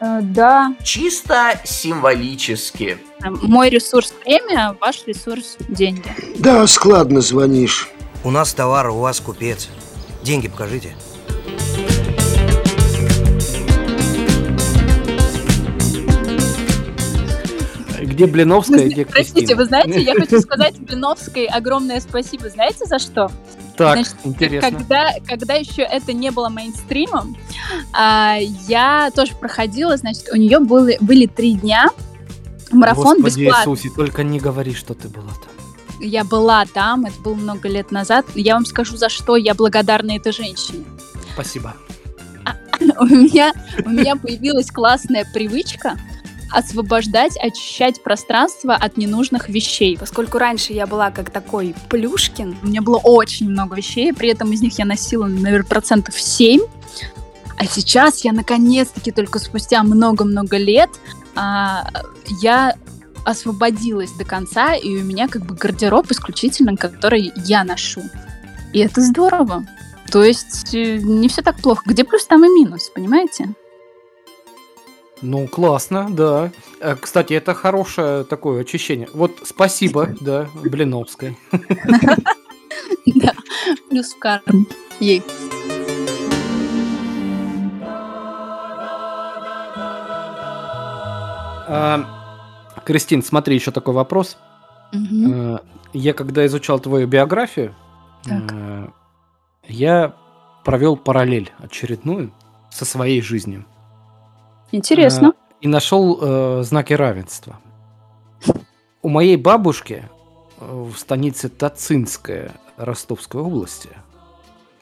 Э, 0.01 0.19
Да, 0.21 0.75
Чисто 0.83 1.59
символически. 1.63 2.97
мой 3.23 3.69
ресурс 3.69 4.13
время, 4.25 4.75
ваш 4.79 5.03
ресурс 5.07 5.55
деньги. 5.69 6.03
Да, 6.37 6.67
складно 6.67 7.21
звонишь. 7.21 7.89
У 8.23 8.29
нас 8.29 8.53
товар, 8.53 8.89
у 8.89 8.99
вас 8.99 9.21
купец. 9.21 9.69
Деньги 10.21 10.49
покажите. 10.49 10.95
Где 18.17 18.25
Блиновская, 18.25 18.89
где 18.89 19.05
Простите, 19.05 19.41
Кристина? 19.41 19.57
вы 19.57 19.65
знаете, 19.65 20.01
я 20.01 20.15
хочу 20.15 20.39
сказать 20.41 20.79
Блиновской 20.79 21.45
огромное 21.45 22.01
спасибо. 22.01 22.49
Знаете 22.49 22.85
за 22.85 22.97
что? 22.97 23.31
Так, 23.75 23.93
Значит, 23.93 24.15
интересно. 24.23 24.71
Когда, 24.71 25.09
когда 25.23 25.53
еще 25.53 25.83
это 25.83 26.13
не 26.13 26.31
было 26.31 26.49
мейнстримом, 26.49 27.37
а, 27.93 28.37
я 28.67 29.11
тоже 29.13 29.35
проходила, 29.35 29.95
значит, 29.97 30.29
у 30.31 30.35
нее 30.35 30.57
были, 30.59 30.97
были 30.99 31.27
три 31.27 31.53
дня, 31.53 31.89
марафон 32.71 33.21
Господи 33.21 33.45
бесплатно. 33.45 33.69
Иисусе, 33.69 33.89
только 33.95 34.23
не 34.23 34.39
говори, 34.39 34.73
что 34.73 34.95
ты 34.95 35.09
была 35.09 35.29
там. 35.29 36.01
Я 36.01 36.23
была 36.23 36.65
там, 36.65 37.05
это 37.05 37.21
было 37.21 37.35
много 37.35 37.69
лет 37.69 37.91
назад. 37.91 38.25
Я 38.33 38.55
вам 38.55 38.65
скажу, 38.65 38.97
за 38.97 39.09
что 39.09 39.35
я 39.35 39.53
благодарна 39.53 40.17
этой 40.17 40.31
женщине. 40.31 40.85
Спасибо. 41.33 41.75
у 42.99 43.05
меня, 43.05 43.53
у 43.85 43.89
меня 43.89 44.15
появилась 44.15 44.71
классная 44.71 45.23
привычка 45.35 45.99
освобождать, 46.51 47.37
очищать 47.37 48.01
пространство 48.01 48.73
от 48.73 48.97
ненужных 48.97 49.49
вещей. 49.49 49.97
Поскольку 49.97 50.37
раньше 50.37 50.73
я 50.73 50.87
была 50.87 51.11
как 51.11 51.29
такой 51.29 51.75
плюшкин, 51.89 52.57
у 52.61 52.67
меня 52.67 52.81
было 52.81 52.97
очень 52.97 53.49
много 53.49 53.75
вещей, 53.75 54.13
при 54.13 54.29
этом 54.29 54.51
из 54.51 54.61
них 54.61 54.77
я 54.77 54.85
носила, 54.85 55.25
наверное, 55.25 55.67
процентов 55.67 56.19
7. 56.19 56.61
А 57.57 57.65
сейчас 57.65 58.23
я 58.23 58.33
наконец-таки 58.33 59.11
только 59.11 59.39
спустя 59.39 59.81
много-много 59.83 60.57
лет 60.57 60.89
а, 61.35 61.89
я 62.41 62.75
освободилась 63.25 64.11
до 64.11 64.23
конца, 64.23 64.75
и 64.75 64.95
у 64.95 65.03
меня 65.03 65.27
как 65.27 65.45
бы 65.45 65.53
гардероб 65.55 66.09
исключительно, 66.11 66.77
который 66.77 67.33
я 67.35 67.63
ношу. 67.63 68.01
И 68.73 68.79
это 68.79 69.01
здорово. 69.01 69.65
То 70.11 70.23
есть 70.23 70.73
э, 70.73 70.97
не 70.97 71.27
все 71.27 71.41
так 71.41 71.57
плохо. 71.57 71.83
Где 71.85 72.03
плюс, 72.03 72.25
там 72.25 72.45
и 72.45 72.49
минус, 72.49 72.89
понимаете? 72.93 73.53
Ну, 75.21 75.47
классно, 75.47 76.07
да. 76.09 76.51
Э, 76.79 76.95
Кстати, 76.95 77.33
это 77.33 77.53
хорошее 77.53 78.23
такое 78.23 78.61
очищение. 78.61 79.09
Вот 79.13 79.31
спасибо, 79.43 80.09
да, 80.21 80.47
Блиновской. 80.63 81.37
Да, 83.15 83.33
плюс 83.89 84.13
в 84.13 84.19
карму. 84.19 84.65
Ей. 84.99 85.23
А, 91.69 92.05
Кристин, 92.85 93.21
смотри, 93.23 93.55
еще 93.55 93.71
такой 93.71 93.93
вопрос. 93.93 94.37
Э, 94.93 95.57
Я 95.93 96.13
когда 96.13 96.45
изучал 96.45 96.79
твою 96.79 97.07
биографию, 97.07 97.75
Так. 98.23 98.51
э, 98.53 98.87
я 99.67 100.13
провел 100.63 100.95
параллель 100.95 101.51
очередную 101.59 102.31
со 102.71 102.85
своей 102.85 103.21
жизнью. 103.21 103.65
Интересно. 104.71 105.33
Э, 105.35 105.53
И 105.61 105.67
нашел 105.67 106.19
э, 106.21 106.63
знаки 106.63 106.93
равенства. 106.93 107.59
У 109.01 109.09
моей 109.09 109.37
бабушки 109.37 110.03
э, 110.59 110.83
в 110.91 110.97
станице 110.97 111.49
Тацинская 111.49 112.51
Ростовской 112.77 113.41
области 113.41 113.89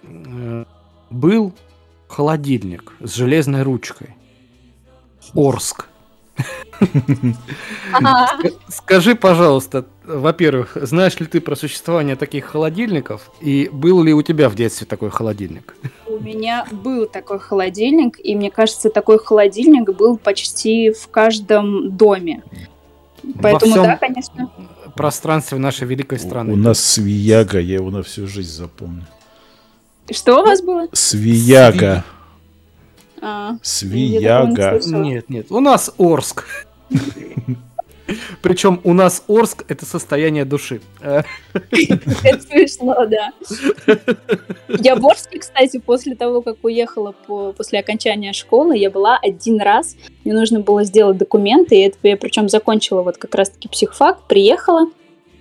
э, 0.04 0.66
был 1.10 1.54
холодильник 2.08 2.94
с 3.00 3.14
железной 3.14 3.64
ручкой. 3.64 4.16
Орск. 5.34 5.88
Скажи, 8.68 9.16
пожалуйста, 9.16 9.86
во-первых, 10.08 10.78
знаешь 10.82 11.20
ли 11.20 11.26
ты 11.26 11.42
про 11.42 11.56
существование 11.56 12.16
таких 12.16 12.46
холодильников? 12.46 13.32
И 13.42 13.70
был 13.72 14.04
ли 14.04 14.14
у 14.14 14.22
тебя 14.22 14.50
в 14.50 14.56
детстве 14.56 14.86
такой 14.86 15.10
холодильник? 15.10 15.76
У 16.08 16.20
меня 16.20 16.66
был 16.72 17.08
такой 17.08 17.40
холодильник, 17.40 18.20
и 18.24 18.36
мне 18.36 18.52
кажется, 18.52 18.90
такой 18.90 19.20
холодильник 19.20 19.90
был 19.96 20.18
почти 20.18 20.92
в 20.92 21.08
каждом 21.08 21.96
доме. 21.96 22.44
Поэтому, 23.42 23.72
всем 23.72 23.84
да, 23.84 23.98
конечно. 23.98 24.52
пространстве 24.96 25.58
нашей 25.58 25.88
великой 25.88 26.20
страны. 26.20 26.54
У 26.54 26.56
нас 26.56 26.80
свияга, 26.80 27.60
я 27.60 27.76
его 27.76 27.90
на 27.90 28.04
всю 28.04 28.28
жизнь 28.28 28.52
запомню. 28.52 29.06
Что 30.12 30.42
у 30.42 30.46
вас 30.46 30.62
было? 30.62 30.88
Свияга. 30.94 32.04
А, 33.22 33.58
Свияга. 33.64 34.80
Нет, 34.86 35.30
нет, 35.30 35.48
у 35.50 35.60
нас 35.60 35.92
Орск. 35.98 36.46
Причем 38.42 38.80
у 38.84 38.94
нас 38.94 39.24
Орск 39.28 39.66
это 39.68 39.86
состояние 39.86 40.46
души. 40.46 40.82
Это 41.02 41.26
смешно, 42.42 43.06
да. 43.06 43.32
Я 44.80 44.96
в 44.96 45.06
Орске, 45.06 45.40
кстати, 45.40 45.80
после 45.80 46.16
того, 46.16 46.42
как 46.42 46.58
уехала 46.64 47.14
по, 47.28 47.54
после 47.54 47.80
окончания 47.80 48.34
школы, 48.34 48.78
я 48.78 48.90
была 48.90 49.18
один 49.18 49.60
раз. 49.62 49.96
Мне 50.24 50.34
нужно 50.34 50.60
было 50.60 50.84
сделать 50.84 51.18
документы, 51.18 51.76
и 51.76 51.82
это 51.82 51.98
я 52.04 52.18
причем 52.18 52.50
закончила 52.50 53.02
вот 53.02 53.18
как 53.18 53.34
раз-таки 53.36 53.68
психфак, 53.68 54.28
приехала, 54.28 54.90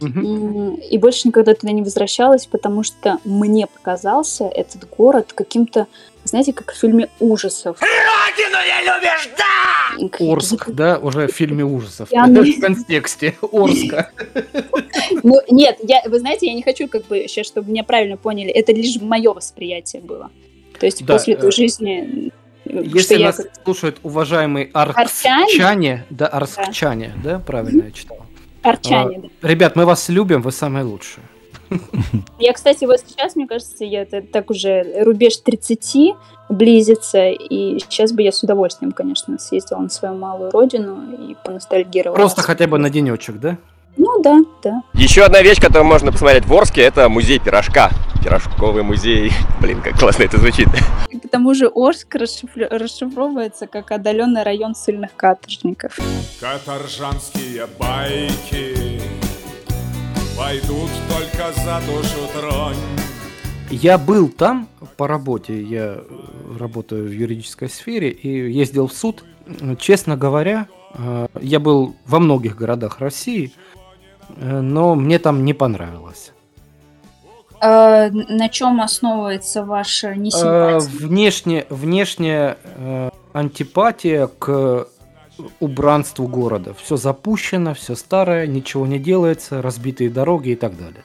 и 0.00 0.98
больше 0.98 1.28
никогда 1.28 1.54
туда 1.54 1.72
не 1.72 1.82
возвращалась, 1.82 2.46
потому 2.46 2.82
что 2.82 3.18
мне 3.24 3.66
показался 3.66 4.44
этот 4.44 4.88
город 4.90 5.32
каким-то, 5.32 5.86
знаете, 6.24 6.52
как 6.52 6.72
в 6.72 6.78
фильме 6.78 7.08
ужасов. 7.20 7.78
Родину 7.80 8.56
не 8.66 8.84
любишь, 8.86 9.30
да! 9.36 10.32
Орск, 10.32 10.70
да, 10.70 10.98
уже 10.98 11.28
в 11.28 11.32
фильме 11.32 11.64
ужасов. 11.64 12.08
Я 12.10 12.24
В 12.26 12.60
контексте 12.60 13.36
Орска. 13.52 14.10
Ну, 15.22 15.40
нет, 15.50 15.78
я, 15.82 16.02
вы 16.06 16.18
знаете, 16.18 16.46
я 16.46 16.54
не 16.54 16.62
хочу, 16.62 16.88
как 16.88 17.04
бы, 17.06 17.26
сейчас, 17.28 17.46
чтобы 17.46 17.70
меня 17.70 17.84
правильно 17.84 18.16
поняли, 18.16 18.50
это 18.50 18.72
лишь 18.72 18.96
мое 19.00 19.32
восприятие 19.32 20.00
было. 20.02 20.30
То 20.78 20.86
есть 20.86 21.04
Да, 21.04 21.14
после 21.14 21.36
той 21.36 21.50
э, 21.50 21.52
жизни, 21.52 22.32
э, 22.64 22.82
Если 22.84 23.16
я 23.18 23.26
нас 23.26 23.36
как- 23.36 23.50
слушают 23.64 23.98
уважаемые 24.02 24.70
Арчане? 24.72 25.44
арчане, 25.44 26.04
да, 26.10 26.26
арчане, 26.26 27.12
да, 27.22 27.38
правильно 27.38 27.84
я 27.84 27.90
читал. 27.90 28.18
Арчане, 28.62 29.16
А, 29.18 29.20
да. 29.42 29.48
Ребят, 29.48 29.76
мы 29.76 29.84
вас 29.84 30.08
любим, 30.08 30.40
вы 30.42 30.50
самые 30.52 30.84
лучшие. 30.84 31.22
Я, 32.38 32.52
кстати, 32.52 32.84
вот 32.84 33.00
сейчас, 33.06 33.36
мне 33.36 33.46
кажется, 33.46 33.84
я 33.84 34.04
так 34.04 34.50
уже 34.50 35.02
рубеж 35.04 35.36
30 35.38 36.14
близится, 36.48 37.28
и 37.28 37.78
сейчас 37.78 38.12
бы 38.12 38.22
я 38.22 38.32
с 38.32 38.42
удовольствием, 38.42 38.92
конечно, 38.92 39.38
съездила 39.38 39.78
на 39.78 39.88
свою 39.88 40.14
малую 40.14 40.50
родину 40.50 40.98
и 41.30 41.36
поностальгировала. 41.44 42.16
Просто 42.16 42.42
хотя 42.42 42.66
бы 42.66 42.78
на 42.78 42.90
денечек, 42.90 43.36
да? 43.36 43.56
Ну 43.96 44.20
да, 44.22 44.40
да. 44.62 44.82
Еще 44.94 45.22
одна 45.22 45.40
вещь, 45.40 45.60
которую 45.60 45.86
можно 45.86 46.10
посмотреть 46.10 46.46
в 46.46 46.52
Орске, 46.52 46.82
это 46.82 47.08
музей 47.08 47.38
пирожка. 47.38 47.90
Пирожковый 48.24 48.82
музей. 48.82 49.30
Блин, 49.60 49.80
как 49.82 49.98
классно 49.98 50.24
это 50.24 50.38
звучит. 50.38 50.68
И 51.10 51.18
к 51.18 51.28
тому 51.30 51.54
же 51.54 51.70
Орск 51.72 52.14
расшифру- 52.16 52.66
расшифровывается 52.70 53.66
как 53.66 53.92
отдаленный 53.92 54.42
район 54.42 54.74
сильных 54.74 55.14
каторжников. 55.14 55.98
Каторжанские 56.40 57.66
байки 57.78 58.93
Пойдут 60.36 60.90
только 61.08 61.52
за 61.52 61.80
душу 61.86 62.28
тронь 62.32 62.76
Я 63.70 63.98
был 63.98 64.28
там 64.28 64.68
по 64.96 65.06
работе, 65.06 65.62
я 65.62 65.98
э, 65.98 66.02
работаю 66.58 67.04
в 67.04 67.12
юридической 67.12 67.68
сфере 67.68 68.10
и 68.10 68.50
ездил 68.50 68.88
в 68.88 68.92
суд. 68.92 69.24
Честно 69.78 70.16
говоря, 70.16 70.66
э, 70.94 71.28
я 71.40 71.60
был 71.60 71.94
во 72.04 72.18
многих 72.18 72.56
городах 72.56 72.98
России, 72.98 73.52
э, 74.36 74.60
но 74.60 74.96
мне 74.96 75.20
там 75.20 75.44
не 75.44 75.54
понравилось. 75.54 76.32
Э, 77.60 78.10
на 78.10 78.48
чем 78.48 78.80
основывается 78.80 79.64
ваша 79.64 80.16
несимпатия? 80.16 81.06
Внешне, 81.06 81.66
внешняя 81.70 82.58
антипатия 83.32 84.26
к 84.26 84.88
убранству 85.60 86.26
города. 86.26 86.74
Все 86.82 86.96
запущено, 86.96 87.74
все 87.74 87.94
старое, 87.94 88.46
ничего 88.46 88.86
не 88.86 88.98
делается, 88.98 89.62
разбитые 89.62 90.10
дороги 90.10 90.50
и 90.50 90.56
так 90.56 90.76
далее. 90.76 91.04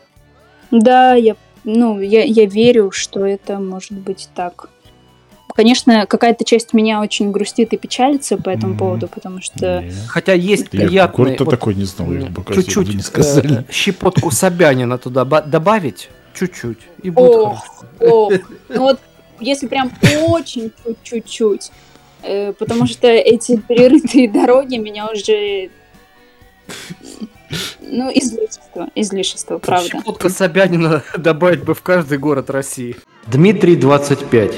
Да, 0.72 1.16
я, 1.16 1.36
ну, 1.64 2.00
я, 2.00 2.24
я 2.24 2.46
верю, 2.46 2.92
что 2.92 3.26
это 3.26 3.60
может 3.60 3.94
быть 3.94 4.30
так. 4.36 4.70
Конечно, 5.56 6.06
какая-то 6.06 6.46
часть 6.46 6.74
меня 6.74 7.02
очень 7.02 7.32
грустит 7.32 7.74
и 7.74 7.78
печалится 7.78 8.38
по 8.38 8.50
этому 8.50 8.78
поводу, 8.78 9.08
потому 9.08 9.42
что... 9.42 9.84
Хотя 10.08 10.34
есть 10.34 10.70
Я 10.72 10.86
приятные... 10.86 11.26
город-то 11.26 11.44
вот, 11.44 11.52
такой 11.52 11.76
не 11.76 11.84
знал, 11.84 12.14
я 12.14 12.28
бы 12.28 12.54
Чуть-чуть 12.54 12.94
не 12.96 13.02
сказали. 13.02 13.66
э, 13.68 13.72
щепотку 13.72 14.32
Собянина 14.32 14.98
туда 14.98 15.26
ба- 15.26 15.42
добавить, 15.42 16.10
чуть-чуть, 16.34 16.78
и 17.04 17.10
будет 17.10 17.36
Ох, 17.36 17.66
хорошо. 18.00 18.26
ох. 18.26 18.34
Ну 18.70 18.80
вот, 18.80 19.00
если 19.42 19.68
прям 19.68 19.92
очень 20.30 20.72
чуть-чуть, 21.04 21.72
потому 22.22 22.88
что 22.88 23.08
эти 23.08 23.58
перерытые 23.58 24.30
дороги 24.32 24.78
меня 24.78 25.10
уже... 25.12 25.70
Ну, 27.82 28.12
излишество, 28.14 28.90
излишество, 28.94 29.58
правда. 29.58 29.90
Щепотка 29.90 30.30
Собянина 30.30 31.04
добавить 31.18 31.64
бы 31.64 31.74
в 31.74 31.82
каждый 31.82 32.20
город 32.20 32.50
России. 32.50 32.96
Дмитрий, 33.26 33.76
25. 33.76 34.56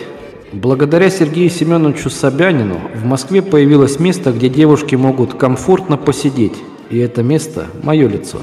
Благодаря 0.52 1.10
Сергею 1.10 1.50
Семеновичу 1.50 2.10
Собянину 2.10 2.82
в 2.94 3.06
Москве 3.06 3.42
появилось 3.42 4.00
место, 4.00 4.34
где 4.34 4.50
девушки 4.50 4.96
могут 4.96 5.36
комфортно 5.36 5.96
посидеть. 5.96 6.58
И 6.90 6.98
это 6.98 7.24
место– 7.24 7.68
мое 7.84 8.10
лицо. 8.10 8.42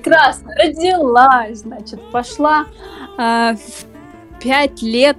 Прекрасно, 0.00 0.52
родилась, 0.54 1.58
значит, 1.58 2.00
пошла 2.10 2.66
э, 3.18 3.54
в 3.56 4.44
лет 4.82 5.18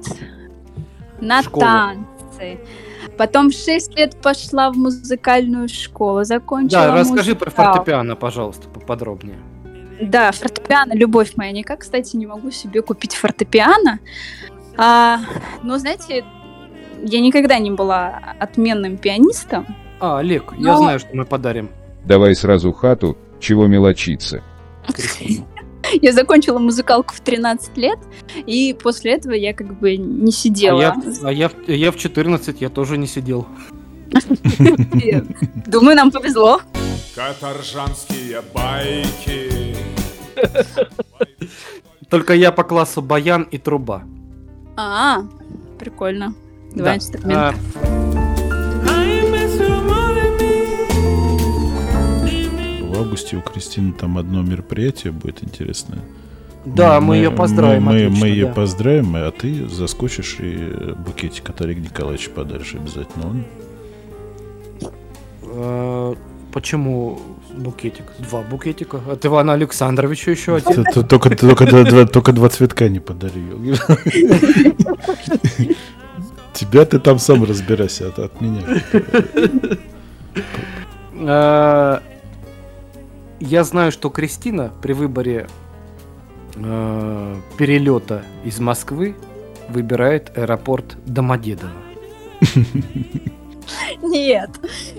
на 1.20 1.42
Школу. 1.44 1.66
танцы. 1.66 2.60
Потом 3.18 3.50
в 3.50 3.54
6 3.54 3.96
лет 3.98 4.16
пошла 4.22 4.70
в 4.72 4.78
музыкальную 4.78 5.68
школу, 5.70 6.24
закончила 6.24 6.84
Да, 6.84 6.96
расскажи 6.96 7.36
про 7.36 7.46
музыкал. 7.48 7.74
фортепиано, 7.74 8.16
пожалуйста, 8.16 8.68
поподробнее. 8.70 9.40
Да, 10.00 10.32
фортепиано, 10.32 10.94
любовь 10.94 11.34
моя. 11.36 11.52
Никак, 11.52 11.80
кстати, 11.80 12.16
не 12.16 12.28
могу 12.28 12.52
себе 12.52 12.84
купить 12.84 13.16
фортепиано. 13.16 14.00
А, 14.78 15.20
но, 15.64 15.80
знаете, 15.80 16.24
я 17.04 17.20
никогда 17.20 17.58
не 17.58 17.72
была 17.72 18.20
отменным 18.40 18.98
пианистом. 18.98 19.66
А, 20.00 20.20
Олег, 20.20 20.54
я 20.60 20.74
Но- 20.74 20.78
знаю, 20.78 21.00
что 21.00 21.10
мы 21.16 21.26
подарим. 21.26 21.70
Давай 22.06 22.36
сразу 22.36 22.72
хату, 22.72 23.18
чего 23.40 23.66
мелочиться. 23.66 24.44
Я 26.02 26.12
закончила 26.12 26.60
музыкалку 26.60 27.14
в 27.16 27.22
13 27.22 27.78
лет, 27.78 27.98
и 28.36 28.76
после 28.82 29.14
этого 29.14 29.34
я 29.34 29.54
как 29.54 29.80
бы 29.80 29.96
не 29.96 30.30
А 30.32 30.34
сидела. 30.34 30.82
я, 30.82 30.96
а 31.24 31.32
я, 31.32 31.48
в- 31.50 31.70
я 31.70 31.92
в 31.92 31.98
14, 31.98 32.60
я 32.62 32.70
тоже 32.70 32.98
не 32.98 33.08
сидел. 33.08 33.48
Думаю, 35.68 35.96
нам 35.96 36.12
повезло. 36.12 36.62
Каторжанские 37.16 38.42
байки. 38.54 39.76
Только 42.10 42.34
я 42.34 42.52
по 42.52 42.64
классу 42.64 43.02
баян 43.02 43.44
и 43.44 43.58
труба. 43.58 44.04
А, 44.76 45.24
прикольно. 45.80 46.34
Два 46.74 46.96
инструмента. 46.96 47.56
В 52.98 53.02
августе 53.02 53.38
у 53.38 53.42
Кристины 53.42 53.94
там 53.94 54.18
одно 54.18 54.42
мероприятие 54.42 55.14
будет 55.14 55.44
интересное. 55.44 56.00
Да, 56.66 57.00
мы 57.00 57.18
её 57.18 57.32
поздравим, 57.32 57.84
Мы, 57.84 58.06
отлично, 58.06 58.20
мы 58.20 58.28
ее 58.28 58.46
да. 58.48 58.54
поздравим, 58.54 59.16
а 59.16 59.32
ты 59.32 59.70
заскочишь 59.70 60.38
и 60.40 60.96
букетик 61.06 61.48
от 61.50 61.62
Олега 61.62 61.80
Николаевича 61.80 62.32
подаришь 62.32 62.74
обязательно. 62.74 63.28
Он 63.28 63.46
Э, 65.44 66.16
Почему 66.52 67.20
букетик? 67.56 68.06
Два 68.20 68.42
букетика. 68.42 69.00
От 69.10 69.26
Ивана 69.26 69.54
Александровича 69.54 70.32
еще 70.32 70.56
один. 70.56 70.84
Только, 71.04 71.36
только, 71.36 72.06
только 72.08 72.32
два 72.34 72.50
цветка 72.50 72.90
не 72.90 73.00
подарил. 73.00 73.60
Тебя 76.54 76.86
ты 76.86 77.00
там 77.00 77.20
сам 77.20 77.44
разбирайся 77.44 78.08
от, 78.08 78.18
от 78.20 78.42
меня. 78.42 78.64
Я 83.40 83.64
знаю, 83.64 83.92
что 83.92 84.10
Кристина 84.10 84.72
при 84.82 84.94
выборе 84.94 85.48
э, 86.56 87.36
перелета 87.58 88.24
из 88.44 88.60
Москвы 88.60 89.16
выбирает 89.70 90.36
аэропорт 90.38 90.98
Домодедово. 91.06 91.72
Нет, 94.02 94.50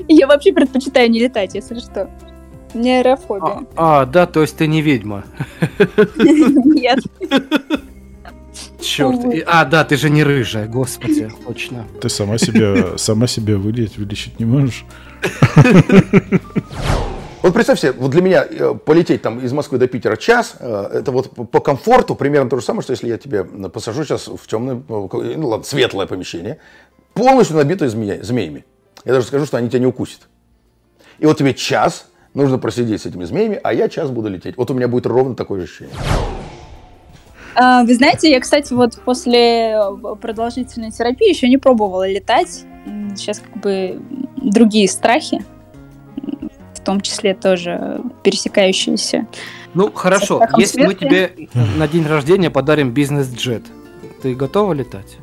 я 0.08 0.26
вообще 0.26 0.52
предпочитаю 0.52 1.10
не 1.10 1.20
летать, 1.20 1.54
если 1.54 1.78
что. 1.80 2.10
У 2.74 2.78
меня 2.78 2.98
аэрофобия. 2.98 3.66
А, 3.76 4.04
да, 4.04 4.26
то 4.26 4.42
есть 4.42 4.56
ты 4.56 4.66
не 4.66 4.82
ведьма. 4.82 5.24
Нет. 6.16 7.00
Черт. 8.80 9.20
А, 9.46 9.64
да, 9.64 9.84
ты 9.84 9.96
же 9.96 10.10
не 10.10 10.22
рыжая, 10.22 10.68
господи, 10.68 11.30
точно. 11.46 11.86
Ты 12.00 12.08
сама 12.08 12.38
себя, 12.38 12.98
сама 12.98 13.26
себя 13.26 13.56
вылечить, 13.56 13.98
вылечить 13.98 14.38
не 14.38 14.44
можешь. 14.44 14.84
Вот 17.42 17.54
представь 17.54 17.78
себе, 17.78 17.92
вот 17.92 18.10
для 18.10 18.20
меня 18.20 18.44
э, 18.48 18.74
полететь 18.74 19.22
там 19.22 19.38
из 19.38 19.52
Москвы 19.52 19.78
до 19.78 19.86
Питера 19.86 20.16
час, 20.16 20.56
э, 20.58 20.88
это 20.94 21.12
вот 21.12 21.30
по- 21.50 21.60
комфорту 21.60 22.16
примерно 22.16 22.50
то 22.50 22.56
же 22.56 22.64
самое, 22.64 22.82
что 22.82 22.90
если 22.92 23.08
я 23.08 23.16
тебе 23.16 23.44
посажу 23.44 24.04
сейчас 24.04 24.26
в 24.26 24.44
темное, 24.48 24.82
ну 24.88 25.48
ладно, 25.48 25.64
светлое 25.64 26.06
помещение, 26.06 26.58
полностью 27.14 27.56
набитое 27.56 27.88
змея- 27.90 28.22
змеями. 28.24 28.64
Я 29.04 29.12
даже 29.12 29.26
скажу, 29.26 29.46
что 29.46 29.56
они 29.56 29.68
тебя 29.68 29.78
не 29.80 29.86
укусят. 29.86 30.22
И 31.20 31.26
вот 31.26 31.38
тебе 31.38 31.54
час 31.54 32.06
нужно 32.34 32.58
просидеть 32.58 33.02
с 33.02 33.06
этими 33.06 33.24
змеями, 33.24 33.60
а 33.62 33.72
я 33.72 33.88
час 33.88 34.10
буду 34.10 34.28
лететь. 34.28 34.56
Вот 34.56 34.70
у 34.72 34.74
меня 34.74 34.88
будет 34.88 35.06
ровно 35.06 35.36
такое 35.36 35.60
же 35.60 35.64
ощущение. 35.66 35.94
А, 37.54 37.84
Вы 37.84 37.94
знаете, 37.94 38.30
я, 38.30 38.40
кстати, 38.40 38.72
вот 38.72 39.00
после 39.04 39.74
э, 39.76 40.14
продолжительной 40.20 40.90
терапии 40.90 41.28
еще 41.28 41.48
не 41.48 41.56
пробовала 41.58 42.08
летать. 42.08 42.64
Сейчас 43.16 43.38
как 43.40 43.60
бы 43.62 44.00
другие 44.36 44.88
страхи, 44.88 45.44
том 46.88 47.02
числе 47.02 47.34
тоже 47.34 48.00
пересекающиеся. 48.22 49.26
Ну, 49.74 49.92
хорошо, 49.92 50.42
если 50.56 50.86
мы 50.86 50.94
тебе 50.94 51.32
на 51.76 51.86
день 51.86 52.06
рождения 52.06 52.48
подарим 52.50 52.92
бизнес-джет, 52.92 53.62
ты 54.22 54.34
готова 54.34 54.72
летать? 54.72 55.18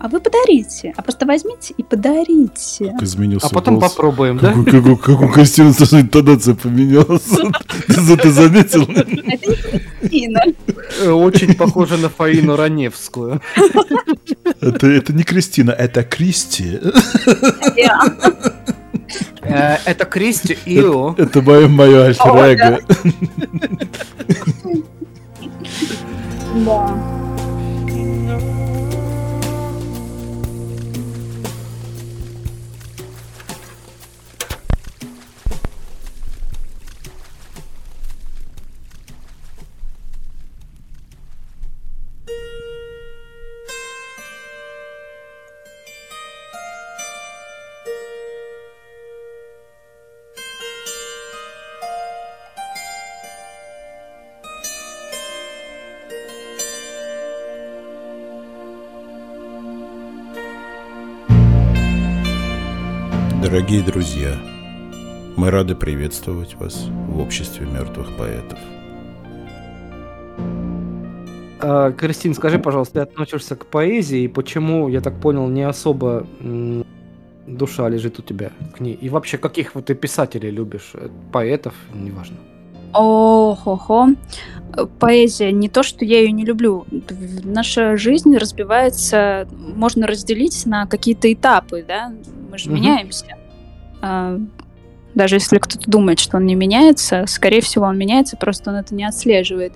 А 0.00 0.08
вы 0.08 0.20
подарите, 0.20 0.92
а 0.98 1.02
просто 1.02 1.24
возьмите 1.24 1.72
и 1.78 1.82
подарите. 1.82 2.90
Как 2.90 3.02
изменился 3.04 3.46
А 3.46 3.50
потом 3.54 3.76
голос. 3.76 3.92
попробуем, 3.92 4.38
как, 4.38 4.54
да? 4.54 4.60
у- 4.60 4.64
Как, 4.66 4.84
у- 4.86 4.96
как 4.98 5.20
у 5.22 5.28
Костюма 5.32 5.72
сразу 5.72 5.98
интонация 5.98 6.54
поменялась. 6.54 7.22
Ты 7.86 8.30
заметил? 8.30 8.82
Очень 11.24 11.54
похоже 11.54 11.96
на 11.96 12.10
Фаину 12.10 12.54
Раневскую. 12.56 13.40
Это, 14.60 14.86
это 14.88 15.12
не 15.14 15.22
Кристина, 15.22 15.70
это 15.70 16.02
Кристи. 16.02 16.78
Это 19.42 20.04
Кристи 20.04 20.58
Ио. 20.66 21.14
Это, 21.16 21.42
мое, 21.42 21.68
мое 21.68 22.06
альтер-эго. 22.06 22.80
Да. 26.64 27.14
Дорогие 63.54 63.82
друзья, 63.82 64.36
мы 65.36 65.48
рады 65.48 65.76
приветствовать 65.76 66.54
вас 66.54 66.88
в 67.08 67.20
обществе 67.20 67.64
мертвых 67.64 68.08
поэтов. 68.16 68.58
А, 71.60 71.92
Кристин, 71.92 72.34
скажи, 72.34 72.58
пожалуйста, 72.58 72.94
ты 72.94 73.00
относишься 73.12 73.54
к 73.54 73.66
поэзии, 73.66 74.22
и 74.22 74.28
почему, 74.28 74.88
я 74.88 75.00
так 75.00 75.20
понял, 75.20 75.46
не 75.46 75.62
особо 75.62 76.26
душа 77.46 77.88
лежит 77.88 78.18
у 78.18 78.22
тебя 78.22 78.50
к 78.76 78.80
ней? 78.80 78.94
И 78.94 79.08
вообще, 79.08 79.38
каких 79.38 79.76
вот 79.76 79.84
ты 79.84 79.94
писателей 79.94 80.50
любишь? 80.50 80.90
Э, 80.94 81.08
Поэтов, 81.30 81.74
неважно. 81.94 82.38
Ох-охо. 82.92 84.16
Поэзия 84.98 85.52
не 85.52 85.68
то, 85.68 85.84
что 85.84 86.04
я 86.04 86.18
ее 86.22 86.32
не 86.32 86.44
люблю. 86.44 86.86
Наша 87.44 87.96
жизнь 87.96 88.36
разбивается, 88.36 89.46
можно 89.76 90.08
разделить 90.08 90.66
на 90.66 90.86
какие-то 90.86 91.32
этапы, 91.32 91.84
да? 91.86 92.12
Мы 92.50 92.58
же 92.58 92.68
Мгм. 92.68 92.80
меняемся. 92.80 93.26
А, 94.04 94.38
Даже 95.14 95.36
если 95.36 95.58
кто-то 95.58 95.90
думает, 95.90 96.18
что 96.20 96.36
он 96.36 96.44
не 96.44 96.54
меняется, 96.54 97.24
скорее 97.26 97.62
всего, 97.62 97.86
он 97.86 97.96
меняется, 97.96 98.36
просто 98.36 98.70
он 98.70 98.76
это 98.76 98.94
не 98.94 99.04
отслеживает. 99.04 99.72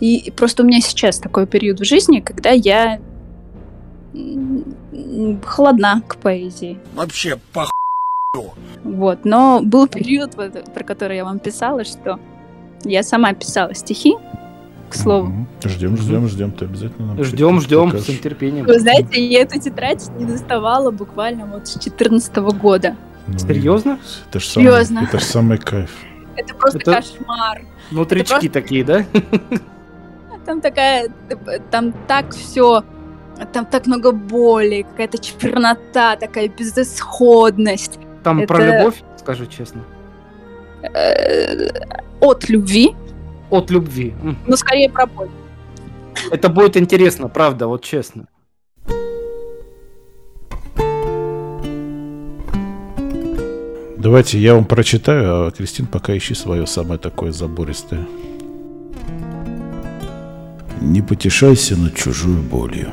И 0.00 0.16
и 0.18 0.30
просто 0.30 0.62
у 0.62 0.66
меня 0.66 0.80
сейчас 0.80 1.18
такой 1.18 1.46
период 1.46 1.80
в 1.80 1.84
жизни, 1.84 2.20
когда 2.20 2.50
я 2.50 3.00
холодна 5.44 6.02
к 6.06 6.16
поэзии. 6.16 6.78
Вообще, 6.94 7.38
пох... 7.52 7.70
Вот, 8.82 9.24
но 9.24 9.60
был 9.62 9.86
период, 9.88 10.34
вот, 10.34 10.74
про 10.74 10.84
который 10.84 11.16
я 11.16 11.24
вам 11.24 11.38
писала, 11.38 11.84
что 11.84 12.18
я 12.84 13.02
сама 13.02 13.32
писала 13.32 13.74
стихи, 13.74 14.14
к 14.90 14.94
слову. 14.94 15.32
Ждем, 15.64 15.96
ждем, 15.96 16.28
ждем, 16.28 16.52
ты 16.52 16.66
обязательно 16.66 17.14
нам 17.14 17.24
Ждем, 17.24 17.60
ждем, 17.60 17.86
покажешь. 17.86 18.06
с 18.06 18.08
нетерпением. 18.10 18.66
Вы 18.66 18.78
знаете, 18.78 19.24
я 19.26 19.40
эту 19.40 19.58
тетрадь 19.58 20.08
не 20.18 20.26
доставала 20.26 20.90
буквально 20.90 21.46
вот 21.46 21.66
с 21.66 21.72
2014 21.74 22.36
года. 22.60 22.96
Ну, 23.26 23.38
Серьезно? 23.38 23.98
Это 24.28 24.38
ж 24.40 24.44
самый, 24.46 24.66
Серьезно. 24.66 24.98
это 25.08 25.18
ж 25.18 25.22
самый 25.22 25.58
кайф. 25.58 25.90
Это 26.36 26.54
просто 26.54 26.78
Это- 26.78 26.94
кошмар. 26.94 27.62
Внутрички 27.90 28.28
просто- 28.30 28.50
такие, 28.50 28.84
да? 28.84 29.04
Там 30.46 30.60
такая, 30.60 31.08
там 31.70 31.92
так 32.06 32.32
все, 32.34 32.82
там 33.52 33.64
так 33.64 33.86
много 33.86 34.12
боли, 34.12 34.82
какая-то 34.90 35.16
чернота, 35.18 36.16
такая 36.16 36.48
безысходность. 36.48 37.98
Там 38.22 38.46
про 38.46 38.58
Это, 38.62 38.78
любовь, 38.78 39.02
скажу 39.18 39.46
честно. 39.46 39.82
э, 40.82 41.68
от 42.20 42.48
любви, 42.50 42.94
От 43.50 43.70
любви. 43.70 44.14
Но 44.46 44.56
скорее 44.56 44.90
про 44.90 45.06
боль. 45.06 45.28
Это 46.30 46.48
будет 46.48 46.76
интересно, 46.76 47.28
правда, 47.28 47.66
вот 47.68 47.84
честно. 47.84 48.26
Давайте 54.04 54.38
я 54.38 54.54
вам 54.54 54.66
прочитаю, 54.66 55.46
а 55.46 55.50
Кристин 55.50 55.86
пока 55.86 56.14
ищи 56.14 56.34
свое 56.34 56.66
самое 56.66 57.00
такое 57.00 57.32
забористое. 57.32 58.06
Не 60.82 61.00
потешайся 61.00 61.74
над 61.74 61.94
чужой 61.94 62.36
болью. 62.36 62.90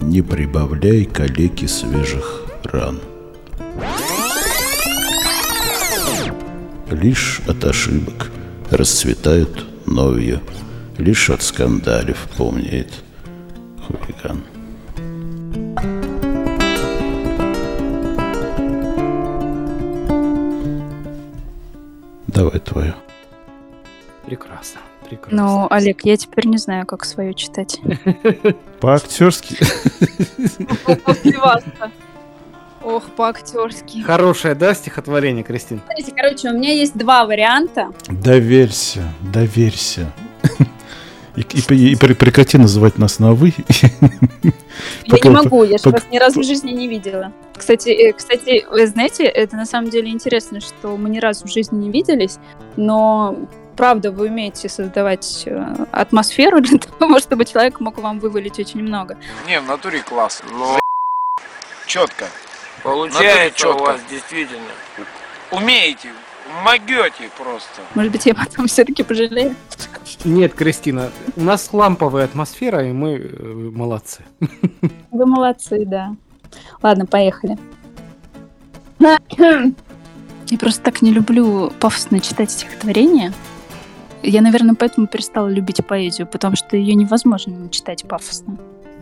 Не 0.00 0.20
прибавляй 0.20 1.04
калеки 1.04 1.66
свежих 1.66 2.44
ран. 2.64 2.98
Лишь 6.90 7.40
от 7.46 7.64
ошибок 7.64 8.32
расцветают 8.72 9.64
новью, 9.86 10.40
Лишь 10.98 11.30
от 11.30 11.42
скандалев 11.42 12.18
помнит 12.36 12.90
хулиган. 13.86 14.42
Давай 22.36 22.60
твое. 22.60 22.94
Прекрасно, 24.26 24.80
прекрасно. 25.08 25.42
Ну, 25.42 25.66
Олег, 25.70 26.04
я 26.04 26.18
теперь 26.18 26.46
не 26.46 26.58
знаю, 26.58 26.84
как 26.84 27.06
свое 27.06 27.32
читать. 27.32 27.80
По-актерски. 28.80 29.56
После. 30.84 31.38
Ох, 32.82 33.04
по-актерски. 33.16 34.02
Хорошее, 34.02 34.54
да, 34.54 34.74
стихотворение, 34.74 35.44
Кристин? 35.44 35.80
Смотрите, 35.86 36.12
короче, 36.14 36.50
у 36.50 36.52
меня 36.52 36.74
есть 36.74 36.94
два 36.94 37.24
варианта. 37.24 37.88
Доверься, 38.08 39.02
доверься. 39.32 40.12
И, 41.36 41.40
и- 41.40 41.92
и 41.92 41.96
прекрати 41.96 42.56
называть 42.58 42.98
нас 42.98 43.18
на 43.18 43.32
вы. 43.32 43.52
Я 45.04 45.18
не 45.22 45.30
могу, 45.30 45.64
я 45.64 45.78
же 45.78 45.90
вас 45.90 46.04
ни 46.10 46.18
разу 46.18 46.40
в 46.40 46.44
жизни 46.44 46.72
не 46.72 46.88
видела. 46.88 47.32
Кстати, 47.56 47.88
э, 47.90 48.12
кстати, 48.12 48.66
вы 48.70 48.86
знаете, 48.86 49.24
это 49.24 49.56
на 49.56 49.66
самом 49.66 49.90
деле 49.90 50.10
интересно, 50.10 50.60
что 50.60 50.96
мы 50.96 51.08
ни 51.10 51.18
разу 51.18 51.46
в 51.46 51.50
жизни 51.50 51.76
не 51.84 51.90
виделись, 51.90 52.38
но 52.76 53.36
правда, 53.76 54.10
вы 54.10 54.28
умеете 54.28 54.68
создавать 54.68 55.44
э, 55.46 55.74
атмосферу 55.92 56.60
для 56.62 56.78
того, 56.78 57.20
чтобы 57.20 57.44
человек 57.44 57.80
мог 57.80 57.98
вам 57.98 58.18
вывалить 58.18 58.58
очень 58.58 58.82
много. 58.82 59.16
Не, 59.46 59.60
в 59.60 59.66
натуре 59.66 60.02
классно. 60.02 60.48
Ну, 60.52 60.78
четко. 61.86 62.26
Получается 62.82 63.70
у 63.70 63.78
вас 63.78 64.00
действительно. 64.10 64.60
Умеете, 65.50 66.08
могете 66.62 67.30
просто. 67.36 67.82
Может 67.94 68.12
быть, 68.12 68.26
я 68.26 68.34
потом 68.34 68.66
все-таки 68.66 69.02
пожалею. 69.02 69.54
Нет, 70.24 70.54
Кристина, 70.54 71.10
у 71.36 71.42
нас 71.42 71.72
ламповая 71.72 72.24
атмосфера, 72.24 72.88
и 72.88 72.92
мы 72.92 73.16
э, 73.16 73.70
молодцы. 73.74 74.24
Вы 75.10 75.26
молодцы, 75.26 75.84
да. 75.84 76.14
Ладно, 76.82 77.06
поехали. 77.06 77.56
Я 78.98 80.58
просто 80.58 80.82
так 80.82 81.02
не 81.02 81.12
люблю 81.12 81.72
пафосно 81.80 82.20
читать 82.20 82.50
стихотворения. 82.50 83.32
Я, 84.22 84.40
наверное, 84.42 84.74
поэтому 84.74 85.06
перестала 85.06 85.48
любить 85.48 85.84
поэзию, 85.86 86.26
потому 86.26 86.56
что 86.56 86.76
ее 86.76 86.94
невозможно 86.94 87.52
не 87.52 87.70
читать 87.70 88.04
пафосно. 88.08 88.56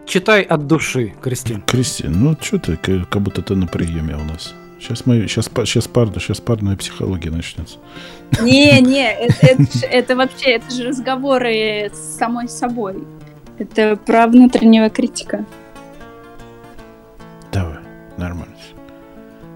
Читай 0.06 0.42
от 0.42 0.66
души, 0.66 1.14
Кристин. 1.22 1.62
Кристин, 1.62 2.12
ну 2.12 2.36
что 2.40 2.58
ты, 2.58 2.76
как 2.76 3.22
будто 3.22 3.40
ты 3.40 3.54
на 3.54 3.66
приеме 3.66 4.16
у 4.16 4.24
нас. 4.24 4.54
Сейчас 4.84 5.06
мы, 5.06 5.26
сейчас, 5.26 5.46
сейчас, 5.46 5.88
парно, 5.88 6.20
сейчас 6.20 6.42
парная 6.42 6.76
психология 6.76 7.30
начнется. 7.30 7.78
Не, 8.42 8.82
не, 8.82 9.10
это, 9.10 9.86
это 9.86 10.14
вообще, 10.14 10.56
это 10.56 10.70
же 10.70 10.88
разговоры 10.88 11.90
с 11.90 12.18
самой 12.18 12.50
собой. 12.50 13.02
Это 13.58 13.96
про 13.96 14.26
внутреннего 14.26 14.90
критика. 14.90 15.46
Давай, 17.50 17.78
нормально. 18.18 18.52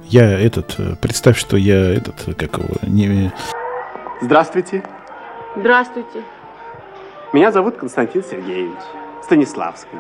Я 0.07 0.25
этот, 0.41 0.77
э, 0.79 0.95
представь, 0.99 1.37
что 1.37 1.59
я 1.59 1.77
этот, 1.77 2.27
э, 2.27 2.33
как 2.33 2.57
его, 2.57 2.77
не... 2.87 3.31
Здравствуйте. 4.23 4.83
Здравствуйте. 5.57 6.23
Меня 7.35 7.53
зовут 7.53 7.77
Константин 7.77 8.25
Сергеевич 8.25 8.81
Станиславский. 9.23 9.99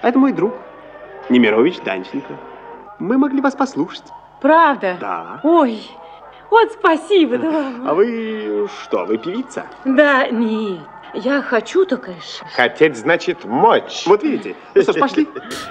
А 0.00 0.08
это 0.10 0.16
мой 0.20 0.32
друг 0.32 0.54
Немирович 1.28 1.80
Данченко. 1.84 2.38
Мы 3.00 3.18
могли 3.18 3.40
вас 3.40 3.56
послушать. 3.56 4.04
Правда? 4.48 4.98
Да. 5.00 5.40
Ой, 5.42 5.80
вот 6.50 6.70
спасибо. 6.78 7.38
Да, 7.38 7.72
А 7.86 7.94
вы 7.94 8.68
что, 8.82 9.06
вы 9.06 9.16
певица? 9.16 9.64
да 9.86 10.28
нет, 10.28 10.80
я 11.14 11.40
хочу 11.40 11.86
только 11.86 12.10
ш- 12.20 12.44
Хотеть 12.54 12.94
значит 12.98 13.46
мочь. 13.46 14.02
Вот 14.04 14.22
видите. 14.22 14.54
Ну 14.74 14.82
что 14.82 14.92
ж, 14.92 14.96
пошли. 14.98 15.26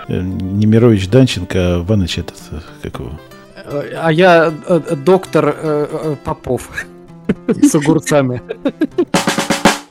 э, 0.08 0.20
Немирович 0.22 1.08
Данченко, 1.08 1.60
а 1.60 1.84
Ваныч 1.84 2.18
этот, 2.18 2.38
э, 2.52 2.56
как 2.82 3.00
его? 3.00 3.12
А 3.96 4.12
я 4.12 4.52
э, 4.68 4.80
доктор 4.96 6.18
Попов 6.26 6.72
с 7.48 7.76
огурцами. 7.76 8.42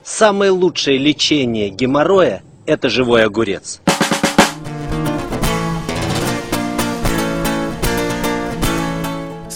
Самое 0.03 0.51
лучшее 0.51 0.99
лечение 0.99 1.68
геморроя– 1.68 2.43
это 2.66 2.89
живой 2.89 3.24
огурец. 3.24 3.80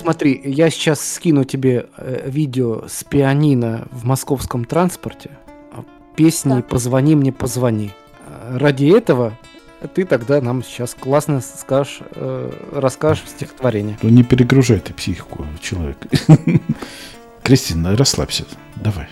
Смотри, 0.07 0.41
я 0.45 0.71
сейчас 0.71 1.01
скину 1.01 1.43
тебе 1.43 1.89
э, 1.97 2.31
видео 2.31 2.85
с 2.87 3.03
пианино 3.03 3.89
в 3.91 4.05
московском 4.05 4.65
транспорте. 4.65 5.31
А, 5.73 5.83
Песни 6.15 6.61
«Позвони 6.61 7.17
мне, 7.17 7.33
позвони». 7.33 7.91
Э, 8.29 8.57
Ради 8.57 8.85
этого 8.97 9.37
ты 9.97 10.05
тогда 10.05 10.41
нам 10.41 10.63
сейчас 10.63 10.95
классно 10.95 11.41
скажешь, 11.41 12.03
э, 12.13 12.53
расскажешь 12.71 13.25
стихотворение. 13.27 13.99
Ну 14.01 14.11
не 14.11 14.23
перегружай 14.23 14.79
ты 14.79 14.95
психику 14.95 15.45
человека. 15.61 16.09
Кристина, 17.43 17.97
расслабься. 17.97 18.45
Давай. 18.77 19.09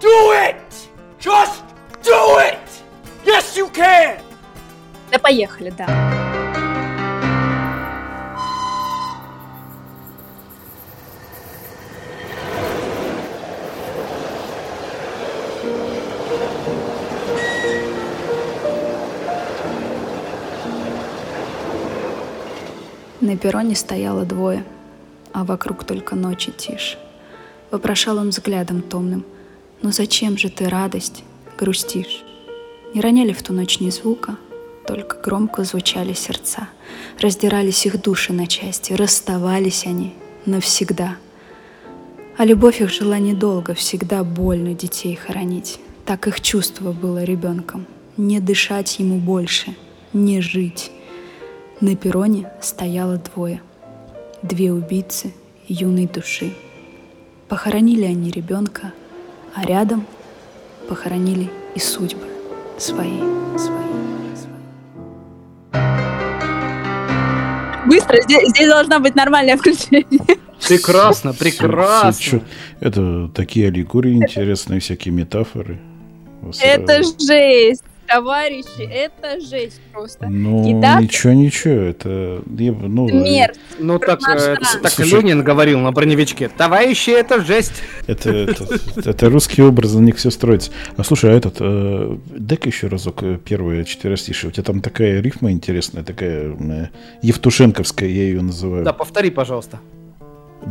Do 0.00 0.30
it! 0.48 0.54
Just 1.20 1.54
do 2.04 2.38
it! 2.38 2.58
Yes, 3.24 3.56
you 3.56 3.68
can! 3.74 4.20
Да 5.10 5.18
поехали, 5.18 5.74
да. 5.76 6.45
На 23.26 23.36
перроне 23.36 23.74
стояло 23.74 24.24
двое, 24.24 24.64
а 25.32 25.42
вокруг 25.42 25.82
только 25.82 26.14
ночи 26.14 26.52
тишь. 26.56 26.96
Вопрошал 27.72 28.18
он 28.18 28.28
взглядом 28.28 28.82
томным, 28.82 29.24
«Ну 29.82 29.90
зачем 29.90 30.38
же 30.38 30.48
ты, 30.48 30.68
радость, 30.68 31.24
грустишь?» 31.58 32.22
Не 32.94 33.00
роняли 33.00 33.32
в 33.32 33.42
ту 33.42 33.52
ночь 33.52 33.80
ни 33.80 33.90
звука, 33.90 34.36
только 34.86 35.20
громко 35.20 35.64
звучали 35.64 36.12
сердца. 36.12 36.68
Раздирались 37.20 37.84
их 37.84 38.00
души 38.00 38.32
на 38.32 38.46
части, 38.46 38.92
расставались 38.92 39.86
они 39.86 40.14
навсегда. 40.44 41.16
А 42.36 42.44
любовь 42.44 42.80
их 42.80 42.90
жила 42.90 43.18
недолго, 43.18 43.74
всегда 43.74 44.22
больно 44.22 44.72
детей 44.72 45.16
хоронить. 45.16 45.80
Так 46.04 46.28
их 46.28 46.40
чувство 46.40 46.92
было 46.92 47.24
ребенком. 47.24 47.86
Не 48.16 48.38
дышать 48.38 49.00
ему 49.00 49.18
больше, 49.18 49.74
не 50.12 50.40
жить. 50.40 50.92
На 51.80 51.94
перроне 51.94 52.50
стояло 52.60 53.18
двое. 53.18 53.60
Две 54.42 54.72
убийцы 54.72 55.34
юной 55.68 56.06
души. 56.06 56.52
Похоронили 57.48 58.04
они 58.04 58.30
ребенка, 58.30 58.92
а 59.54 59.64
рядом 59.64 60.06
похоронили 60.88 61.50
и 61.74 61.78
судьбы 61.78 62.26
свои, 62.78 63.18
свои. 63.58 63.76
Быстро, 67.86 68.20
здесь, 68.22 68.48
здесь 68.50 68.68
должна 68.68 68.98
быть 68.98 69.14
нормальное 69.14 69.56
включение. 69.56 70.06
Прекрасно, 70.66 71.32
прекрасно. 71.32 72.12
Всё 72.12 72.30
чё- 72.38 72.42
Это 72.80 73.28
такие 73.34 73.68
аллегории 73.68 74.14
интересные, 74.14 74.80
всякие 74.80 75.12
метафоры. 75.14 75.78
Это 76.60 76.94
сразу. 77.02 77.16
жесть, 77.20 77.84
товарищи, 78.06 78.82
это 78.82 79.40
жесть 79.40 79.80
просто. 79.92 80.28
Ну, 80.28 80.78
Итак, 80.80 81.02
ничего, 81.02 81.32
ничего, 81.32 81.74
это... 81.74 82.42
Ну, 82.46 83.08
смерть. 83.08 83.58
Ну 83.78 83.98
так, 83.98 84.20
э, 84.28 84.56
так 84.82 84.92
Слушай. 84.92 85.20
Ленин 85.20 85.42
говорил 85.42 85.80
на 85.80 85.92
броневичке. 85.92 86.48
Товарищи, 86.48 87.10
это 87.10 87.42
жесть. 87.42 87.82
Это, 88.06 88.30
это, 88.30 88.66
это 89.04 89.30
русский 89.30 89.62
образ, 89.62 89.94
на 89.94 90.00
них 90.00 90.16
все 90.16 90.30
строится. 90.30 90.70
А 90.96 91.04
слушай, 91.04 91.30
а 91.30 91.34
этот, 91.34 91.56
э, 91.60 92.16
дай-ка 92.26 92.68
еще 92.68 92.86
разок 92.88 93.22
э, 93.22 93.38
первое 93.44 93.84
четверостишее. 93.84 94.50
У 94.50 94.52
тебя 94.52 94.64
там 94.64 94.80
такая 94.80 95.20
рифма 95.20 95.50
интересная, 95.50 96.04
такая 96.04 96.54
э, 96.58 96.86
Евтушенковская, 97.22 98.08
я 98.08 98.22
ее 98.22 98.42
называю. 98.42 98.84
Да, 98.84 98.92
повтори, 98.92 99.30
пожалуйста. 99.30 99.80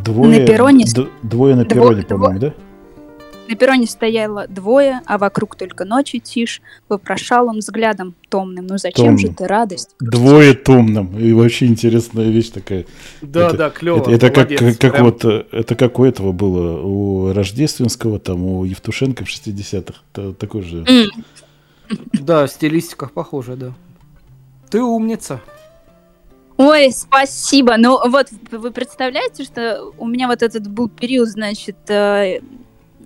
Двое, 0.03 0.41
На 0.41 0.45
перроне 0.45 0.85
двое 1.23 1.55
на 1.55 1.65
перроне, 1.65 2.01
дво- 2.01 2.07
по-моему, 2.07 2.39
да? 2.39 2.53
На 3.47 3.55
перроне 3.55 3.85
стояло 3.85 4.47
двое, 4.47 5.01
а 5.05 5.17
вокруг 5.17 5.55
только 5.55 5.85
ночи 5.85 6.19
тишь. 6.19 6.61
Вопрошал 6.89 7.47
он 7.47 7.59
взглядом 7.59 8.15
томным. 8.29 8.65
Ну 8.65 8.77
зачем 8.77 9.17
же 9.17 9.27
Томным. 9.27 9.35
ты 9.35 9.47
радость? 9.47 9.95
Двое 9.99 10.53
томным. 10.55 11.17
И 11.19 11.31
вообще 11.31 11.67
интересная 11.67 12.29
вещь 12.29 12.49
такая. 12.49 12.85
Да, 13.21 13.47
Это- 13.47 13.57
да, 13.57 13.69
клево. 13.69 13.99
Это, 14.01 14.11
это 14.11 14.29
как, 14.31 14.49
как, 14.49 14.77
как 14.79 14.91
прям. 14.93 15.05
вот, 15.05 15.25
э, 15.25 15.45
это 15.51 15.75
как 15.75 15.99
у 15.99 16.03
этого 16.05 16.31
было, 16.31 16.81
у 16.81 17.33
Рождественского, 17.33 18.19
там, 18.19 18.43
у 18.43 18.63
Евтушенко 18.65 19.25
в 19.25 19.29
60-х. 19.29 19.99
Та- 20.11 20.33
Такой 20.33 20.63
же. 20.63 20.83
Да, 22.13 22.47
в 22.47 22.51
стилистиках 22.51 23.11
похоже, 23.11 23.55
да. 23.55 23.73
Ты 24.71 24.81
умница. 24.81 25.39
Ой, 26.57 26.91
спасибо. 26.91 27.75
Ну 27.77 27.99
вот, 28.09 28.27
вы 28.51 28.71
представляете, 28.71 29.43
что 29.43 29.91
у 29.97 30.07
меня 30.07 30.27
вот 30.27 30.41
этот 30.41 30.67
был 30.67 30.89
период, 30.89 31.27
значит, 31.29 31.75
э, 31.89 32.39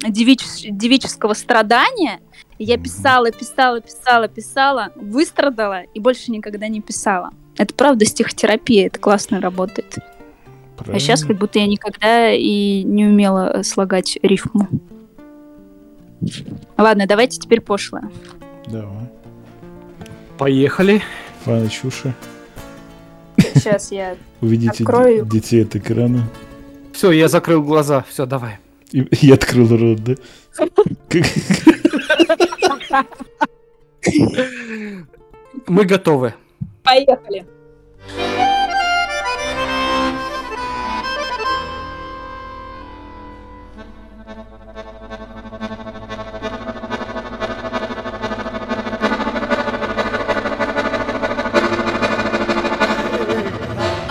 девич- 0.07 0.69
девического 0.69 1.33
страдания. 1.33 2.19
Я 2.57 2.77
писала, 2.77 3.31
писала, 3.31 3.79
писала, 3.81 4.27
писала, 4.27 4.91
выстрадала 4.95 5.83
и 5.93 5.99
больше 5.99 6.31
никогда 6.31 6.67
не 6.67 6.81
писала. 6.81 7.31
Это 7.57 7.73
правда 7.73 8.05
стихотерапия, 8.05 8.87
это 8.87 8.99
классно 8.99 9.41
работает. 9.41 9.97
А 10.87 10.97
сейчас 10.99 11.23
как 11.23 11.37
будто 11.37 11.59
я 11.59 11.67
никогда 11.67 12.31
и 12.31 12.83
не 12.83 13.05
умела 13.05 13.51
э, 13.57 13.63
слагать 13.63 14.17
рифму. 14.21 14.67
Ладно, 16.77 17.05
давайте 17.05 17.39
теперь 17.39 17.61
пошлое. 17.61 18.09
Давай. 18.67 19.09
Поехали. 20.37 21.01
Паныч, 21.43 21.83
уши. 21.83 22.13
Сейчас 23.53 23.91
я 23.91 24.15
Уведите 24.41 24.83
Открою. 24.83 25.25
детей 25.25 25.63
от 25.63 25.75
экрана. 25.75 26.23
Все, 26.93 27.11
я 27.11 27.27
закрыл 27.27 27.61
глаза. 27.63 28.05
Все, 28.09 28.25
давай. 28.25 28.57
И, 28.91 29.01
и 29.01 29.31
открыл 29.31 29.67
рот, 29.77 30.03
да? 30.03 30.15
Мы 35.67 35.85
готовы. 35.85 36.33
Поехали. 36.83 37.45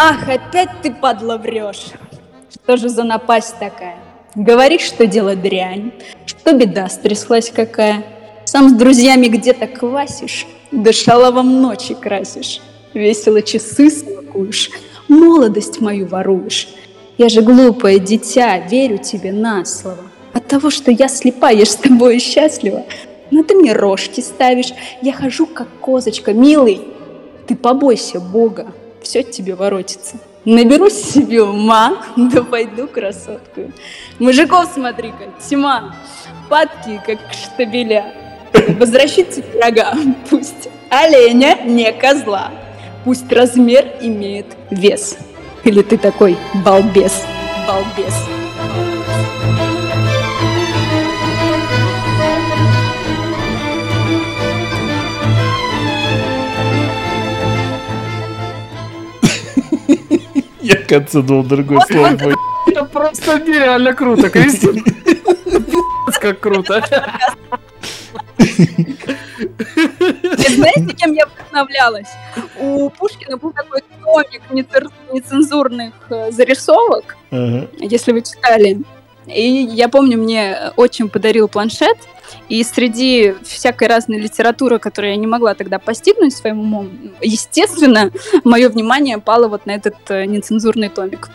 Ах, 0.01 0.29
опять 0.29 0.70
ты, 0.83 0.95
падла, 0.95 1.37
врешь. 1.37 1.87
Что 2.51 2.76
же 2.76 2.89
за 2.89 3.03
напасть 3.03 3.59
такая? 3.59 4.07
Говоришь, 4.39 4.82
что 4.82 5.09
дело 5.09 5.34
дрянь, 5.34 5.91
что 6.24 6.53
беда 6.53 6.89
стряслась 6.89 7.51
какая. 7.51 8.05
Сам 8.45 8.68
с 8.68 8.72
друзьями 8.72 9.26
где-то 9.26 9.66
квасишь, 9.66 10.47
да 10.70 10.93
шаловом 10.93 11.61
ночи 11.61 11.95
красишь. 11.95 12.61
Весело 12.95 13.43
часы 13.43 13.91
смакуешь, 13.91 14.70
молодость 15.09 15.80
мою 15.80 16.07
воруешь. 16.07 16.68
Я 17.18 17.28
же 17.28 17.43
глупое 17.43 17.99
дитя, 17.99 18.61
верю 18.61 18.99
тебе 18.99 19.32
на 19.32 19.64
слово. 19.64 20.05
От 20.32 20.47
того, 20.47 20.70
что 20.70 20.93
я 20.93 21.09
слепа, 21.09 21.51
я 21.51 21.66
с 21.66 21.74
тобой 21.74 22.20
счастлива. 22.20 22.84
Но 23.32 23.43
ты 23.43 23.57
мне 23.57 23.72
рожки 23.72 24.20
ставишь, 24.20 24.72
я 25.03 25.14
хожу 25.14 25.47
как 25.47 25.66
козочка, 25.80 26.32
милый. 26.32 26.82
Ты 27.49 27.57
побойся 27.57 28.20
Бога, 28.20 28.68
все 29.03 29.24
тебе 29.24 29.57
воротится. 29.57 30.14
Наберусь 30.49 30.94
себе 30.94 31.42
ума, 31.42 31.99
да 32.16 32.42
пойду 32.42 32.88
красотку. 32.88 33.70
Мужиков 34.18 34.70
смотри-ка, 34.72 35.26
тьма, 35.46 35.94
падки, 36.49 37.03
как 37.05 37.18
штабеля. 37.34 38.14
Возвращите 38.80 39.42
пирога, 39.42 39.92
пусть 40.30 40.70
оленя, 40.88 41.59
не 41.66 41.92
козла. 41.92 42.51
Пусть 43.05 43.30
размер 43.30 43.92
имеет 44.01 44.46
вес. 44.70 45.18
Или 45.64 45.82
ты 45.82 45.99
такой 45.99 46.38
балбес, 46.64 47.26
балбес. 47.66 48.38
Я 60.68 60.76
в 60.76 60.86
конце 60.86 61.22
думал 61.22 61.44
другое 61.44 61.80
слово. 61.90 62.34
Это 62.66 62.84
просто 62.84 63.38
нереально 63.40 63.94
круто, 63.94 64.28
Кристина. 64.28 64.82
Пи***ц, 64.82 66.20
Как 66.20 66.40
круто. 66.40 66.84
Знаете, 70.48 70.94
кем 70.94 71.12
я 71.14 71.24
вдохновлялась? 71.24 72.08
У 72.58 72.90
Пушкина 72.90 73.38
был 73.38 73.52
такой 73.52 73.80
томик 74.02 74.42
нецензурных 75.10 75.94
э, 76.10 76.30
зарисовок, 76.32 77.16
если 77.78 78.12
вы 78.12 78.20
читали. 78.20 78.82
И 79.35 79.68
я 79.70 79.89
помню, 79.89 80.18
мне 80.18 80.72
отчим 80.76 81.09
подарил 81.09 81.49
планшет, 81.49 81.97
и 82.49 82.62
среди 82.64 83.35
всякой 83.45 83.89
разной 83.89 84.18
литературы, 84.18 84.79
которую 84.79 85.12
я 85.12 85.16
не 85.16 85.26
могла 85.26 85.55
тогда 85.55 85.79
постигнуть 85.79 86.35
своим 86.35 86.61
умом, 86.61 86.91
естественно, 87.20 88.11
мое 88.45 88.68
внимание 88.68 89.18
пало 89.18 89.49
вот 89.49 89.66
на 89.66 89.72
этот 89.72 89.97
э, 90.09 90.24
нецензурный 90.24 90.89
томик. 90.89 91.29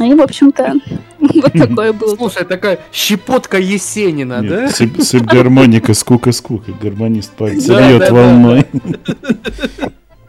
И, 0.00 0.14
в 0.14 0.20
общем-то, 0.22 0.74
вот 1.18 1.52
такое 1.52 1.92
было. 1.94 2.16
Слушай, 2.16 2.44
такая 2.44 2.78
щепотка 2.92 3.58
Есенина, 3.58 4.42
да? 4.42 4.62
Нет, 4.64 4.80
сыб- 4.80 5.02
сыб 5.02 5.24
гармоника, 5.24 5.92
скука-скука. 5.92 6.72
Гармонист 6.80 7.32
пальцы 7.32 7.68
Да, 7.68 7.88
бьет 7.88 7.98
да, 8.00 8.06
да. 8.06 8.12
волной. 8.12 8.66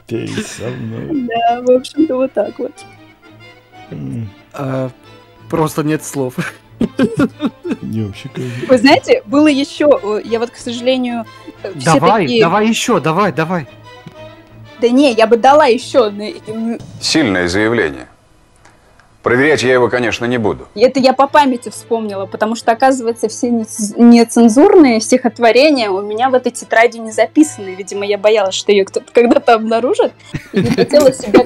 Ты 0.08 0.28
со 0.28 0.68
мной. 0.68 1.28
Да, 1.28 1.62
в 1.62 1.72
общем-то, 1.72 2.16
вот 2.16 2.34
так 2.34 2.60
вот. 2.60 2.74
А, 4.54 4.90
Просто 5.50 5.84
нет 5.84 6.04
слов. 6.04 6.36
Не 7.82 8.04
вообще. 8.04 8.30
Вы 8.68 8.78
знаете, 8.78 9.24
было 9.26 9.48
еще, 9.48 9.90
э, 10.02 10.22
я 10.24 10.40
вот, 10.40 10.50
к 10.52 10.56
сожалению, 10.56 11.26
э, 11.64 11.72
все 11.78 11.94
Давай, 12.00 12.24
такие... 12.24 12.42
давай 12.44 12.68
еще, 12.68 13.00
давай, 13.00 13.32
давай. 13.32 13.68
Да 14.80 14.90
не, 14.90 15.14
я 15.14 15.28
бы 15.28 15.38
дала 15.38 15.66
еще. 15.66 16.10
м, 16.48 16.80
Сильное 17.00 17.48
заявление. 17.48 18.08
Проверять 19.24 19.62
я 19.62 19.74
его, 19.74 19.88
конечно, 19.88 20.26
не 20.26 20.40
буду. 20.40 20.68
Это 20.74 21.00
я 21.00 21.14
по 21.14 21.28
памяти 21.28 21.70
вспомнила, 21.70 22.26
потому 22.26 22.56
что, 22.56 22.72
оказывается, 22.72 23.28
все 23.28 23.52
нец- 23.52 23.94
нецензурные 23.96 25.00
стихотворения 25.00 25.92
у 25.92 26.02
меня 26.02 26.32
в 26.32 26.34
этой 26.34 26.52
тетради 26.52 26.98
не 26.98 27.12
записаны. 27.12 27.76
Видимо, 27.76 28.04
я 28.04 28.18
боялась, 28.18 28.56
что 28.56 28.72
ее 28.72 28.84
кто-то 28.84 29.12
когда-то 29.14 29.54
обнаружит. 29.54 30.14
И 30.54 30.62
не 30.62 30.72
хотела 30.72 31.14
себя 31.14 31.46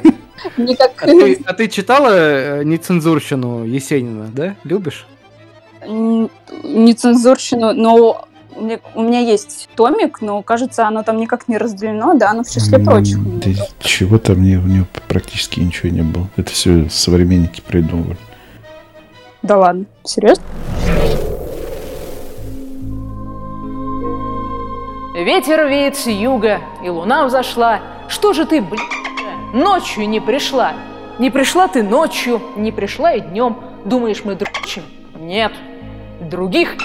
Никак... 0.58 0.92
А 1.02 1.06
ты, 1.08 1.42
а 1.46 1.54
ты 1.54 1.68
читала 1.68 2.10
э, 2.12 2.64
нецензурщину 2.64 3.66
Есенина, 3.66 4.30
да? 4.34 4.56
Любишь? 4.64 5.06
Нецензурщину, 5.88 7.74
но 7.74 8.28
у 8.56 9.02
меня 9.02 9.20
есть 9.20 9.70
томик, 9.76 10.22
но 10.22 10.42
кажется, 10.42 10.88
оно 10.88 11.04
там 11.04 11.18
никак 11.18 11.48
не 11.48 11.58
разделено, 11.58 12.14
да, 12.14 12.32
оно 12.32 12.44
в 12.44 12.50
числе 12.50 12.80
прочих. 12.80 13.18
Да, 13.40 13.52
чего 13.80 14.18
там 14.18 14.42
не, 14.42 14.56
у 14.56 14.66
него 14.66 14.86
практически 15.08 15.60
ничего 15.60 15.90
не 15.90 16.02
было. 16.02 16.28
Это 16.38 16.52
все 16.52 16.90
современники 16.90 17.62
придумывали. 17.62 18.18
Да 19.42 19.58
ладно, 19.58 19.86
серьезно? 20.04 20.44
Ветер 25.16 25.68
веет 25.68 25.96
с 25.96 26.08
юга, 26.08 26.60
и 26.84 26.90
луна 26.90 27.26
взошла. 27.26 27.80
Что 28.08 28.34
же 28.34 28.46
ты, 28.46 28.62
блин, 28.62 28.84
ночью 29.54 30.08
не 30.10 30.20
пришла? 30.20 30.74
Не 31.20 31.30
пришла 31.30 31.68
ты 31.68 31.84
ночью, 31.84 32.42
не 32.58 32.72
пришла 32.72 33.14
и 33.14 33.22
днем. 33.22 33.58
Думаешь, 33.86 34.24
мы 34.26 34.36
дрочим? 34.36 34.84
Нет. 35.18 35.54
Других 36.30 36.76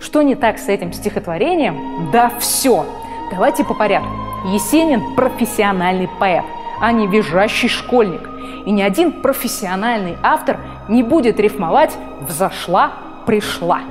что 0.00 0.22
не 0.22 0.34
так 0.34 0.58
с 0.58 0.68
этим 0.68 0.92
стихотворением? 0.92 2.10
Да 2.12 2.32
все. 2.40 2.84
Давайте 3.30 3.62
по 3.62 3.74
порядку. 3.74 4.08
Есенин– 4.46 5.14
профессиональный 5.16 6.08
поэт, 6.18 6.44
а 6.80 6.90
не 6.90 7.06
визжащий 7.06 7.68
школьник. 7.68 8.28
И 8.64 8.70
ни 8.70 8.82
один 8.82 9.22
профессиональный 9.22 10.16
автор 10.22 10.58
не 10.88 11.02
будет 11.02 11.38
рифмовать 11.38 11.96
«взошла», 12.22 12.92
«пришла». 13.26 13.82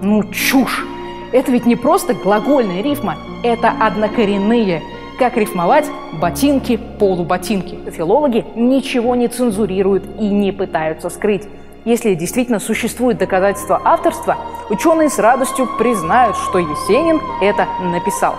Ну, 0.00 0.22
чушь! 0.24 0.86
Это 1.32 1.50
ведь 1.50 1.66
не 1.66 1.74
просто 1.74 2.14
глагольная 2.14 2.82
рифма, 2.82 3.16
это 3.42 3.72
однокоренные. 3.80 4.82
Как 5.18 5.36
рифмовать 5.36 5.86
ботинки, 6.20 6.78
полуботинки? 6.98 7.78
Филологи 7.90 8.44
ничего 8.54 9.14
не 9.16 9.28
цензурируют 9.28 10.04
и 10.20 10.28
не 10.28 10.52
пытаются 10.52 11.08
скрыть. 11.08 11.48
Если 11.84 12.14
действительно 12.14 12.60
существует 12.60 13.18
доказательство 13.18 13.80
авторства, 13.84 14.38
ученые 14.70 15.10
с 15.10 15.18
радостью 15.18 15.68
признают, 15.78 16.34
что 16.36 16.58
Есенин 16.58 17.20
это 17.42 17.66
написал. 17.82 18.36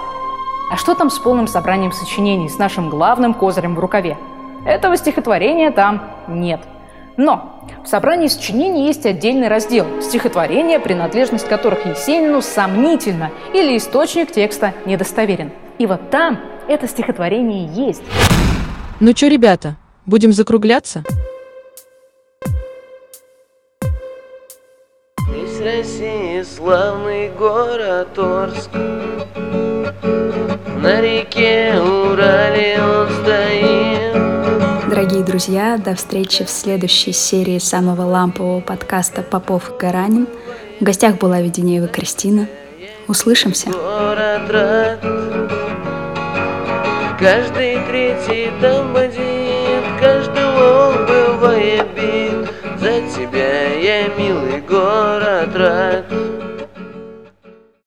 А 0.72 0.78
что 0.78 0.96
там 0.96 1.12
с 1.12 1.20
полным 1.20 1.46
собранием 1.48 1.92
сочинений, 1.92 2.50
с 2.50 2.58
нашим 2.58 2.90
главным 2.90 3.36
козырем 3.36 3.76
в 3.76 3.80
рукаве? 3.80 4.18
Этого 4.66 4.98
стихотворения 4.98 5.70
там 5.70 6.10
нет. 6.28 6.60
Но 7.18 7.62
в 7.84 7.88
собрании 7.88 8.28
сочинений 8.28 8.88
есть 8.88 9.06
отдельный 9.06 9.48
раздел– 9.48 9.86
стихотворения, 10.02 10.80
принадлежность 10.80 11.48
которых 11.48 11.86
Есенину 11.86 12.42
сомнительно 12.42 13.30
или 13.54 13.78
источник 13.78 14.32
текста 14.32 14.74
недостоверен. 14.88 15.52
И 15.78 15.86
вот 15.86 16.10
там 16.10 16.40
это 16.68 16.88
стихотворение 16.88 17.68
есть. 17.68 18.02
Ну 19.00 19.12
что, 19.16 19.28
ребята, 19.28 19.76
будем 20.08 20.34
закругляться? 20.34 21.04
России 25.66 26.44
славный 26.44 27.30
город 27.30 28.20
Орск 28.20 28.70
На 30.78 31.02
реке 31.02 31.74
Урале 31.82 32.78
он 32.80 33.10
стоит 33.10 34.14
Дорогие 34.88 35.24
друзья, 35.24 35.80
до 35.84 35.96
встречи 35.96 36.46
в 36.46 36.52
следующей 36.52 37.14
серии 37.14 37.58
самого 37.58 38.04
лампового 38.04 38.60
подкаста 38.60 39.24
«Попов 39.24 39.72
и 39.72 39.78
Гаранин». 39.80 40.28
В 40.80 40.84
гостях 40.84 41.18
была 41.18 41.42
Веденеева 41.42 41.88
Кристина. 41.88 42.48
Услышимся. 43.08 43.72
Город 43.72 44.48
рад. 44.52 45.00
Каждый 47.18 47.80
третий 47.90 48.52
там 48.62 48.94
бандит, 48.94 49.84
каждого 50.00 50.94
бывает. 51.08 52.05
Я, 53.86 54.08
милый 54.18 54.62
город, 54.62 55.56
рад 55.56 56.45